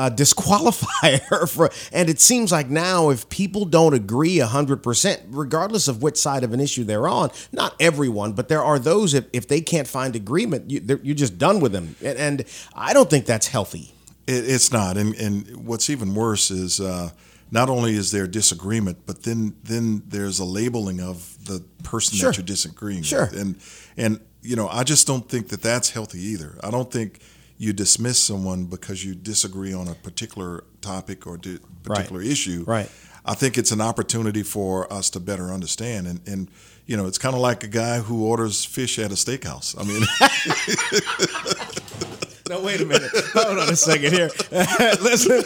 a 0.08 0.10
disqualifier 0.12 1.50
for 1.56 1.70
and 1.92 2.10
it 2.10 2.20
seems 2.22 2.52
like 2.52 2.70
now 2.70 3.10
if 3.10 3.28
people 3.30 3.66
don't 3.66 3.94
agree 3.94 4.38
100% 4.38 5.20
regardless 5.30 5.88
of 5.88 6.02
which 6.02 6.18
side 6.18 6.44
of 6.44 6.54
an 6.54 6.60
issue 6.60 6.84
they're 6.84 7.08
on 7.08 7.30
not 7.52 7.76
everyone 7.80 8.34
but 8.34 8.48
there 8.48 8.64
are 8.64 8.80
those 8.80 9.14
if, 9.14 9.26
if 9.34 9.48
they 9.48 9.62
can't 9.62 9.88
find 9.88 10.16
agreement 10.16 10.70
you, 10.72 11.00
you're 11.04 11.16
just 11.16 11.38
done 11.38 11.60
with 11.60 11.72
them 11.72 11.96
and, 12.04 12.18
and 12.18 12.44
i 12.76 12.94
don't 12.94 13.10
think 13.10 13.26
that's 13.26 13.48
healthy 13.48 13.94
It, 14.28 14.50
it's 14.56 14.72
not, 14.72 14.98
and 14.98 15.16
and 15.16 15.66
what's 15.68 15.90
even 15.90 16.14
worse 16.14 16.52
is 16.52 16.80
uh, 16.80 17.10
not 17.52 17.68
only 17.70 17.96
is 17.96 18.12
there 18.12 18.28
disagreement, 18.28 18.98
but 19.08 19.24
then 19.24 19.56
then 19.64 20.04
there's 20.08 20.40
a 20.40 20.46
labeling 20.46 21.00
of 21.02 21.18
the 21.46 21.64
person 21.84 22.16
Sure. 22.18 22.30
that 22.30 22.38
you're 22.38 22.46
disagreeing 22.56 23.04
Sure. 23.04 23.26
with, 23.32 23.42
and 23.42 23.56
and 23.98 24.20
you 24.44 24.56
know 24.56 24.68
I 24.70 24.84
just 24.84 25.08
don't 25.08 25.28
think 25.28 25.48
that 25.50 25.62
that's 25.62 25.90
healthy 25.90 26.22
either. 26.34 26.52
I 26.64 26.70
don't 26.70 26.92
think 26.92 27.20
you 27.60 27.74
dismiss 27.74 28.18
someone 28.18 28.66
because 28.66 29.06
you 29.06 29.14
disagree 29.14 29.74
on 29.74 29.90
a 29.90 29.94
particular 29.94 30.64
topic 30.82 31.28
or 31.28 31.38
di- 31.38 31.60
particular 31.84 32.22
issue. 32.22 32.64
Right. 32.66 32.90
I 33.26 33.36
think 33.36 33.58
it's 33.58 33.72
an 33.72 33.82
opportunity 33.82 34.44
for 34.44 34.92
us 34.92 35.10
to 35.12 35.20
better 35.20 35.52
understand, 35.52 36.08
and 36.08 36.22
and 36.26 36.50
you 36.88 36.98
know 36.98 37.06
it's 37.06 37.18
kind 37.20 37.36
of 37.36 37.42
like 37.42 37.64
a 37.64 37.68
guy 37.68 38.00
who 38.00 38.26
orders 38.26 38.64
fish 38.66 38.98
at 38.98 39.12
a 39.12 39.16
steakhouse. 39.16 39.76
I 39.78 39.84
mean. 39.84 40.04
no 42.50 42.62
wait 42.62 42.82
a 42.82 42.86
minute. 42.86 43.12
Hold 43.34 43.60
on 43.60 43.70
a 43.70 43.76
second 43.76 44.12
here. 44.12 44.30
Listen. 44.52 45.44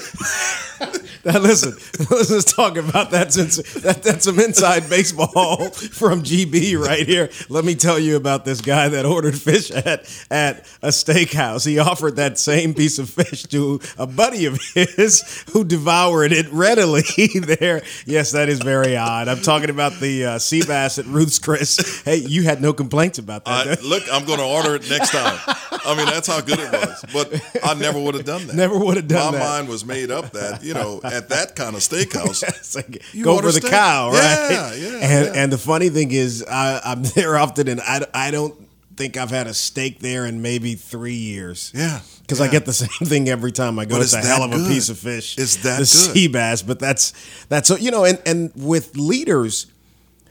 Now 1.25 1.39
listen. 1.39 1.71
Let's 2.09 2.27
just 2.27 2.49
talk 2.49 2.75
about 2.75 3.11
that 3.11 3.31
since 3.31 3.55
that, 3.81 4.03
that's 4.03 4.25
some 4.25 4.41
inside 4.41 4.89
baseball 4.89 5.69
from 5.69 6.21
gb 6.21 6.77
right 6.77 7.07
here. 7.07 7.29
Let 7.47 7.63
me 7.63 7.75
tell 7.75 7.97
you 7.97 8.17
about 8.17 8.43
this 8.43 8.59
guy 8.59 8.89
that 8.89 9.05
ordered 9.05 9.37
fish 9.39 9.71
at 9.71 10.01
at 10.29 10.65
a 10.81 10.89
steakhouse. 10.89 11.65
He 11.65 11.79
offered 11.79 12.17
that 12.17 12.37
same 12.37 12.73
piece 12.73 12.99
of 12.99 13.09
fish 13.09 13.43
to 13.43 13.79
a 13.97 14.05
buddy 14.05 14.47
of 14.47 14.59
his 14.73 15.45
who 15.53 15.63
devoured 15.63 16.33
it 16.33 16.51
readily 16.51 17.03
there. 17.39 17.83
Yes 18.05 18.33
that 18.33 18.49
is 18.49 18.59
very 18.59 18.97
odd. 18.97 19.29
I'm 19.29 19.41
talking 19.41 19.69
about 19.69 19.93
the 20.01 20.25
uh, 20.25 20.39
sea 20.39 20.63
bass 20.65 20.99
at 20.99 21.05
ruth's 21.05 21.39
chris. 21.39 22.03
Hey 22.03 22.17
you 22.17 22.43
had 22.43 22.61
no 22.61 22.73
complaints 22.73 23.17
about 23.17 23.45
that 23.45 23.79
I, 23.79 23.81
look, 23.81 24.03
I'm 24.11 24.25
going 24.25 24.39
to 24.39 24.45
order 24.45 24.75
it 24.75 24.89
next 24.89 25.11
time. 25.11 25.39
I 25.85 25.95
mean, 25.95 26.05
that's 26.05 26.27
how 26.27 26.41
good 26.41 26.59
it 26.59 26.71
was. 26.71 26.92
But 27.13 27.41
I 27.63 27.73
never 27.73 27.99
would 27.99 28.15
have 28.15 28.25
done 28.25 28.47
that. 28.47 28.55
Never 28.55 28.77
would 28.77 28.97
have 28.97 29.07
done 29.07 29.33
My 29.33 29.39
that. 29.39 29.43
My 29.45 29.49
mind 29.57 29.67
was 29.69 29.85
made 29.85 30.11
up 30.11 30.31
that 30.31 30.63
you 30.63 30.73
know 30.73 30.99
at 31.03 31.29
that 31.29 31.55
kind 31.55 31.75
of 31.75 31.81
steakhouse. 31.81 32.43
It's 32.47 32.75
like, 32.75 33.03
go 33.21 33.37
for 33.37 33.43
the 33.47 33.53
steak. 33.53 33.71
cow, 33.71 34.09
right? 34.11 34.47
Yeah, 34.49 34.73
yeah, 34.73 34.97
And 35.01 35.25
yeah. 35.35 35.41
and 35.43 35.51
the 35.51 35.57
funny 35.57 35.89
thing 35.89 36.11
is, 36.11 36.43
I, 36.43 36.79
I'm 36.83 37.03
there 37.15 37.37
often, 37.37 37.67
and 37.67 37.81
I, 37.81 38.05
I 38.13 38.31
don't 38.31 38.55
think 38.95 39.17
I've 39.17 39.31
had 39.31 39.47
a 39.47 39.53
steak 39.53 39.99
there 39.99 40.25
in 40.25 40.41
maybe 40.41 40.75
three 40.75 41.15
years. 41.15 41.71
Yeah, 41.75 41.99
Because 42.21 42.39
I 42.39 42.47
get 42.47 42.65
the 42.65 42.73
same 42.73 43.07
thing 43.09 43.27
every 43.27 43.51
time 43.51 43.79
I 43.79 43.85
go. 43.85 43.95
But 43.95 44.03
It's, 44.03 44.13
it's 44.13 44.23
a 44.23 44.27
hell 44.27 44.43
of 44.43 44.51
a 44.51 44.55
good. 44.57 44.67
piece 44.67 44.89
of 44.89 44.99
fish. 44.99 45.35
It's 45.37 45.55
that 45.63 45.73
the 45.77 45.77
good. 45.79 45.87
sea 45.87 46.27
bass, 46.27 46.61
but 46.61 46.77
that's 46.79 47.13
that's 47.49 47.67
so 47.67 47.75
you 47.75 47.89
know, 47.91 48.05
and 48.05 48.21
and 48.25 48.51
with 48.55 48.95
leaders, 48.95 49.65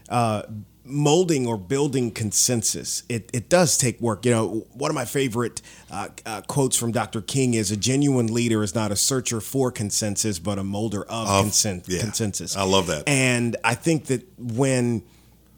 uh, 0.09 0.43
molding 0.85 1.47
or 1.47 1.57
building 1.57 2.11
consensus, 2.11 3.03
it 3.09 3.29
it 3.33 3.49
does 3.49 3.77
take 3.77 3.99
work. 4.01 4.25
You 4.25 4.31
know, 4.31 4.67
one 4.73 4.91
of 4.91 4.95
my 4.95 5.05
favorite 5.05 5.61
uh, 5.91 6.09
uh, 6.25 6.41
quotes 6.41 6.75
from 6.75 6.91
Dr. 6.91 7.21
King 7.21 7.53
is: 7.53 7.71
"A 7.71 7.77
genuine 7.77 8.33
leader 8.33 8.63
is 8.63 8.75
not 8.75 8.91
a 8.91 8.95
searcher 8.95 9.39
for 9.41 9.71
consensus, 9.71 10.39
but 10.39 10.59
a 10.59 10.63
molder 10.63 11.03
of, 11.03 11.27
Of- 11.27 11.45
consen- 11.45 11.83
yeah. 11.87 12.01
consensus." 12.01 12.55
I 12.57 12.63
love 12.63 12.87
that. 12.87 13.07
And 13.07 13.55
I 13.63 13.75
think 13.75 14.05
that 14.05 14.27
when 14.37 15.03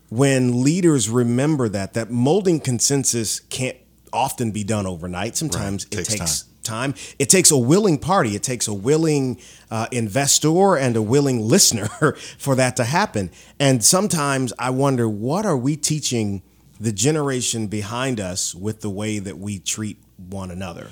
when 0.10 0.64
leaders 0.64 1.10
remember 1.10 1.68
that 1.70 1.94
that 1.96 2.12
molding 2.12 2.60
consensus 2.60 3.40
can't 3.40 3.78
often 4.14 4.52
be 4.52 4.64
done 4.64 4.86
overnight. 4.86 5.36
Sometimes 5.36 5.86
Right. 5.86 5.94
it 5.94 6.06
Takes 6.06 6.20
takes 6.20 6.44
time. 6.66 6.94
It 7.18 7.30
takes 7.30 7.52
a 7.52 7.58
willing 7.58 7.98
party. 7.98 8.36
It 8.36 8.44
takes 8.44 8.68
a 8.68 8.74
willing 8.74 9.40
uh, 9.72 9.88
investor 9.92 10.76
and 10.76 10.96
a 10.96 11.02
willing 11.02 11.40
listener 11.40 11.88
for 12.38 12.56
that 12.56 12.76
to 12.78 12.84
happen. 12.84 13.32
And 13.60 13.84
sometimes 13.84 14.52
I 14.60 14.72
wonder, 14.72 15.08
what 15.08 15.46
are 15.46 15.58
we 15.58 15.78
teaching 15.78 16.42
the 16.80 16.92
generation 16.92 17.68
behind 17.68 18.20
us 18.20 18.54
with 18.54 18.82
the 18.82 18.90
way 18.90 19.20
that 19.20 19.38
we 19.38 19.60
treat 19.60 19.98
one 20.18 20.52
another? 20.52 20.92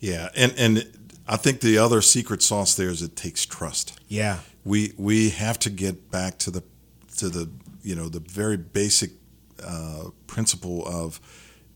Yeah, 0.00 0.28
and 0.36 0.52
and 0.58 1.08
I 1.26 1.36
think 1.36 1.60
the 1.60 1.78
other 1.78 2.02
secret 2.02 2.42
sauce 2.42 2.74
there 2.74 2.90
is 2.90 3.02
it 3.02 3.16
takes 3.16 3.46
trust. 3.46 3.98
Yeah. 4.08 4.40
We 4.64 4.92
we 4.98 5.30
have 5.30 5.58
to 5.60 5.70
get 5.70 6.10
back 6.10 6.38
to 6.40 6.50
the 6.50 6.62
to 7.16 7.28
the 7.28 7.50
you 7.82 7.94
know 7.94 8.08
the 8.08 8.20
very 8.20 8.56
basic 8.56 9.12
uh, 9.64 10.10
principle 10.26 10.86
of 10.86 11.20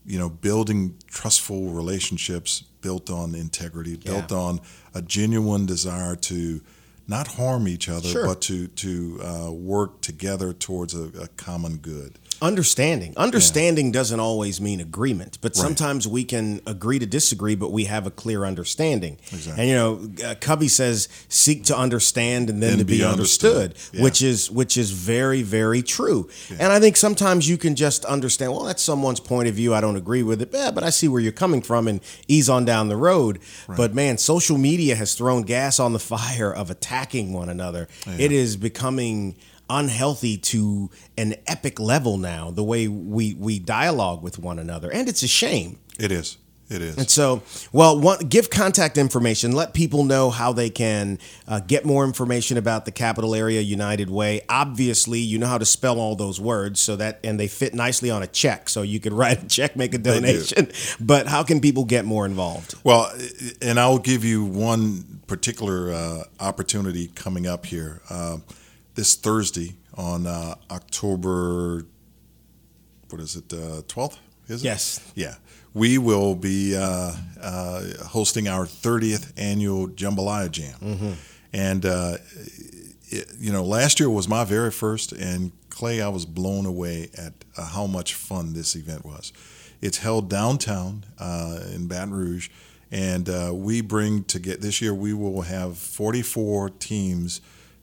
you 0.05 0.19
know 0.19 0.29
building 0.29 0.97
trustful 1.07 1.69
relationships 1.69 2.63
built 2.81 3.09
on 3.09 3.35
integrity, 3.35 3.95
built 3.97 4.31
Yeah. 4.31 4.37
on 4.37 4.61
a 4.93 5.01
genuine 5.01 5.65
desire 5.65 6.15
to 6.15 6.61
not 7.07 7.27
harm 7.27 7.67
each 7.67 7.89
other, 7.89 8.07
Sure. 8.07 8.25
but 8.25 8.41
to 8.41 8.67
to 8.67 9.19
uh, 9.23 9.51
work 9.51 10.01
together 10.01 10.53
towards 10.53 10.93
a, 10.93 11.05
a 11.21 11.27
common 11.37 11.77
good. 11.77 12.19
Understanding. 12.41 13.13
Understanding 13.17 13.91
doesn't 13.91 14.19
always 14.19 14.59
mean 14.61 14.79
agreement, 14.79 15.37
but 15.41 15.55
sometimes 15.55 16.07
we 16.07 16.23
can 16.23 16.61
agree 16.65 16.99
to 16.99 17.05
disagree, 17.05 17.55
but 17.55 17.71
we 17.71 17.85
have 17.85 18.07
a 18.07 18.11
clear 18.11 18.45
understanding. 18.45 19.17
Exactly. 19.31 19.61
And 19.61 19.69
you 19.69 19.75
know, 19.75 20.29
uh, 20.29 20.35
Covey 20.35 20.67
says, 20.67 21.07
"Seek 21.27 21.63
to 21.65 21.77
understand 21.77 22.49
and 22.49 22.61
then 22.61 22.71
And 22.71 22.79
to 22.79 22.85
be, 22.85 22.97
be 22.99 23.03
understood,", 23.03 23.71
understood. 23.71 23.95
Yeah. 23.95 24.03
which 24.03 24.21
is 24.21 24.49
which 24.51 24.77
is 24.77 24.91
very 24.91 25.41
very 25.41 25.81
true. 25.81 26.29
And 26.51 26.71
I 26.71 26.79
think 26.79 26.97
sometimes 26.97 27.47
you 27.49 27.57
can 27.57 27.75
just 27.75 28.05
understand. 28.05 28.51
Well, 28.53 28.63
that's 28.63 28.83
someone's 28.83 29.19
point 29.19 29.47
of 29.47 29.55
view. 29.55 29.73
I 29.73 29.81
don't 29.81 29.95
agree 29.95 30.23
with 30.23 30.41
it, 30.41 30.49
yeah, 30.53 30.71
but 30.71 30.83
I 30.83 30.89
see 30.89 31.07
where 31.07 31.21
you're 31.21 31.31
coming 31.31 31.61
from, 31.61 31.87
and 31.87 32.01
ease 32.27 32.49
on 32.49 32.65
down 32.65 32.87
the 32.87 32.97
road. 32.97 33.39
But 33.67 33.93
man, 33.93 34.17
social 34.17 34.57
media 34.57 34.95
has 34.95 35.13
thrown 35.13 35.43
gas 35.43 35.79
on 35.79 35.93
the 35.93 35.99
fire 35.99 36.53
of 36.53 36.69
attacking 36.69 37.33
one 37.33 37.49
another. 37.49 37.87
It 38.07 38.31
is 38.31 38.57
becoming 38.57 39.35
unhealthy 39.69 40.37
to 40.37 40.89
an 41.17 41.35
epic 41.47 41.79
level 41.79 42.17
now 42.17 42.51
the 42.51 42.63
way 42.63 42.87
we 42.87 43.33
we 43.35 43.59
dialogue 43.59 44.23
with 44.23 44.39
one 44.39 44.59
another. 44.59 44.91
And 44.91 45.07
it's 45.07 45.23
a 45.23 45.27
shame. 45.27 45.79
It 45.99 46.11
is. 46.11 46.37
It 46.69 46.83
is. 46.83 46.97
and 46.97 47.09
so 47.09 47.41
well 47.71 47.99
one, 47.99 48.19
give 48.27 48.51
contact 48.51 48.99
information. 48.99 49.53
Let 49.53 49.73
people 49.73 50.03
know 50.03 50.29
how 50.29 50.53
they 50.53 50.69
can 50.69 51.17
uh, 51.47 51.61
get 51.61 51.83
more 51.83 52.05
information 52.05 52.57
about 52.57 52.85
the 52.85 52.91
capital 52.91 53.33
area 53.33 53.59
united 53.59 54.11
way. 54.11 54.41
Obviously 54.47 55.19
you 55.19 55.39
know 55.39 55.47
how 55.47 55.57
to 55.57 55.65
spell 55.65 55.99
all 55.99 56.15
those 56.15 56.39
words 56.39 56.79
so 56.79 56.95
that 56.97 57.21
and 57.23 57.39
they 57.39 57.47
fit 57.47 57.73
nicely 57.73 58.11
on 58.11 58.21
a 58.21 58.27
check 58.27 58.69
so 58.69 58.83
you 58.83 58.99
could 58.99 59.13
write 59.21 59.43
a 59.43 59.47
check 59.47 59.75
make 59.75 59.95
a 59.95 59.97
do. 59.97 60.11
donation. 60.13 60.71
But 60.99 61.25
how 61.25 61.41
can 61.43 61.59
people 61.59 61.85
get 61.85 62.05
more 62.05 62.27
involved? 62.27 62.75
Well, 62.83 63.11
and 63.63 63.79
I'll 63.79 63.97
give 63.97 64.23
you 64.23 64.45
one 64.45 65.21
particular 65.25 65.91
uh, 65.91 66.23
opportunity 66.39 67.07
coming 67.07 67.47
up 67.47 67.65
here. 67.65 68.01
Uh, 68.11 68.37
this 68.95 69.15
Thursday 69.15 69.77
on 69.95 70.27
uh, 70.27 70.55
October. 70.71 71.85
What 73.09 73.21
is 73.21 73.35
it? 73.35 73.51
uh, 73.53 73.81
Twelfth? 73.87 74.19
is 74.47 74.61
it? 74.61 74.65
Yes. 74.65 75.11
Yeah, 75.15 75.35
we 75.73 75.97
will 75.97 76.35
be 76.35 76.75
uh, 76.75 77.11
uh, 77.41 77.81
hosting 78.07 78.47
our 78.47 78.65
thirtieth 78.65 79.33
annual 79.37 79.87
Jambalaya 79.87 80.49
Jam, 80.51 81.17
and 81.53 81.85
uh, 81.85 82.17
it, 83.07 83.27
you 83.39 83.51
know, 83.51 83.63
last 83.63 83.99
year 83.99 84.09
was 84.09 84.27
my 84.27 84.43
very 84.43 84.71
first, 84.71 85.11
and 85.11 85.51
Clay, 85.69 86.01
I 86.01 86.09
was 86.09 86.25
blown 86.25 86.65
away 86.65 87.09
at 87.17 87.33
uh, 87.57 87.65
how 87.65 87.87
much 87.87 88.13
fun 88.13 88.53
this 88.53 88.75
event 88.75 89.05
was. 89.05 89.31
It's 89.81 89.99
held 89.99 90.29
downtown 90.29 91.05
uh, 91.19 91.61
in 91.73 91.87
Baton 91.87 92.13
Rouge, 92.13 92.49
and 92.91 93.29
uh, 93.29 93.51
we 93.53 93.81
bring 93.81 94.23
to 94.25 94.39
get 94.39 94.61
this 94.61 94.81
year. 94.81 94.93
We 94.93 95.13
will 95.13 95.43
have 95.43 95.77
44 95.77 96.69
teams 96.71 97.39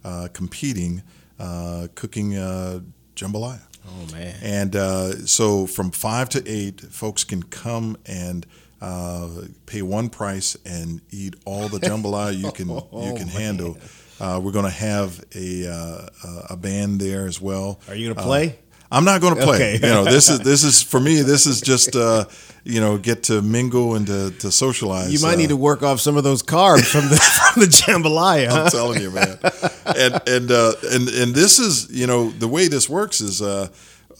uh, 0.07 0.29
competing, 0.33 1.03
uh, 1.39 1.89
cooking 1.95 2.37
uh, 2.37 2.81
jambalaya. 3.17 3.61
oh 3.89 4.13
man 4.13 4.35
And 4.43 4.77
uh, 4.77 5.27
so 5.27 5.67
from 5.67 5.91
five 5.91 6.29
to 6.31 6.41
eight, 6.47 6.81
folks 6.81 7.25
can 7.25 7.43
come 7.43 7.97
and 8.07 8.47
uh, 8.81 9.29
pay 9.67 9.83
one 9.83 10.09
price 10.09 10.57
and 10.65 11.01
eat 11.11 11.35
all 11.45 11.69
the 11.69 11.81
jambalaya 11.81 12.37
you 12.45 12.53
can 12.53 12.69
you 13.07 13.15
can 13.21 13.29
handle. 13.29 13.77
Uh, 14.21 14.41
we're 14.43 14.53
going 14.53 14.65
to 14.65 14.79
have 14.91 15.11
a 15.35 15.49
uh, 15.69 16.55
a 16.55 16.57
band 16.57 17.01
there 17.01 17.27
as 17.27 17.41
well. 17.41 17.81
are 17.89 17.95
you 17.97 18.09
gonna 18.15 18.27
play 18.27 18.59
I'm 18.91 19.05
not 19.05 19.21
going 19.21 19.35
to 19.37 19.43
play. 19.43 19.57
Okay. 19.57 19.75
You 19.87 19.93
know, 19.95 20.05
this 20.05 20.29
is 20.29 20.41
this 20.41 20.63
is 20.65 20.83
for 20.83 21.01
me. 21.01 21.23
This 21.23 21.47
is 21.47 21.61
just 21.61 21.97
uh, 21.97 22.27
you 22.65 22.81
know 22.81 22.99
get 22.99 23.25
to 23.25 23.43
mingle 23.43 23.95
and 23.97 24.07
to, 24.07 24.31
to 24.39 24.51
socialize. 24.51 25.13
you 25.13 25.21
might 25.21 25.35
uh, 25.35 25.39
need 25.39 25.49
to 25.49 25.57
work 25.57 25.83
off 25.83 26.01
some 26.01 26.17
of 26.17 26.25
those 26.25 26.43
carbs 26.43 26.85
from 26.91 27.09
the 27.09 27.17
from 27.53 27.63
the 27.63 27.67
jambalaya 27.69 28.49
huh? 28.49 28.63
I'm 28.65 28.71
telling 28.71 29.01
you, 29.03 29.11
man. 29.11 29.39
And 29.87 30.21
and 30.29 30.51
uh, 30.51 30.73
and 30.93 31.09
and 31.09 31.35
this 31.35 31.59
is 31.59 31.89
you 31.91 32.07
know 32.07 32.31
the 32.31 32.49
way 32.49 32.69
this 32.69 32.89
works 32.89 33.21
is 33.21 33.43
uh, 33.43 33.69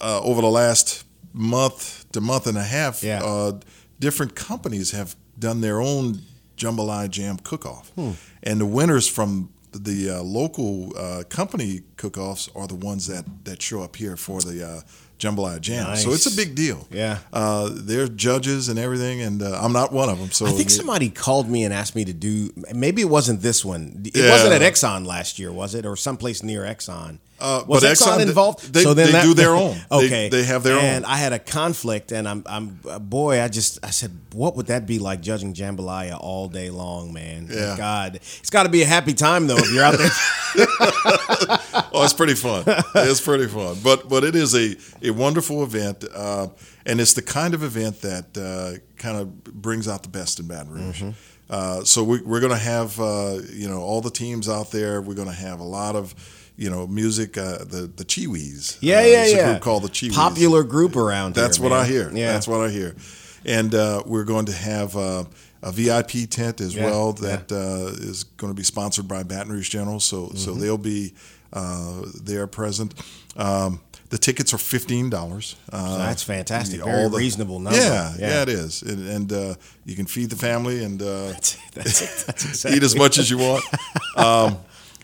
uh, 0.01 0.21
over 0.23 0.41
the 0.41 0.51
last 0.51 1.05
month 1.33 2.11
to 2.13 2.21
month 2.21 2.47
and 2.47 2.57
a 2.59 2.63
half, 2.65 3.03
Yeah. 3.03 3.23
uh, 3.23 3.53
different 4.01 4.35
companies 4.35 4.91
have 4.93 5.15
done 5.39 5.61
their 5.61 5.81
own 5.81 6.21
jambalaya 6.57 7.09
jam 7.11 7.37
cook-off, 7.43 7.91
Hmm. 7.95 8.13
and 8.43 8.61
the 8.61 8.67
winners 8.67 9.07
from 9.07 9.51
the 9.73 10.11
uh, 10.11 10.23
local 10.23 10.97
uh, 10.97 11.25
company 11.29 11.83
cook-offs 11.97 12.49
are 12.55 12.67
the 12.67 12.75
ones 12.75 13.07
that 13.07 13.25
that 13.45 13.61
show 13.63 13.83
up 13.83 13.97
here 13.97 14.17
for 14.17 14.41
the 14.41 14.67
uh, 14.67 14.81
jambalaya 15.19 15.61
jam. 15.61 15.97
So 15.97 16.13
it's 16.13 16.27
a 16.27 16.37
big 16.37 16.55
deal. 16.55 16.87
Yeah. 16.91 17.19
uh, 17.33 17.71
they're 17.73 18.09
judges 18.09 18.69
and 18.69 18.79
everything, 18.79 19.21
and 19.23 19.43
uh, 19.43 19.59
I'm 19.63 19.73
not 19.73 19.93
one 19.93 20.09
of 20.09 20.19
them. 20.19 20.31
So 20.31 20.47
I 20.47 20.51
think 20.51 20.71
somebody 20.71 21.09
called 21.11 21.49
me 21.49 21.65
and 21.65 21.73
asked 21.73 21.95
me 21.97 22.05
to 22.05 22.13
do. 22.13 22.51
Maybe 22.75 23.03
it 23.03 23.09
wasn't 23.09 23.41
this 23.43 23.65
one. 23.65 24.03
It 24.05 24.17
Yeah. 24.17 24.31
wasn't 24.31 24.53
at 24.53 24.63
Exxon 24.63 25.07
last 25.07 25.39
year, 25.39 25.51
was 25.53 25.75
it, 25.75 25.87
or 25.87 25.97
someplace 25.97 26.43
near 26.43 26.63
Exxon? 26.63 27.19
Uh, 27.39 27.63
was 27.67 27.83
but 27.83 27.93
Exxon, 27.93 28.17
Exxon, 28.17 28.21
involved? 28.23 28.73
they- 28.73 28.85
they 28.95 29.13
do 29.23 29.35
their 29.35 29.51
own. 29.55 29.77
They- 29.91 29.97
Okay, 30.07 30.29
they 30.31 30.45
have 30.45 30.63
their 30.63 30.79
and 30.79 30.87
own. 30.87 30.95
And 30.97 31.07
I 31.07 31.17
had 31.19 31.35
a 31.35 31.39
conflict, 31.39 32.11
and 32.11 32.27
I'm, 32.27 32.43
I'm, 32.47 32.81
uh, 32.89 32.99
boy, 32.99 33.43
I 33.43 33.49
just, 33.49 33.79
I 33.85 33.91
said, 33.91 34.11
what 34.33 34.57
would 34.57 34.67
that 34.69 34.87
be 34.87 34.99
like 34.99 35.21
judging 35.21 35.53
jambalaya 35.53 36.17
all 36.19 36.49
day 36.49 36.71
long, 36.71 37.13
man? 37.13 37.49
Yeah. 37.51 37.77
God, 37.77 38.17
it's 38.17 38.49
got 38.49 38.63
to 38.63 38.71
be 38.71 38.81
a 38.83 38.87
happy 38.87 39.13
time 39.13 39.47
though 39.49 39.59
if 39.59 39.71
you're 39.71 39.85
out 39.85 39.99
there. 39.99 40.09
oh, 41.93 42.03
it's 42.05 42.13
pretty 42.13 42.35
fun. 42.35 42.65
It's 42.95 43.21
pretty 43.21 43.47
fun. 43.47 43.77
But 43.83 44.09
but 44.09 44.25
it 44.25 44.35
is 44.35 44.55
a, 44.55 44.77
a 45.07 45.11
wonderful 45.11 45.63
event, 45.63 46.05
uh, 46.15 46.49
and 46.85 47.01
it's 47.01 47.13
the 47.15 47.23
kind 47.23 47.55
of 47.55 47.63
event 47.63 48.01
that 48.03 48.37
uh, 48.37 48.79
kind 48.97 49.19
of 49.19 49.45
brings 49.45 49.89
out 49.89 50.03
the 50.03 50.09
best 50.09 50.41
in 50.41 50.49
Baton 50.49 50.71
Rouge. 50.71 51.03
Mm-hmm. 51.03 51.11
Uh, 51.49 51.85
so 51.85 52.03
we, 52.03 52.21
we're 52.23 52.41
going 52.41 52.53
to 52.53 52.59
have 52.59 52.99
uh, 53.01 53.39
you 53.53 53.69
know 53.69 53.81
all 53.81 54.01
the 54.01 54.11
teams 54.11 54.49
out 54.49 54.71
there. 54.71 55.01
We're 55.01 55.15
going 55.15 55.29
to 55.29 55.35
have 55.35 55.61
a 55.61 55.65
lot 55.65 55.95
of 55.95 56.15
you 56.57 56.71
know 56.71 56.87
music. 56.87 57.37
Uh, 57.37 57.59
the 57.59 57.91
the 57.95 58.05
Chee 58.05 58.27
Weez. 58.27 58.79
Yeah, 58.81 58.99
uh, 58.99 59.01
yeah, 59.01 59.05
there's 59.05 59.33
yeah. 59.33 59.39
A 59.39 59.53
group 59.53 59.63
called 59.63 59.83
the 59.85 59.89
Chee 59.89 60.09
Weez. 60.11 60.15
Popular 60.15 60.63
group 60.65 60.97
around 60.97 61.35
That's 61.35 61.59
here. 61.59 61.65
what 61.65 61.71
man. 61.71 61.85
I 61.85 61.87
hear. 61.87 62.11
Yeah, 62.13 62.33
That's 62.33 62.49
what 62.49 62.61
I 62.61 62.71
hear. 62.71 62.97
And 63.45 63.75
uh, 63.75 64.03
we're 64.07 64.25
going 64.25 64.47
to 64.47 64.53
have 64.53 64.97
uh, 64.97 65.25
a 65.69 65.73
VIP 65.73 66.29
tent 66.31 66.61
as 66.61 66.75
Yeah, 66.75 66.85
well 66.87 67.13
that 67.15 67.51
uh, 67.53 68.09
is 68.11 68.25
going 68.39 68.53
to 68.53 68.57
be 68.57 68.65
sponsored 68.65 69.07
by 69.09 69.23
Baton 69.25 69.53
Rouge 69.53 69.69
General. 69.71 70.01
So 70.01 70.31
so 70.35 70.51
Mm-hmm. 70.51 70.61
they'll 70.61 70.79
be 70.79 71.13
uh, 71.53 72.03
there 72.25 72.47
present. 72.47 72.95
Um, 73.37 73.81
the 74.11 74.19
tickets 74.19 74.53
are 74.55 74.59
fifteen 74.59 75.11
dollars. 75.11 75.57
Uh, 75.73 75.99
that's 75.99 76.23
fantastic. 76.23 76.81
all 76.81 76.87
Very 76.93 77.09
the- 77.11 77.19
reasonable 77.19 77.59
number. 77.61 77.79
Yeah, 77.81 78.15
Yeah. 78.19 78.29
yeah, 78.29 78.43
it 78.43 78.49
is, 78.49 78.83
and, 78.83 79.09
and 79.09 79.33
uh, 79.33 79.55
you 79.85 79.97
can 79.97 80.07
feed 80.07 80.31
the 80.31 80.37
family 80.37 80.85
and 80.85 81.03
uh, 81.03 81.07
That's, 81.33 81.57
that's, 81.75 82.25
that's 82.27 82.45
exactly. 82.51 82.77
eat 82.77 82.83
as 82.85 82.95
much 82.95 83.19
as 83.19 83.29
you 83.31 83.39
want. 83.39 83.65
Um, 84.17 84.57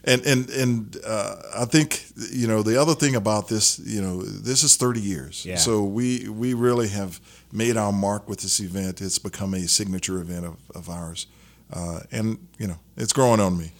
and 0.04 0.26
and 0.26 0.50
and 0.50 0.96
uh, 1.06 1.34
I 1.62 1.64
think 1.66 2.04
you 2.32 2.46
know 2.48 2.62
the 2.62 2.80
other 2.80 2.94
thing 2.94 3.14
about 3.16 3.46
this, 3.48 3.78
you 3.78 4.00
know, 4.02 4.22
this 4.22 4.62
is 4.64 4.76
30 4.76 5.00
years. 5.00 5.44
Yeah. 5.44 5.58
So 5.58 5.84
we 5.84 6.28
we 6.28 6.54
really 6.54 6.88
have 6.88 7.20
made 7.52 7.76
our 7.76 7.92
mark 7.92 8.28
with 8.28 8.40
this 8.40 8.58
event. 8.60 9.00
It's 9.00 9.18
become 9.18 9.54
a 9.54 9.68
signature 9.68 10.18
event 10.20 10.46
of, 10.46 10.56
of 10.74 10.88
ours, 10.88 11.26
uh, 11.72 12.00
and 12.10 12.38
you 12.58 12.66
know, 12.66 12.78
it's 12.96 13.12
growing 13.12 13.40
on 13.40 13.56
me. 13.58 13.72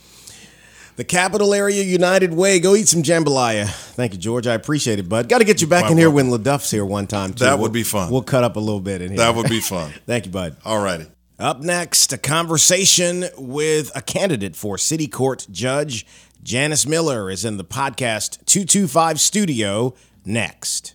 The 0.96 1.04
Capital 1.04 1.54
Area 1.54 1.82
United 1.82 2.34
Way. 2.34 2.60
Go 2.60 2.74
eat 2.76 2.86
some 2.86 3.02
jambalaya. 3.02 3.66
Thank 3.94 4.12
you, 4.12 4.18
George. 4.18 4.46
I 4.46 4.52
appreciate 4.52 4.98
it, 4.98 5.08
bud. 5.08 5.26
Got 5.26 5.38
to 5.38 5.44
get 5.44 5.62
you 5.62 5.66
back 5.66 5.84
Quite 5.84 5.92
in 5.92 5.98
here 5.98 6.10
welcome. 6.10 6.30
when 6.30 6.40
LaDuff's 6.42 6.70
here 6.70 6.84
one 6.84 7.06
time. 7.06 7.32
Too. 7.32 7.44
That 7.44 7.54
would 7.54 7.62
We'll- 7.62 7.70
be 7.70 7.82
fun. 7.82 8.10
We'll 8.10 8.22
cut 8.22 8.44
up 8.44 8.56
a 8.56 8.60
little 8.60 8.78
bit 8.80 9.00
in 9.00 9.08
here. 9.08 9.16
That 9.16 9.34
would 9.34 9.48
be 9.48 9.60
fun. 9.60 9.90
Thank 10.06 10.26
you, 10.26 10.32
bud. 10.32 10.56
All 10.66 10.82
righty. 10.82 11.06
Up 11.38 11.60
next, 11.60 12.12
a 12.12 12.18
conversation 12.18 13.24
with 13.38 13.90
a 13.96 14.02
candidate 14.02 14.54
for 14.54 14.76
City 14.76 15.08
Court 15.08 15.46
Judge. 15.50 16.06
Janice 16.42 16.86
Miller 16.86 17.30
is 17.30 17.44
in 17.44 17.56
the 17.56 17.64
podcast 17.64 18.44
225 18.44 19.18
studio 19.18 19.94
next. 20.26 20.94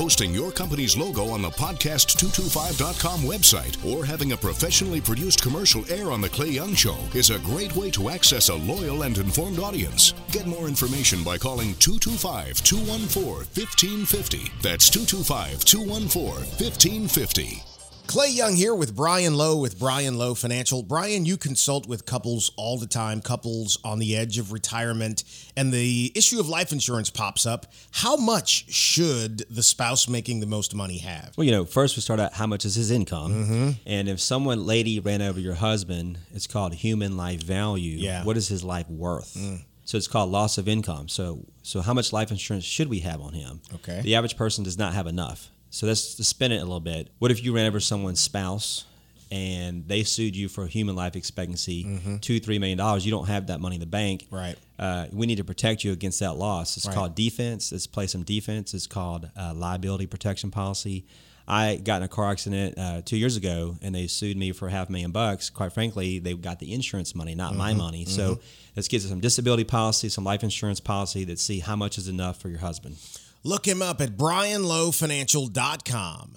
Posting 0.00 0.32
your 0.32 0.50
company's 0.50 0.96
logo 0.96 1.28
on 1.28 1.42
the 1.42 1.50
podcast225.com 1.50 3.20
website 3.20 3.76
or 3.84 4.02
having 4.02 4.32
a 4.32 4.36
professionally 4.36 4.98
produced 4.98 5.42
commercial 5.42 5.84
air 5.92 6.10
on 6.10 6.22
The 6.22 6.28
Clay 6.30 6.48
Young 6.48 6.74
Show 6.74 6.96
is 7.12 7.28
a 7.28 7.38
great 7.40 7.76
way 7.76 7.90
to 7.90 8.08
access 8.08 8.48
a 8.48 8.54
loyal 8.54 9.02
and 9.02 9.18
informed 9.18 9.58
audience. 9.58 10.14
Get 10.32 10.46
more 10.46 10.68
information 10.68 11.22
by 11.22 11.36
calling 11.36 11.74
225 11.74 12.64
214 12.64 13.46
1550. 13.52 14.50
That's 14.62 14.88
225 14.88 15.66
214 15.66 16.48
1550. 16.48 17.69
Clay 18.10 18.30
Young 18.30 18.56
here 18.56 18.74
with 18.74 18.96
Brian 18.96 19.36
Lowe 19.36 19.56
with 19.58 19.78
Brian 19.78 20.18
Lowe 20.18 20.34
Financial. 20.34 20.82
Brian, 20.82 21.24
you 21.24 21.36
consult 21.36 21.86
with 21.86 22.06
couples 22.06 22.50
all 22.56 22.76
the 22.76 22.88
time, 22.88 23.20
couples 23.20 23.78
on 23.84 24.00
the 24.00 24.16
edge 24.16 24.36
of 24.36 24.50
retirement, 24.50 25.22
and 25.56 25.72
the 25.72 26.10
issue 26.16 26.40
of 26.40 26.48
life 26.48 26.72
insurance 26.72 27.08
pops 27.08 27.46
up. 27.46 27.66
How 27.92 28.16
much 28.16 28.68
should 28.72 29.44
the 29.48 29.62
spouse 29.62 30.08
making 30.08 30.40
the 30.40 30.46
most 30.46 30.74
money 30.74 30.98
have? 30.98 31.34
Well, 31.38 31.44
you 31.44 31.52
know, 31.52 31.64
first 31.64 31.96
we 31.96 32.02
start 32.02 32.18
out 32.18 32.32
how 32.32 32.48
much 32.48 32.64
is 32.64 32.74
his 32.74 32.90
income, 32.90 33.30
Mm-hmm. 33.30 33.70
and 33.86 34.08
if 34.08 34.20
someone 34.20 34.66
lady 34.66 34.98
ran 34.98 35.22
over 35.22 35.38
your 35.38 35.54
husband, 35.54 36.18
it's 36.34 36.48
called 36.48 36.74
human 36.74 37.16
life 37.16 37.44
value. 37.44 37.96
Yeah. 37.96 38.22
Mm. 38.22 38.24
What 38.24 38.36
is 38.36 38.48
his 38.48 38.64
life 38.64 38.90
worth? 38.90 39.36
So 39.84 39.96
it's 39.96 40.08
called 40.08 40.30
loss 40.32 40.58
of 40.58 40.66
income. 40.66 41.08
So 41.08 41.46
so 41.62 41.80
how 41.80 41.94
much 41.94 42.12
life 42.12 42.32
insurance 42.32 42.64
should 42.64 42.88
we 42.88 43.00
have 43.00 43.20
on 43.20 43.34
him? 43.34 43.60
Okay. 43.76 44.00
The 44.02 44.16
average 44.16 44.36
person 44.36 44.64
does 44.64 44.76
not 44.78 44.94
have 44.94 45.06
enough. 45.06 45.50
So 45.70 45.86
let's 45.86 46.14
to 46.16 46.24
spin 46.24 46.52
it 46.52 46.56
a 46.56 46.64
little 46.64 46.80
bit. 46.80 47.08
What 47.18 47.30
if 47.30 47.42
you 47.44 47.54
ran 47.54 47.66
over 47.66 47.80
someone's 47.80 48.20
spouse 48.20 48.84
and 49.30 49.86
they 49.86 50.02
sued 50.02 50.34
you 50.34 50.48
for 50.48 50.66
human 50.66 50.96
life 50.96 51.14
expectancy, 51.14 52.18
two, 52.20 52.40
three 52.40 52.58
million 52.58 52.78
dollars? 52.78 53.04
You 53.06 53.12
don't 53.12 53.26
have 53.28 53.46
that 53.46 53.60
money 53.60 53.76
in 53.76 53.80
the 53.80 53.86
bank. 53.86 54.24
Mm-hmm. 54.24 54.34
Right. 54.34 54.56
Uh, 54.78 55.06
we 55.12 55.26
need 55.26 55.36
to 55.36 55.44
protect 55.44 55.84
you 55.84 55.92
against 55.92 56.20
that 56.20 56.32
loss. 56.34 56.76
It's 56.76 56.86
Right. 56.86 56.94
called 56.94 57.14
defense. 57.14 57.70
Let's 57.70 57.86
play 57.86 58.06
some 58.06 58.22
defense. 58.24 58.74
It's 58.74 58.86
called 58.86 59.30
uh, 59.36 59.54
liability 59.54 60.06
protection 60.06 60.50
policy. 60.50 61.04
I 61.46 61.76
got 61.76 61.96
in 61.96 62.02
a 62.04 62.08
car 62.08 62.30
accident 62.30 62.78
uh, 62.78 63.02
two 63.04 63.16
years 63.16 63.36
ago, 63.36 63.76
and 63.82 63.92
they 63.92 64.06
sued 64.06 64.36
me 64.36 64.52
for 64.52 64.68
half 64.68 64.88
a 64.88 64.92
million 64.92 65.10
bucks. 65.10 65.50
Quite 65.50 65.72
frankly, 65.72 66.20
they 66.20 66.32
got 66.34 66.60
the 66.60 66.72
insurance 66.72 67.12
money, 67.14 67.34
not 67.34 67.56
my 67.56 67.74
money. 67.74 68.04
So 68.04 68.38
let's 68.76 68.86
get 68.86 69.02
some 69.02 69.18
disability 69.18 69.64
policy, 69.64 70.08
some 70.10 70.22
life 70.22 70.44
insurance 70.44 70.78
policy 70.78 71.24
that 71.24 71.40
see 71.40 71.58
how 71.58 71.74
much 71.74 71.98
is 71.98 72.06
enough 72.06 72.40
for 72.40 72.48
your 72.48 72.60
husband. 72.60 72.96
Look 73.42 73.66
him 73.66 73.80
up 73.80 74.02
at 74.02 74.18
brianlowefinancial.com. 74.18 76.34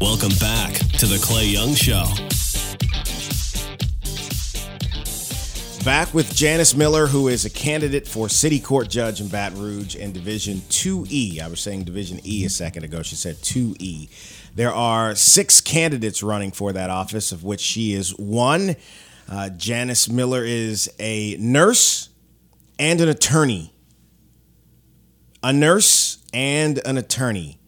Welcome 0.00 0.32
back 0.40 0.72
to 0.98 1.04
the 1.04 1.18
Clay 1.22 1.44
Young 1.44 1.74
Show. 1.74 2.06
Back 5.84 6.14
with 6.14 6.34
Janice 6.34 6.74
Miller, 6.74 7.06
who 7.06 7.28
is 7.28 7.44
a 7.44 7.50
candidate 7.50 8.08
for 8.08 8.30
City 8.30 8.58
Court 8.58 8.88
Judge 8.88 9.20
in 9.20 9.28
Baton 9.28 9.60
Rouge 9.60 9.96
and 9.96 10.14
Division 10.14 10.62
2E. 10.70 11.42
I 11.42 11.48
was 11.48 11.60
saying 11.60 11.84
Division 11.84 12.20
E 12.24 12.46
a 12.46 12.48
second 12.48 12.84
ago. 12.84 13.02
She 13.02 13.16
said 13.16 13.36
2E. 13.36 14.08
There 14.54 14.72
are 14.72 15.14
six 15.14 15.60
candidates 15.60 16.22
running 16.22 16.52
for 16.52 16.72
that 16.72 16.88
office, 16.88 17.32
of 17.32 17.44
which 17.44 17.60
she 17.60 17.92
is 17.92 18.16
one. 18.16 18.76
Uh, 19.30 19.50
Janice 19.50 20.08
Miller 20.08 20.42
is 20.42 20.90
a 20.98 21.36
nurse 21.38 22.08
and 22.78 23.02
an 23.02 23.10
attorney. 23.10 23.73
A 25.44 25.52
nurse 25.52 26.18
and 26.32 26.80
an 26.86 26.96
attorney. 26.98 27.60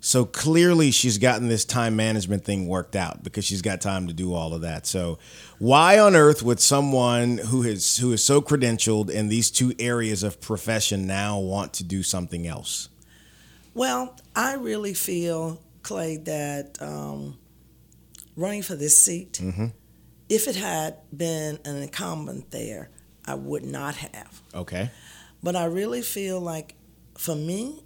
So 0.00 0.26
clearly 0.26 0.90
she's 0.90 1.16
gotten 1.16 1.48
this 1.48 1.64
time 1.64 1.96
management 1.96 2.44
thing 2.44 2.66
worked 2.66 2.94
out 2.94 3.22
because 3.24 3.46
she's 3.46 3.62
got 3.62 3.80
time 3.80 4.08
to 4.08 4.12
do 4.12 4.34
all 4.34 4.52
of 4.52 4.60
that. 4.60 4.84
So 4.86 5.18
why 5.58 5.98
on 5.98 6.14
earth 6.14 6.42
would 6.42 6.60
someone 6.60 7.38
who 7.38 7.62
is 7.62 7.96
who 7.96 8.12
is 8.12 8.22
so 8.22 8.42
credentialed 8.42 9.08
in 9.08 9.28
these 9.28 9.50
two 9.50 9.72
areas 9.78 10.22
of 10.22 10.42
profession 10.42 11.06
now 11.06 11.38
want 11.38 11.72
to 11.74 11.84
do 11.84 12.02
something 12.02 12.46
else? 12.46 12.90
Well, 13.72 14.14
I 14.36 14.56
really 14.56 14.92
feel, 14.92 15.62
Clay, 15.82 16.18
that 16.18 16.76
um, 16.82 17.38
running 18.36 18.62
for 18.62 18.74
this 18.74 19.02
seat, 19.02 19.40
if 20.28 20.48
it 20.48 20.56
had 20.56 20.96
been 21.16 21.60
an 21.64 21.76
incumbent 21.76 22.50
there, 22.50 22.90
I 23.24 23.36
would 23.36 23.64
not 23.64 23.94
have. 23.94 24.42
Okay. 24.54 24.90
But 25.42 25.56
I 25.56 25.64
really 25.64 26.02
feel 26.02 26.40
like 26.40 26.74
for 27.16 27.34
me 27.34 27.82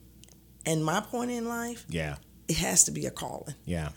and 0.66 0.84
my 0.84 1.00
point 1.00 1.30
in 1.30 1.46
life, 1.46 1.84
Yeah. 1.88 2.16
it 2.48 2.56
has 2.58 2.84
to 2.84 2.90
be 2.90 3.06
a 3.06 3.10
calling. 3.10 3.54
Yeah. 3.64 3.90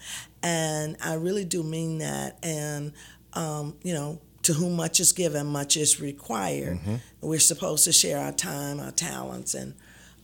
And 0.43 0.97
I 1.03 1.13
really 1.15 1.45
do 1.45 1.63
mean 1.63 1.99
that. 1.99 2.37
And, 2.43 2.93
um, 3.33 3.77
you 3.83 3.93
know, 3.93 4.19
to 4.43 4.53
whom 4.53 4.75
much 4.75 4.99
is 4.99 5.11
given, 5.13 5.45
much 5.47 5.77
is 5.77 5.99
required. 6.01 6.79
We're 7.21 7.39
supposed 7.39 7.83
to 7.85 7.91
share 7.91 8.17
our 8.17 8.31
time, 8.31 8.79
our 8.79 8.91
talents, 8.91 9.53
and 9.53 9.75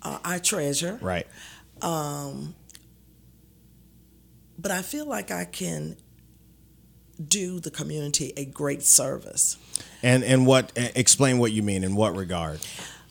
uh, 0.02 0.20
our 0.26 0.40
treasure. 0.40 0.98
Right. 1.02 1.28
Um, 1.82 2.56
But 4.60 4.72
I 4.72 4.82
feel 4.82 5.06
like 5.06 5.30
I 5.32 5.46
can 5.46 5.98
do 7.24 7.60
the 7.60 7.70
community 7.72 8.34
a 8.36 8.46
great 8.46 8.82
service. 8.84 9.58
And 10.04 10.24
and 10.24 10.46
what 10.48 10.72
explain 10.76 11.38
what 11.38 11.52
you 11.52 11.62
mean 11.64 11.84
in 11.84 11.96
what 11.96 12.16
regard? 12.16 12.60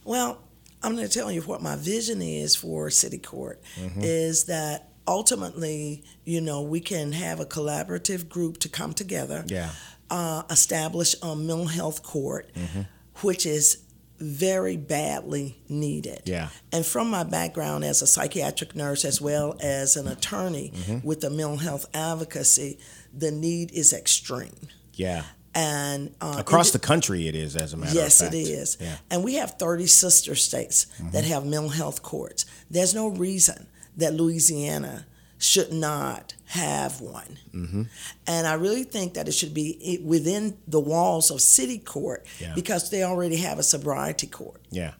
Well, 0.04 0.38
I'm 0.86 0.94
going 0.94 1.08
to 1.08 1.12
tell 1.12 1.32
you 1.32 1.42
what 1.42 1.60
my 1.60 1.74
vision 1.74 2.22
is 2.22 2.54
for 2.54 2.90
City 2.90 3.18
Court 3.18 3.60
mm-hmm. 3.74 4.00
is 4.02 4.44
that 4.44 4.90
ultimately, 5.08 6.04
you 6.24 6.40
know, 6.40 6.62
we 6.62 6.78
can 6.78 7.10
have 7.10 7.40
a 7.40 7.44
collaborative 7.44 8.28
group 8.28 8.58
to 8.58 8.68
come 8.68 8.92
together, 8.92 9.44
Yeah. 9.48 9.70
uh, 10.10 10.44
establish 10.48 11.16
a 11.22 11.34
mental 11.34 11.66
health 11.66 12.04
court, 12.04 12.52
mm-hmm. 12.54 12.82
which 13.22 13.46
is 13.46 13.78
very 14.20 14.76
badly 14.76 15.58
needed. 15.68 16.22
Yeah. 16.24 16.50
And 16.70 16.86
from 16.86 17.10
my 17.10 17.24
background 17.24 17.84
as 17.84 18.00
a 18.00 18.06
psychiatric 18.06 18.76
nurse 18.76 19.04
as 19.04 19.20
well 19.20 19.56
as 19.60 19.96
an 19.96 20.06
attorney 20.06 20.72
mm-hmm. 20.72 21.06
with 21.06 21.20
the 21.20 21.30
mental 21.30 21.56
health 21.56 21.86
advocacy, 21.94 22.78
the 23.12 23.32
need 23.32 23.72
is 23.72 23.92
extreme. 23.92 24.68
Yeah. 24.94 25.24
And 25.56 26.14
uh, 26.20 26.36
Across 26.38 26.72
the 26.72 26.78
country 26.78 27.28
it 27.28 27.34
is 27.34 27.56
as 27.56 27.72
a 27.72 27.78
matter 27.78 27.94
Yes, 27.94 28.20
of 28.20 28.26
fact. 28.26 28.36
Yes, 28.36 28.48
it 28.48 28.52
is. 28.52 28.76
Yeah. 28.78 28.96
And 29.10 29.24
we 29.24 29.34
have 29.36 29.52
30 29.52 29.86
sister 29.86 30.34
states 30.34 30.84
that 31.12 31.24
have 31.24 31.46
mental 31.46 31.70
health 31.70 32.02
courts. 32.02 32.44
There's 32.70 32.94
no 32.94 33.08
reason 33.08 33.66
that 33.96 34.12
Louisiana 34.12 35.06
should 35.38 35.72
not 35.72 36.34
have 36.48 37.00
one. 37.00 37.38
Mm-hmm. 37.54 37.82
And 38.26 38.46
I 38.46 38.54
really 38.54 38.84
think 38.84 39.14
that 39.14 39.28
it 39.28 39.32
should 39.32 39.54
be 39.54 39.98
within 40.04 40.58
the 40.68 40.80
walls 40.80 41.30
of 41.30 41.40
city 41.40 41.78
court 41.78 42.26
Yeah. 42.38 42.52
because 42.54 42.90
they 42.90 43.02
already 43.02 43.36
have 43.36 43.58
a 43.58 43.62
sobriety 43.62 44.26
court. 44.26 44.60
Yeah. 44.70 44.92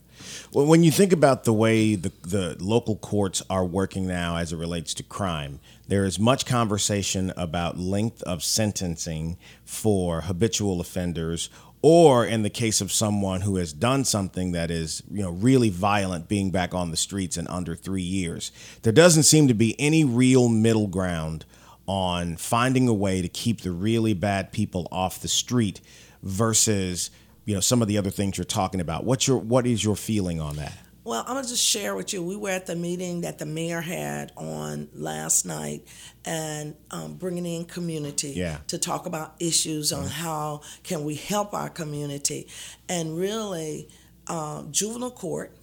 Well, 0.53 0.65
when 0.67 0.83
you 0.83 0.91
think 0.91 1.13
about 1.13 1.45
the 1.45 1.53
way 1.53 1.95
the, 1.97 2.11
the 2.23 2.57
local 2.59 2.97
courts 2.97 3.43
are 3.51 3.65
working 3.65 4.07
now 4.07 4.37
as 4.39 4.53
it 4.53 4.57
relates 4.57 4.95
to 4.95 5.03
crime, 5.03 5.61
there 5.89 6.05
is 6.05 6.19
much 6.19 6.47
conversation 6.47 7.33
about 7.37 7.79
length 7.79 8.23
of 8.23 8.43
sentencing 8.43 9.37
for 9.65 10.23
habitual 10.23 10.81
offenders 10.81 11.49
or 11.83 12.27
in 12.27 12.43
the 12.43 12.51
case 12.51 12.81
of 12.81 12.91
someone 12.91 13.43
who 13.43 13.57
has 13.57 13.73
done 13.73 14.05
something 14.05 14.53
that 14.53 14.71
is, 14.71 15.03
you 15.11 15.23
know, 15.23 15.31
really 15.31 15.69
violent 15.69 16.27
being 16.27 16.51
back 16.51 16.75
on 16.75 16.91
the 16.91 16.97
streets 16.97 17.37
in 17.37 17.47
under 17.49 17.77
3 17.77 18.03
years. 18.03 18.51
There 18.83 18.93
doesn't 18.93 19.23
seem 19.23 19.47
to 19.49 19.55
be 19.55 19.79
any 19.79 20.05
real 20.05 20.49
middle 20.49 20.89
ground 20.89 21.45
on 21.87 22.37
finding 22.37 22.89
a 22.89 22.95
way 22.95 23.23
to 23.23 23.29
keep 23.29 23.61
the 23.61 23.71
really 23.71 24.15
bad 24.15 24.51
people 24.51 24.89
off 24.91 25.21
the 25.21 25.29
street 25.29 25.81
versus 26.23 27.11
you 27.45 27.55
know 27.55 27.61
some 27.61 27.81
of 27.81 27.87
the 27.87 27.97
other 27.97 28.11
things 28.11 28.37
you're 28.37 28.45
talking 28.45 28.81
about 28.81 29.05
what's 29.05 29.29
your 29.29 29.39
what 29.39 29.67
is 29.67 29.85
your 29.85 29.95
feeling 29.95 30.41
on 30.41 30.57
that 30.57 30.77
Well, 31.07 31.23
I'm 31.25 31.37
gonna 31.37 31.47
just 31.47 31.63
share 31.65 31.95
with 31.95 32.13
you. 32.13 32.21
We 32.21 32.35
were 32.35 32.51
at 32.51 32.67
the 32.67 32.75
meeting 32.75 33.21
that 33.21 33.39
the 33.39 33.47
mayor 33.47 33.81
had 33.81 34.33
on 34.37 34.89
last 34.93 35.47
night, 35.47 35.87
and 36.25 36.75
um, 36.91 37.15
bringing 37.15 37.47
in 37.47 37.65
community 37.67 38.31
Yeah. 38.31 38.59
to 38.67 38.77
talk 38.77 39.07
about 39.07 39.37
issues 39.39 39.93
on 39.93 40.09
how 40.09 40.63
can 40.83 41.05
we 41.05 41.15
help 41.15 41.55
our 41.55 41.71
community, 41.71 42.49
and 42.89 43.17
really, 43.17 43.89
um, 44.27 44.73
juvenile 44.73 45.13
court, 45.13 45.57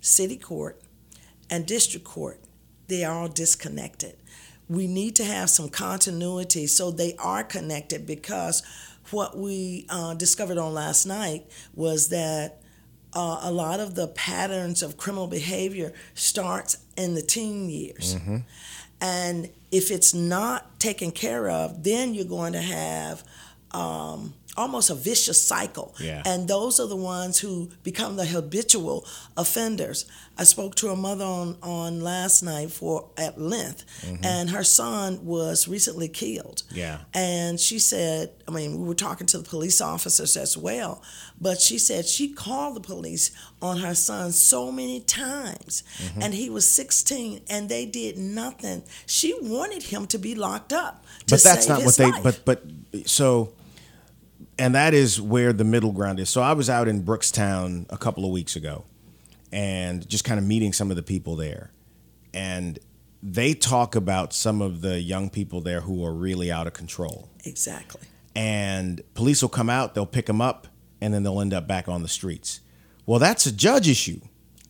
city 0.00 0.36
court, 0.36 0.80
and 1.50 1.66
district 1.66 2.06
court, 2.06 2.40
they 2.86 3.02
are 3.02 3.22
all 3.22 3.28
disconnected. 3.28 4.18
We 4.68 4.86
need 4.86 5.16
to 5.16 5.24
have 5.24 5.50
some 5.50 5.68
continuity 5.68 6.68
so 6.68 6.92
they 6.92 7.16
are 7.16 7.42
connected 7.42 8.06
because 8.06 8.62
what 9.10 9.36
we 9.36 9.86
uh, 9.88 10.14
discovered 10.14 10.58
on 10.58 10.72
last 10.74 11.06
night 11.06 11.50
was 11.74 12.10
that 12.10 12.59
uh, 13.14 13.40
a 13.42 13.50
lot 13.52 13.80
of 13.80 13.94
the 13.94 14.08
patterns 14.08 14.82
of 14.82 14.96
criminal 14.96 15.26
behavior 15.26 15.92
starts 16.14 16.76
in 16.96 17.14
the 17.14 17.22
teen 17.22 17.68
years. 17.70 18.16
And 19.00 19.48
if 19.70 19.90
it's 19.90 20.12
not 20.12 20.78
taken 20.78 21.10
care 21.10 21.48
of, 21.48 21.82
then 21.82 22.14
you're 22.14 22.24
going 22.26 22.52
to 22.52 22.60
have 22.60 23.24
um, 23.72 24.34
almost 24.56 24.90
a 24.90 24.94
vicious 24.94 25.42
cycle. 25.42 25.94
Yeah. 26.00 26.22
And 26.26 26.48
those 26.48 26.80
are 26.80 26.86
the 26.88 26.96
ones 26.96 27.38
who 27.38 27.70
become 27.82 28.16
the 28.16 28.24
habitual 28.26 29.06
offenders. 29.36 30.06
I 30.38 30.44
spoke 30.44 30.74
to 30.76 30.88
a 30.88 30.96
mother 30.96 31.24
on, 31.24 31.56
on 31.62 32.00
last 32.00 32.42
night 32.42 32.70
for 32.70 33.10
at 33.18 33.38
length, 33.40 33.84
and 34.24 34.50
her 34.50 34.64
son 34.64 35.24
was 35.24 35.68
recently 35.68 36.08
killed. 36.08 36.62
Yeah. 36.72 37.00
And 37.12 37.60
she 37.60 37.78
said, 37.78 38.30
I 38.48 38.50
mean, 38.50 38.80
we 38.80 38.86
were 38.88 38.94
talking 38.94 39.26
to 39.28 39.38
the 39.38 39.44
police 39.44 39.80
officers 39.82 40.36
as 40.36 40.56
well, 40.56 41.02
but 41.40 41.60
she 41.60 41.78
said 41.78 42.06
she 42.06 42.32
called 42.32 42.74
the 42.76 42.80
police 42.80 43.30
on 43.60 43.78
her 43.78 43.94
son 43.94 44.32
so 44.32 44.72
many 44.72 45.00
times, 45.00 45.82
Mm-hmm. 46.00 46.22
and 46.22 46.34
he 46.34 46.48
was 46.50 46.66
16, 46.68 47.42
and 47.50 47.68
they 47.68 47.84
did 47.86 48.16
nothing. 48.16 48.82
She 49.06 49.34
wanted 49.40 49.82
him 49.84 50.06
to 50.08 50.18
be 50.18 50.34
locked 50.34 50.72
up. 50.72 51.04
But 51.28 51.42
that's 51.42 51.68
not 51.68 51.78
what 51.78 51.84
his 51.84 51.96
they 51.96 52.10
but 52.22 52.40
but 52.44 52.62
so 53.06 53.52
and 54.60 54.74
that 54.74 54.94
is 54.94 55.20
where 55.20 55.52
the 55.52 55.64
middle 55.64 55.92
ground 55.92 56.20
is 56.20 56.28
so 56.28 56.40
i 56.42 56.52
was 56.52 56.68
out 56.70 56.86
in 56.86 57.02
brookstown 57.02 57.86
a 57.90 57.96
couple 57.96 58.24
of 58.24 58.30
weeks 58.30 58.56
ago 58.56 58.84
and 59.52 60.08
just 60.08 60.24
kind 60.24 60.38
of 60.38 60.46
meeting 60.46 60.72
some 60.72 60.90
of 60.90 60.96
the 60.96 61.02
people 61.02 61.34
there 61.34 61.70
and 62.32 62.78
they 63.22 63.54
talk 63.54 63.94
about 63.94 64.32
some 64.32 64.62
of 64.62 64.80
the 64.80 65.00
young 65.00 65.28
people 65.28 65.60
there 65.60 65.80
who 65.80 66.04
are 66.04 66.12
really 66.12 66.50
out 66.50 66.66
of 66.66 66.72
control 66.72 67.28
exactly. 67.44 68.00
and 68.34 69.02
police 69.14 69.42
will 69.42 69.48
come 69.48 69.68
out, 69.68 69.94
they'll 69.94 70.06
pick 70.06 70.26
them 70.26 70.40
up, 70.40 70.66
and 71.00 71.12
then 71.12 71.22
they'll 71.22 71.40
end 71.40 71.52
up 71.52 71.66
back 71.66 71.88
on 71.88 72.02
the 72.02 72.08
streets. 72.08 72.60
Well, 73.06 73.18
that's 73.18 73.46
a 73.46 73.52
judge 73.52 73.88
issue. 73.88 74.20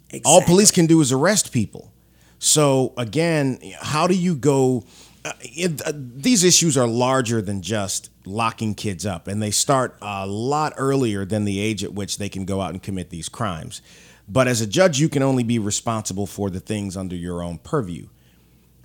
exactly. 0.08 0.22
All 0.24 0.42
police 0.42 0.70
can 0.70 0.86
do 0.86 1.00
is 1.00 1.12
arrest 1.12 1.52
people. 1.52 1.92
So 2.38 2.94
again, 2.96 3.60
how 3.80 4.06
do 4.06 4.14
you 4.14 4.34
go 4.34 4.84
it, 5.40 5.82
uh, 5.86 5.92
these 5.94 6.44
issues 6.44 6.76
are 6.76 6.86
larger 6.86 7.42
than 7.42 7.62
just 7.62 8.10
locking 8.24 8.74
kids 8.74 9.04
up, 9.04 9.28
and 9.28 9.42
they 9.42 9.50
start 9.50 9.96
a 10.00 10.26
lot 10.26 10.72
earlier 10.76 11.24
than 11.24 11.44
the 11.44 11.60
age 11.60 11.84
at 11.84 11.92
which 11.94 12.18
they 12.18 12.28
can 12.28 12.44
go 12.44 12.60
out 12.60 12.70
and 12.70 12.82
commit 12.82 13.10
these 13.10 13.28
crimes. 13.28 13.82
But 14.28 14.46
as 14.48 14.60
a 14.60 14.66
judge, 14.66 15.00
you 15.00 15.08
can 15.08 15.22
only 15.22 15.42
be 15.42 15.58
responsible 15.58 16.26
for 16.26 16.50
the 16.50 16.60
things 16.60 16.96
under 16.96 17.16
your 17.16 17.42
own 17.42 17.58
purview. 17.58 18.06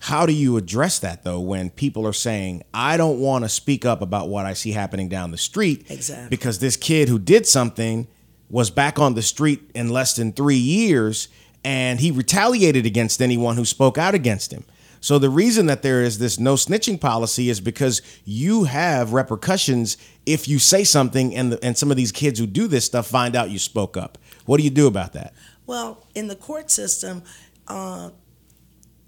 How 0.01 0.25
do 0.25 0.33
you 0.33 0.57
address 0.57 0.99
that 0.99 1.23
though 1.23 1.39
when 1.39 1.69
people 1.69 2.05
are 2.05 2.13
saying, 2.13 2.63
I 2.73 2.97
don't 2.97 3.19
want 3.19 3.45
to 3.45 3.49
speak 3.49 3.85
up 3.85 4.01
about 4.01 4.27
what 4.27 4.45
I 4.45 4.53
see 4.53 4.71
happening 4.71 5.07
down 5.07 5.31
the 5.31 5.37
street 5.37 5.85
Exactly. 5.89 6.29
because 6.29 6.59
this 6.59 6.75
kid 6.75 7.09
who 7.09 7.17
did 7.17 7.47
something 7.47 8.07
was 8.49 8.69
back 8.69 8.99
on 8.99 9.13
the 9.15 9.21
street 9.21 9.71
in 9.73 9.89
less 9.89 10.15
than 10.15 10.31
three 10.33 10.57
years 10.57 11.27
and 11.63 11.99
he 11.99 12.11
retaliated 12.11 12.85
against 12.85 13.21
anyone 13.21 13.55
who 13.55 13.65
spoke 13.65 13.97
out 13.97 14.13
against 14.13 14.51
him. 14.51 14.65
So 15.05 15.19
the 15.19 15.29
reason 15.29 15.67
that 15.67 15.83
there 15.83 16.01
is 16.01 16.17
this 16.17 16.39
no 16.39 16.55
snitching 16.55 16.99
policy 16.99 17.49
is 17.49 17.59
because 17.61 18.01
you 18.25 18.63
have 18.63 19.13
repercussions 19.13 19.97
if 20.25 20.47
you 20.47 20.57
say 20.57 20.83
something 20.83 21.35
and 21.35 21.51
the, 21.51 21.63
and 21.63 21.77
some 21.77 21.91
of 21.91 21.97
these 21.97 22.11
kids 22.11 22.39
who 22.39 22.47
do 22.47 22.67
this 22.67 22.85
stuff 22.85 23.05
find 23.05 23.35
out 23.35 23.51
you 23.51 23.59
spoke 23.59 23.95
up. 23.97 24.17
What 24.47 24.57
do 24.57 24.63
you 24.63 24.71
do 24.71 24.87
about 24.87 25.13
that? 25.13 25.35
Well, 25.67 26.03
in 26.15 26.27
the 26.27 26.35
court 26.35 26.71
system, 26.71 27.21
uh, 27.67 28.09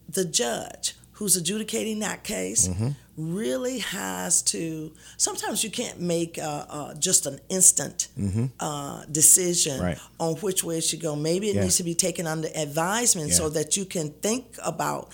the 0.08 0.24
judge 0.24 0.94
who's 1.14 1.36
adjudicating 1.36 1.98
that 2.00 2.24
case 2.24 2.68
Mm-hmm. 2.68 2.90
really 3.18 3.80
has 3.80 4.44
to. 4.44 4.94
Sometimes 5.18 5.64
you 5.64 5.72
can't 5.72 6.00
make 6.00 6.38
uh, 6.38 6.66
uh, 6.70 6.94
just 6.94 7.26
an 7.26 7.40
instant 7.50 8.10
uh, 8.60 9.04
decision 9.12 9.74
Mm-hmm. 9.78 9.84
Right. 9.84 9.98
on 10.20 10.36
which 10.36 10.64
way 10.64 10.78
it 10.78 10.82
should 10.84 11.02
go. 11.02 11.16
Maybe 11.16 11.50
it 11.50 11.56
Yeah. 11.56 11.64
needs 11.64 11.78
to 11.78 11.84
be 11.84 11.96
taken 11.96 12.28
under 12.28 12.50
advisement 12.56 13.32
so 13.34 13.50
that 13.50 13.76
you 13.76 13.86
can 13.86 14.12
think 14.22 14.46
about 14.64 15.10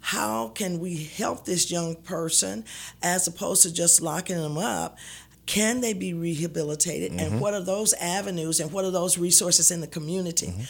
how 0.00 0.48
can 0.48 0.78
we 0.78 0.96
help 1.04 1.44
this 1.44 1.70
young 1.70 1.94
person 1.96 2.64
as 3.02 3.26
opposed 3.26 3.62
to 3.62 3.72
just 3.72 4.00
locking 4.00 4.36
them 4.36 4.56
up 4.58 4.96
can 5.46 5.80
they 5.80 5.92
be 5.94 6.12
rehabilitated 6.12 7.10
Mm-hmm. 7.12 7.20
and 7.32 7.40
what 7.40 7.54
are 7.54 7.60
those 7.64 7.94
avenues 7.94 8.60
and 8.60 8.70
what 8.72 8.84
are 8.84 8.90
those 8.90 9.18
resources 9.18 9.70
in 9.70 9.80
the 9.80 9.86
community 9.86 10.46
Mm-hmm. 10.48 10.62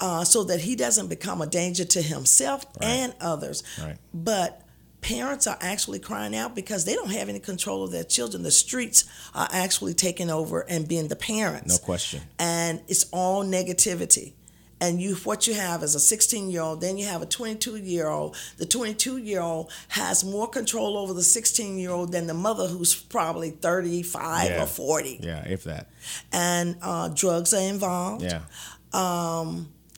uh, 0.00 0.24
so 0.24 0.44
that 0.44 0.60
he 0.60 0.76
doesn't 0.76 1.08
become 1.08 1.40
a 1.42 1.46
danger 1.46 1.84
to 1.84 2.02
himself 2.02 2.64
and 2.80 3.14
others 3.20 3.62
Right. 3.82 3.96
but 4.14 4.62
parents 5.00 5.46
are 5.46 5.56
actually 5.60 6.00
crying 6.00 6.34
out 6.34 6.54
because 6.56 6.84
they 6.84 6.94
don't 6.94 7.12
have 7.12 7.28
any 7.28 7.38
control 7.38 7.84
of 7.84 7.92
their 7.92 8.04
children 8.04 8.42
the 8.42 8.50
streets 8.50 9.04
are 9.34 9.48
actually 9.52 9.94
taking 9.94 10.28
over 10.30 10.60
and 10.68 10.86
being 10.88 11.08
the 11.08 11.16
parents 11.16 11.78
No 11.80 11.84
question. 11.84 12.20
and 12.38 12.80
it's 12.88 13.04
all 13.12 13.44
negativity. 13.44 14.32
And 14.80 15.00
you, 15.00 15.16
what 15.16 15.46
you 15.48 15.54
have 15.54 15.82
is 15.82 15.94
a 15.96 16.00
16 16.00 16.50
year 16.50 16.62
old, 16.62 16.80
then 16.80 16.96
you 16.98 17.06
have 17.06 17.20
a 17.20 17.26
22 17.26 17.76
year 17.76 18.06
old. 18.08 18.36
The 18.58 18.66
22 18.66 19.16
year 19.16 19.40
old 19.40 19.72
has 19.88 20.24
more 20.24 20.48
control 20.48 20.96
over 20.96 21.12
the 21.12 21.22
16 21.22 21.78
year 21.78 21.90
old 21.90 22.12
than 22.12 22.26
the 22.28 22.34
mother, 22.34 22.68
who's 22.68 22.94
probably 22.94 23.50
35 23.50 24.50
Yeah. 24.50 24.62
or 24.62 24.66
40. 24.66 25.18
Yeah, 25.22 25.44
if 25.48 25.64
that. 25.64 25.88
And 26.32 26.76
uh, 26.80 27.08
drugs 27.08 27.52
are 27.52 27.60
involved, 27.68 28.22
Yeah. 28.22 28.42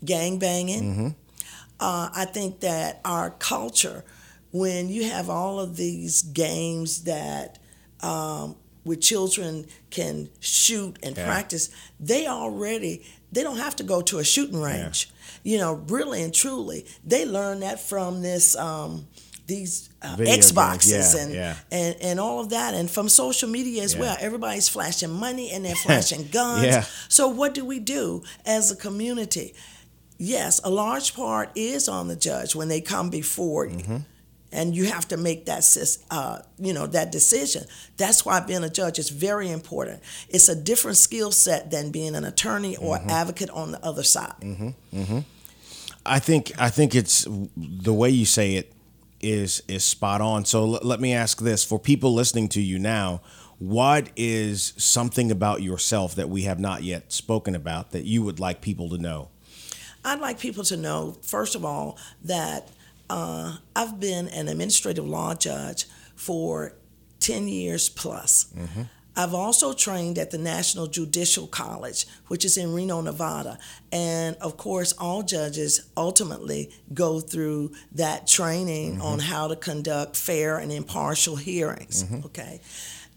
gang 0.05 0.39
banging. 0.39 0.83
Mm-hmm. 0.83 1.09
Uh, 1.79 2.11
I 2.15 2.25
think 2.27 2.61
that 2.61 3.01
our 3.05 3.31
culture, 3.31 4.05
when 4.53 4.89
you 4.89 5.05
have 5.05 5.29
all 5.31 5.61
of 5.61 5.77
these 5.77 6.23
games 6.23 7.05
that 7.05 7.59
um, 8.03 8.57
where 8.85 8.97
children 8.97 9.67
can 9.91 10.29
shoot 10.41 10.99
and 11.03 11.17
Yeah. 11.17 11.27
practice, 11.27 11.69
they 11.99 12.27
already 12.27 13.03
they 13.33 13.43
don't 13.45 13.59
have 13.59 13.77
to 13.77 13.85
go 13.85 14.01
to 14.03 14.19
a 14.19 14.25
shooting 14.25 14.61
range. 14.61 15.09
You 15.45 15.59
know, 15.59 15.75
really 15.89 16.23
and 16.23 16.35
truly, 16.35 16.85
they 17.07 17.25
learn 17.25 17.61
that 17.61 17.81
from 17.81 18.23
this. 18.23 18.57
Um, 18.57 19.07
these 19.47 19.91
uh, 20.01 20.15
Xboxes 20.17 21.15
yeah, 21.15 21.21
and, 21.23 21.35
yeah. 21.35 21.57
and 21.73 21.97
and 22.01 22.21
all 22.21 22.39
of 22.41 22.51
that, 22.51 22.73
and 22.75 22.89
from 22.89 23.09
social 23.09 23.49
media 23.49 23.83
as 23.83 23.95
Yeah. 23.95 24.01
well. 24.01 24.17
Everybody's 24.21 24.69
flashing 24.69 25.11
money 25.11 25.51
and 25.51 25.65
they're 25.65 25.75
flashing 25.87 26.29
guns. 26.29 26.67
Yeah. 26.67 26.85
So 27.09 27.27
what 27.29 27.53
do 27.55 27.65
we 27.65 27.81
do 27.81 28.23
as 28.47 28.71
a 28.71 28.77
community? 28.77 29.55
Yes, 30.19 30.61
a 30.63 30.71
large 30.71 31.15
part 31.15 31.51
is 31.57 31.89
on 31.89 32.07
the 32.09 32.15
judge 32.17 32.55
when 32.55 32.69
they 32.69 32.81
come 32.81 33.11
before 33.11 33.67
you. 33.67 34.05
Mm-hmm. 34.53 34.59
And 34.61 34.75
you 34.77 34.87
have 34.87 35.07
to 35.09 35.17
make 35.17 35.47
that, 35.47 35.65
uh, 36.11 36.41
you 36.59 36.73
know, 36.73 36.87
that 36.89 37.13
decision. 37.13 37.65
That's 37.97 38.25
why 38.25 38.41
being 38.41 38.65
a 38.65 38.69
judge 38.71 38.99
is 38.99 39.11
very 39.11 39.51
important. 39.51 40.03
It's 40.29 40.49
a 40.49 40.57
different 40.57 40.97
skill 40.97 41.31
set 41.33 41.71
than 41.71 41.91
being 41.91 42.15
an 42.15 42.25
attorney 42.25 42.77
or 42.77 42.99
Mm-hmm. 42.99 43.11
advocate 43.11 43.51
on 43.51 43.73
the 43.73 43.85
other 43.85 44.03
side. 44.03 44.35
I 46.07 46.19
think 46.19 46.53
I 46.59 46.71
think 46.71 46.95
it's 46.95 47.27
the 47.57 47.93
way 47.93 48.11
you 48.11 48.25
say 48.25 48.57
it 48.57 48.73
is 49.21 49.63
is 49.69 49.85
spot 49.85 50.21
on. 50.21 50.45
So 50.45 50.75
l- 50.75 50.81
let 50.83 50.99
me 51.01 51.13
ask 51.13 51.41
this 51.41 51.63
for 51.65 51.79
people 51.79 52.15
listening 52.15 52.49
to 52.51 52.61
you 52.61 52.79
now, 52.79 53.21
what 53.59 54.09
is 54.17 54.73
something 54.79 55.31
about 55.31 55.63
yourself 55.63 56.15
that 56.15 56.29
we 56.31 56.43
have 56.43 56.59
not 56.59 56.83
yet 56.83 57.13
spoken 57.13 57.55
about 57.55 57.93
that 57.93 58.05
you 58.05 58.23
would 58.23 58.41
like 58.41 58.61
people 58.63 58.89
to 58.89 58.99
know? 58.99 59.29
I'd 60.03 60.21
like 60.21 60.39
people 60.39 60.65
to 60.65 60.77
know, 60.79 61.19
first 61.23 61.55
of 61.55 61.65
all, 61.65 61.99
that 62.25 62.69
uh, 63.11 63.57
I've 63.75 64.01
been 64.01 64.29
an 64.29 64.49
administrative 64.49 65.07
law 65.07 65.35
judge 65.35 65.87
for 66.15 66.75
10 67.21 67.49
years 67.49 67.89
plus. 67.89 68.53
Mm-hmm. 68.57 68.83
I've 69.17 69.35
also 69.35 69.73
trained 69.73 70.19
at 70.19 70.31
the 70.31 70.39
National 70.39 70.87
Judicial 70.87 71.47
College, 71.47 72.07
which 72.29 72.45
is 72.45 72.57
in 72.57 72.73
Reno, 72.73 73.01
Nevada. 73.01 73.59
And 73.93 74.37
of 74.37 74.57
course, 74.57 74.93
all 74.93 75.23
judges 75.23 75.91
ultimately 75.97 76.73
go 76.95 77.21
through 77.21 77.73
that 77.93 78.27
training 78.27 79.01
on 79.01 79.19
mm-hmm. 79.19 79.29
how 79.29 79.49
to 79.49 79.57
conduct 79.57 80.17
fair 80.17 80.59
and 80.59 80.71
impartial 80.71 81.37
hearings. 81.37 82.05
Mm-hmm. 82.05 82.27
Okay. 82.27 82.61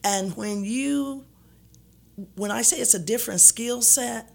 And 0.03 0.35
when 0.35 0.65
you, 0.65 1.25
when 2.35 2.51
I 2.51 2.63
say 2.63 2.77
it's 2.77 2.95
a 2.95 2.99
different 2.99 3.39
skill 3.39 3.81
set, 3.81 4.29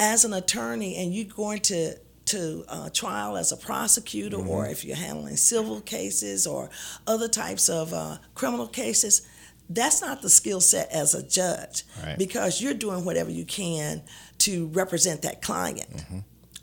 as 0.00 0.24
an 0.24 0.32
attorney 0.32 0.96
and 0.96 1.12
you're 1.12 1.24
going 1.24 1.60
to 1.60 1.94
to 2.28 2.64
uh, 2.68 2.88
trial 2.90 3.36
as 3.36 3.52
a 3.52 3.56
prosecutor 3.56 4.36
or 4.36 4.66
if 4.66 4.84
you're 4.84 4.96
handling 4.96 5.36
civil 5.36 5.80
cases 5.80 6.46
or 6.46 6.70
other 7.06 7.28
types 7.28 7.68
of 7.68 7.92
uh, 7.92 8.16
criminal 8.34 8.66
cases 8.68 9.26
that's 9.70 10.00
not 10.00 10.22
the 10.22 10.30
skill 10.30 10.60
set 10.62 10.90
as 10.90 11.14
a 11.14 11.22
judge 11.22 11.84
Right. 12.02 12.16
because 12.18 12.60
you're 12.62 12.72
doing 12.74 13.04
whatever 13.04 13.30
you 13.30 13.44
can 13.44 14.02
to 14.38 14.68
represent 14.68 15.22
that 15.22 15.42
client 15.42 15.88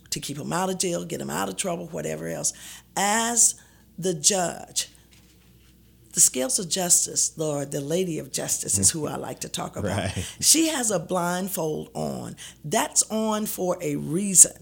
to 0.10 0.20
keep 0.20 0.38
them 0.38 0.52
out 0.54 0.70
of 0.72 0.78
jail 0.80 1.06
get 1.06 1.20
them 1.20 1.30
out 1.30 1.48
of 1.50 1.56
trouble 1.58 1.86
whatever 1.88 2.28
else. 2.28 2.54
As 2.98 3.56
the 3.98 4.14
judge 4.14 4.90
the 6.16 6.22
scales 6.22 6.60
of 6.60 6.70
justice, 6.70 7.38
Lord, 7.38 7.72
the 7.72 7.82
Lady 7.82 8.20
of 8.20 8.32
Justice 8.32 8.80
is 8.80 8.90
who 8.90 9.06
I 9.06 9.18
like 9.18 9.42
to 9.42 9.50
talk 9.50 9.76
about. 9.76 9.98
Right. 9.98 10.26
She 10.40 10.70
has 10.70 10.90
a 10.90 10.98
blindfold 10.98 11.90
on. 11.94 12.38
That's 12.64 13.04
on 13.12 13.46
for 13.46 13.78
a 13.82 13.98
reason. 13.98 14.54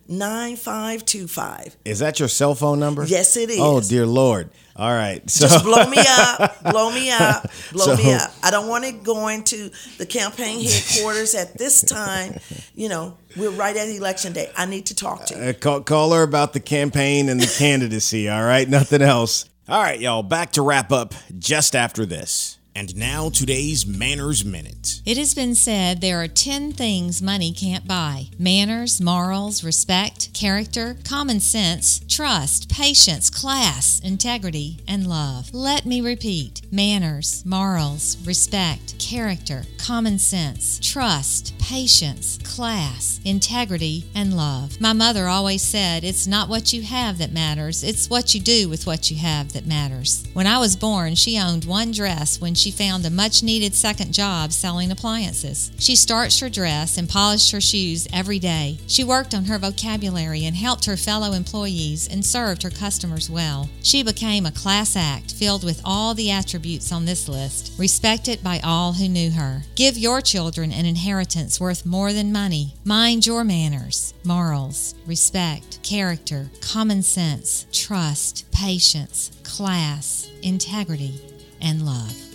9525. 0.09 1.77
Is 1.85 1.99
that 2.01 2.19
your 2.19 2.29
cell 2.29 2.55
phone 2.55 2.81
number? 2.81 3.05
Yes, 3.05 3.37
it 3.37 3.51
is. 3.51 3.59
Oh 3.61 3.81
dear 3.81 4.07
Lord! 4.07 4.51
All 4.77 4.93
right, 4.93 5.29
so 5.29 5.47
Just 5.47 5.65
blow 5.65 5.87
me 5.91 5.99
up, 5.99 6.63
blow 6.63 6.91
me 6.91 7.11
up, 7.13 7.51
blow 7.73 7.85
So- 7.85 7.97
me 7.97 8.15
up. 8.15 8.31
I 8.43 8.51
don't 8.51 8.69
want 8.69 8.85
it 8.85 9.03
going 9.03 9.45
to 9.45 9.71
the 9.99 10.07
campaign 10.07 10.65
headquarters 10.65 11.35
at 11.35 11.59
this 11.59 11.83
time. 11.83 12.39
You 12.75 12.89
know, 12.89 13.17
we're 13.37 13.51
right 13.51 13.77
at 13.77 13.89
election 13.89 14.33
day. 14.33 14.51
I 14.57 14.65
need 14.67 14.87
to 14.87 14.95
talk 14.95 15.27
to 15.27 15.35
you. 15.37 15.43
Uh, 15.43 15.53
call, 15.53 15.81
call 15.83 16.13
her 16.13 16.23
about 16.23 16.53
the 16.55 16.61
campaign 16.61 17.29
and 17.29 17.39
the 17.41 17.55
candidacy. 17.59 18.29
All 18.31 18.43
right, 18.43 18.67
nothing 18.69 19.03
else. 19.03 19.50
All 19.69 19.83
right, 19.83 20.01
y'all. 20.01 20.23
Back 20.23 20.53
to 20.53 20.63
wrap 20.63 20.91
up 20.91 21.15
just 21.39 21.77
after 21.77 22.07
this. 22.07 22.60
And 22.75 22.95
now 22.97 23.31
today's 23.31 23.85
Manners 23.85 24.45
Minute. 24.45 25.03
It 25.05 25.17
has 25.17 25.35
been 25.35 25.57
said 25.57 26.01
there 26.01 26.23
are 26.23 26.29
10 26.29 26.73
things 26.73 27.21
money 27.21 27.53
can't 27.53 27.87
buy 27.87 28.27
manners, 28.39 29.01
morals, 29.01 29.65
respect, 29.65 30.33
character, 30.33 30.97
common 31.05 31.41
sense, 31.41 32.01
trust, 32.09 32.71
patience, 32.71 33.29
class, 33.29 34.01
integrity, 34.05 34.79
and 34.87 35.07
love. 35.09 35.53
Let 35.53 35.85
me 35.85 36.01
repeat 36.01 36.63
manners, 36.71 37.45
morals, 37.45 38.17
respect, 38.25 38.99
character, 39.01 39.65
common 39.79 40.19
sense, 40.19 40.79
trust, 40.79 41.59
patience, 41.59 42.39
class, 42.45 43.21
integrity, 43.25 44.05
and 44.15 44.37
love. 44.37 44.81
My 44.81 44.93
mother 44.93 45.27
always 45.27 45.63
said 45.63 46.05
it's 46.05 46.27
not 46.27 46.49
what 46.49 46.73
you 46.73 46.83
have 46.83 47.19
that 47.19 47.33
matters, 47.33 47.83
it's 47.83 48.09
what 48.09 48.33
you 48.35 48.41
do 48.41 48.69
with 48.69 48.87
what 48.87 49.11
you 49.11 49.17
have 49.17 49.53
that 49.55 49.67
matters. 49.67 50.25
When 50.35 50.47
I 50.47 50.59
was 50.59 50.77
born, 50.77 51.17
she 51.17 51.39
owned 51.39 51.65
one 51.65 51.91
dress 51.91 52.41
when 52.41 52.55
she 52.55 52.70
found 52.71 53.05
a 53.05 53.11
much 53.11 53.43
needed 53.43 53.75
second 53.75 54.13
job 54.13 54.53
selling 54.53 54.91
appliances. 54.91 55.71
She 55.79 55.97
starched 55.97 56.41
her 56.41 56.49
dress 56.49 56.97
and 56.97 57.09
polished 57.09 57.51
her 57.53 57.61
shoes 57.61 58.07
every 58.13 58.39
day. 58.39 58.79
She 58.87 59.05
worked 59.05 59.35
on 59.35 59.45
her 59.47 59.59
vocabulary 59.59 60.45
and 60.45 60.57
helped 60.57 60.85
her 60.85 60.97
fellow 60.97 61.33
employees 61.33 62.09
and 62.09 62.25
served 62.25 62.63
her 62.63 62.71
customers 62.71 63.31
well. 63.31 63.69
She 63.83 64.03
became 64.03 64.47
a 64.47 64.53
class 64.53 64.97
act 64.97 65.33
filled 65.33 65.65
with 65.65 65.81
all 65.85 66.15
the 66.15 66.31
attributes 66.31 66.93
on 66.93 67.05
this 67.05 67.29
list, 67.29 67.73
respected 67.79 68.43
by 68.43 68.61
all 68.63 68.93
who 68.95 69.09
knew 69.09 69.31
her. 69.31 69.63
Give 69.75 69.97
your 69.97 70.21
children 70.21 70.73
an 70.73 70.87
inheritance 70.87 71.61
worth 71.61 71.87
more 71.87 72.13
than 72.13 72.33
money. 72.33 72.75
Mind 72.85 73.27
your 73.27 73.45
manners, 73.45 74.15
morals, 74.25 74.95
respect, 75.07 75.83
character, 75.83 76.51
common 76.61 77.03
sense, 77.03 77.67
trust, 77.73 78.51
patience, 78.53 79.33
class, 79.43 80.29
integrity, 80.43 81.21
and 81.61 81.85
love. 81.85 82.30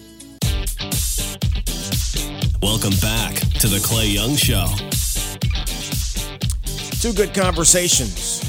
Welcome 2.61 2.93
back 3.01 3.35
to 3.59 3.67
the 3.67 3.81
Clay 3.83 4.07
Young 4.07 4.35
Show. 4.35 4.65
Two 6.99 7.13
good 7.13 7.33
conversations, 7.33 8.41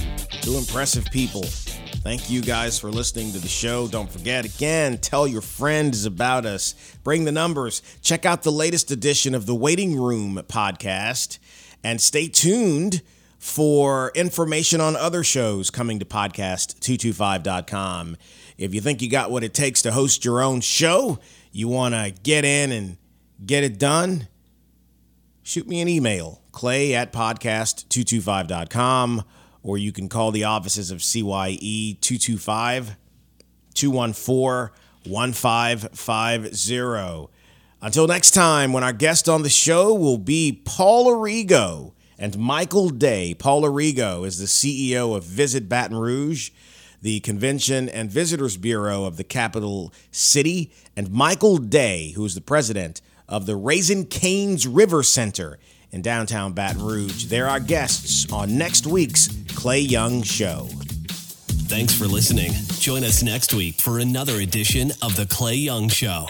two 0.42 0.56
impressive 0.56 1.04
people. 1.06 1.42
Thank 1.42 2.30
you 2.30 2.40
guys 2.40 2.78
for 2.78 2.90
listening 2.90 3.32
to 3.32 3.38
the 3.38 3.48
show. 3.48 3.88
Don't 3.88 4.10
forget, 4.10 4.44
again, 4.44 4.98
tell 4.98 5.26
your 5.26 5.40
friends 5.40 6.04
about 6.04 6.46
us. 6.46 6.74
Bring 7.02 7.24
the 7.24 7.32
numbers. 7.32 7.82
Check 8.00 8.24
out 8.24 8.42
the 8.44 8.52
latest 8.52 8.90
edition 8.90 9.34
of 9.34 9.46
the 9.46 9.54
Waiting 9.54 9.98
Room 9.98 10.40
podcast 10.48 11.38
and 11.82 12.00
stay 12.00 12.28
tuned 12.28 13.02
for 13.38 14.10
information 14.14 14.80
on 14.80 14.96
other 14.96 15.22
shows 15.22 15.70
coming 15.70 15.98
to 15.98 16.04
podcast225.com. 16.04 18.16
If 18.58 18.74
you 18.74 18.80
think 18.80 19.02
you 19.02 19.10
got 19.10 19.30
what 19.30 19.44
it 19.44 19.52
takes 19.52 19.82
to 19.82 19.92
host 19.92 20.24
your 20.24 20.42
own 20.42 20.60
show, 20.60 21.18
you 21.56 21.68
want 21.68 21.94
to 21.94 22.12
get 22.22 22.44
in 22.44 22.70
and 22.70 22.98
get 23.44 23.64
it 23.64 23.78
done, 23.78 24.28
shoot 25.42 25.66
me 25.66 25.80
an 25.80 25.88
email, 25.88 26.42
clay 26.52 26.94
at 26.94 27.14
podcast225.com, 27.14 29.24
or 29.62 29.78
you 29.78 29.90
can 29.90 30.10
call 30.10 30.32
the 30.32 30.44
offices 30.44 30.90
of 30.90 31.02
CYE 31.02 31.96
225 32.00 32.96
214 33.74 34.70
1550. 35.04 37.32
Until 37.80 38.06
next 38.06 38.32
time, 38.32 38.72
when 38.72 38.84
our 38.84 38.92
guest 38.92 39.28
on 39.28 39.42
the 39.42 39.48
show 39.48 39.94
will 39.94 40.18
be 40.18 40.60
Paul 40.64 41.06
Arrigo 41.06 41.94
and 42.18 42.38
Michael 42.38 42.90
Day. 42.90 43.34
Paul 43.34 43.62
Arrigo 43.62 44.26
is 44.26 44.38
the 44.38 44.46
CEO 44.46 45.16
of 45.16 45.24
Visit 45.24 45.68
Baton 45.68 45.96
Rouge, 45.96 46.50
the 47.06 47.20
Convention 47.20 47.88
and 47.88 48.10
Visitors 48.10 48.56
Bureau 48.56 49.04
of 49.04 49.16
the 49.16 49.22
capital 49.22 49.94
city, 50.10 50.72
and 50.96 51.08
Michael 51.08 51.56
Day, 51.56 52.10
who 52.16 52.24
is 52.24 52.34
the 52.34 52.40
president 52.40 53.00
of 53.28 53.46
the 53.46 53.54
Raising 53.54 54.06
Cane's 54.06 54.66
River 54.66 55.04
Center 55.04 55.60
in 55.92 56.02
downtown 56.02 56.52
Baton 56.52 56.84
Rouge. 56.84 57.26
They're 57.26 57.46
our 57.46 57.60
guests 57.60 58.32
on 58.32 58.58
next 58.58 58.88
week's 58.88 59.28
Clay 59.54 59.78
Young 59.78 60.24
Show. 60.24 60.66
Thanks 61.68 61.96
for 61.96 62.06
listening. 62.06 62.50
Join 62.80 63.04
us 63.04 63.22
next 63.22 63.54
week 63.54 63.80
for 63.80 64.00
another 64.00 64.40
edition 64.40 64.90
of 65.00 65.14
The 65.14 65.26
Clay 65.26 65.54
Young 65.54 65.88
Show. 65.88 66.26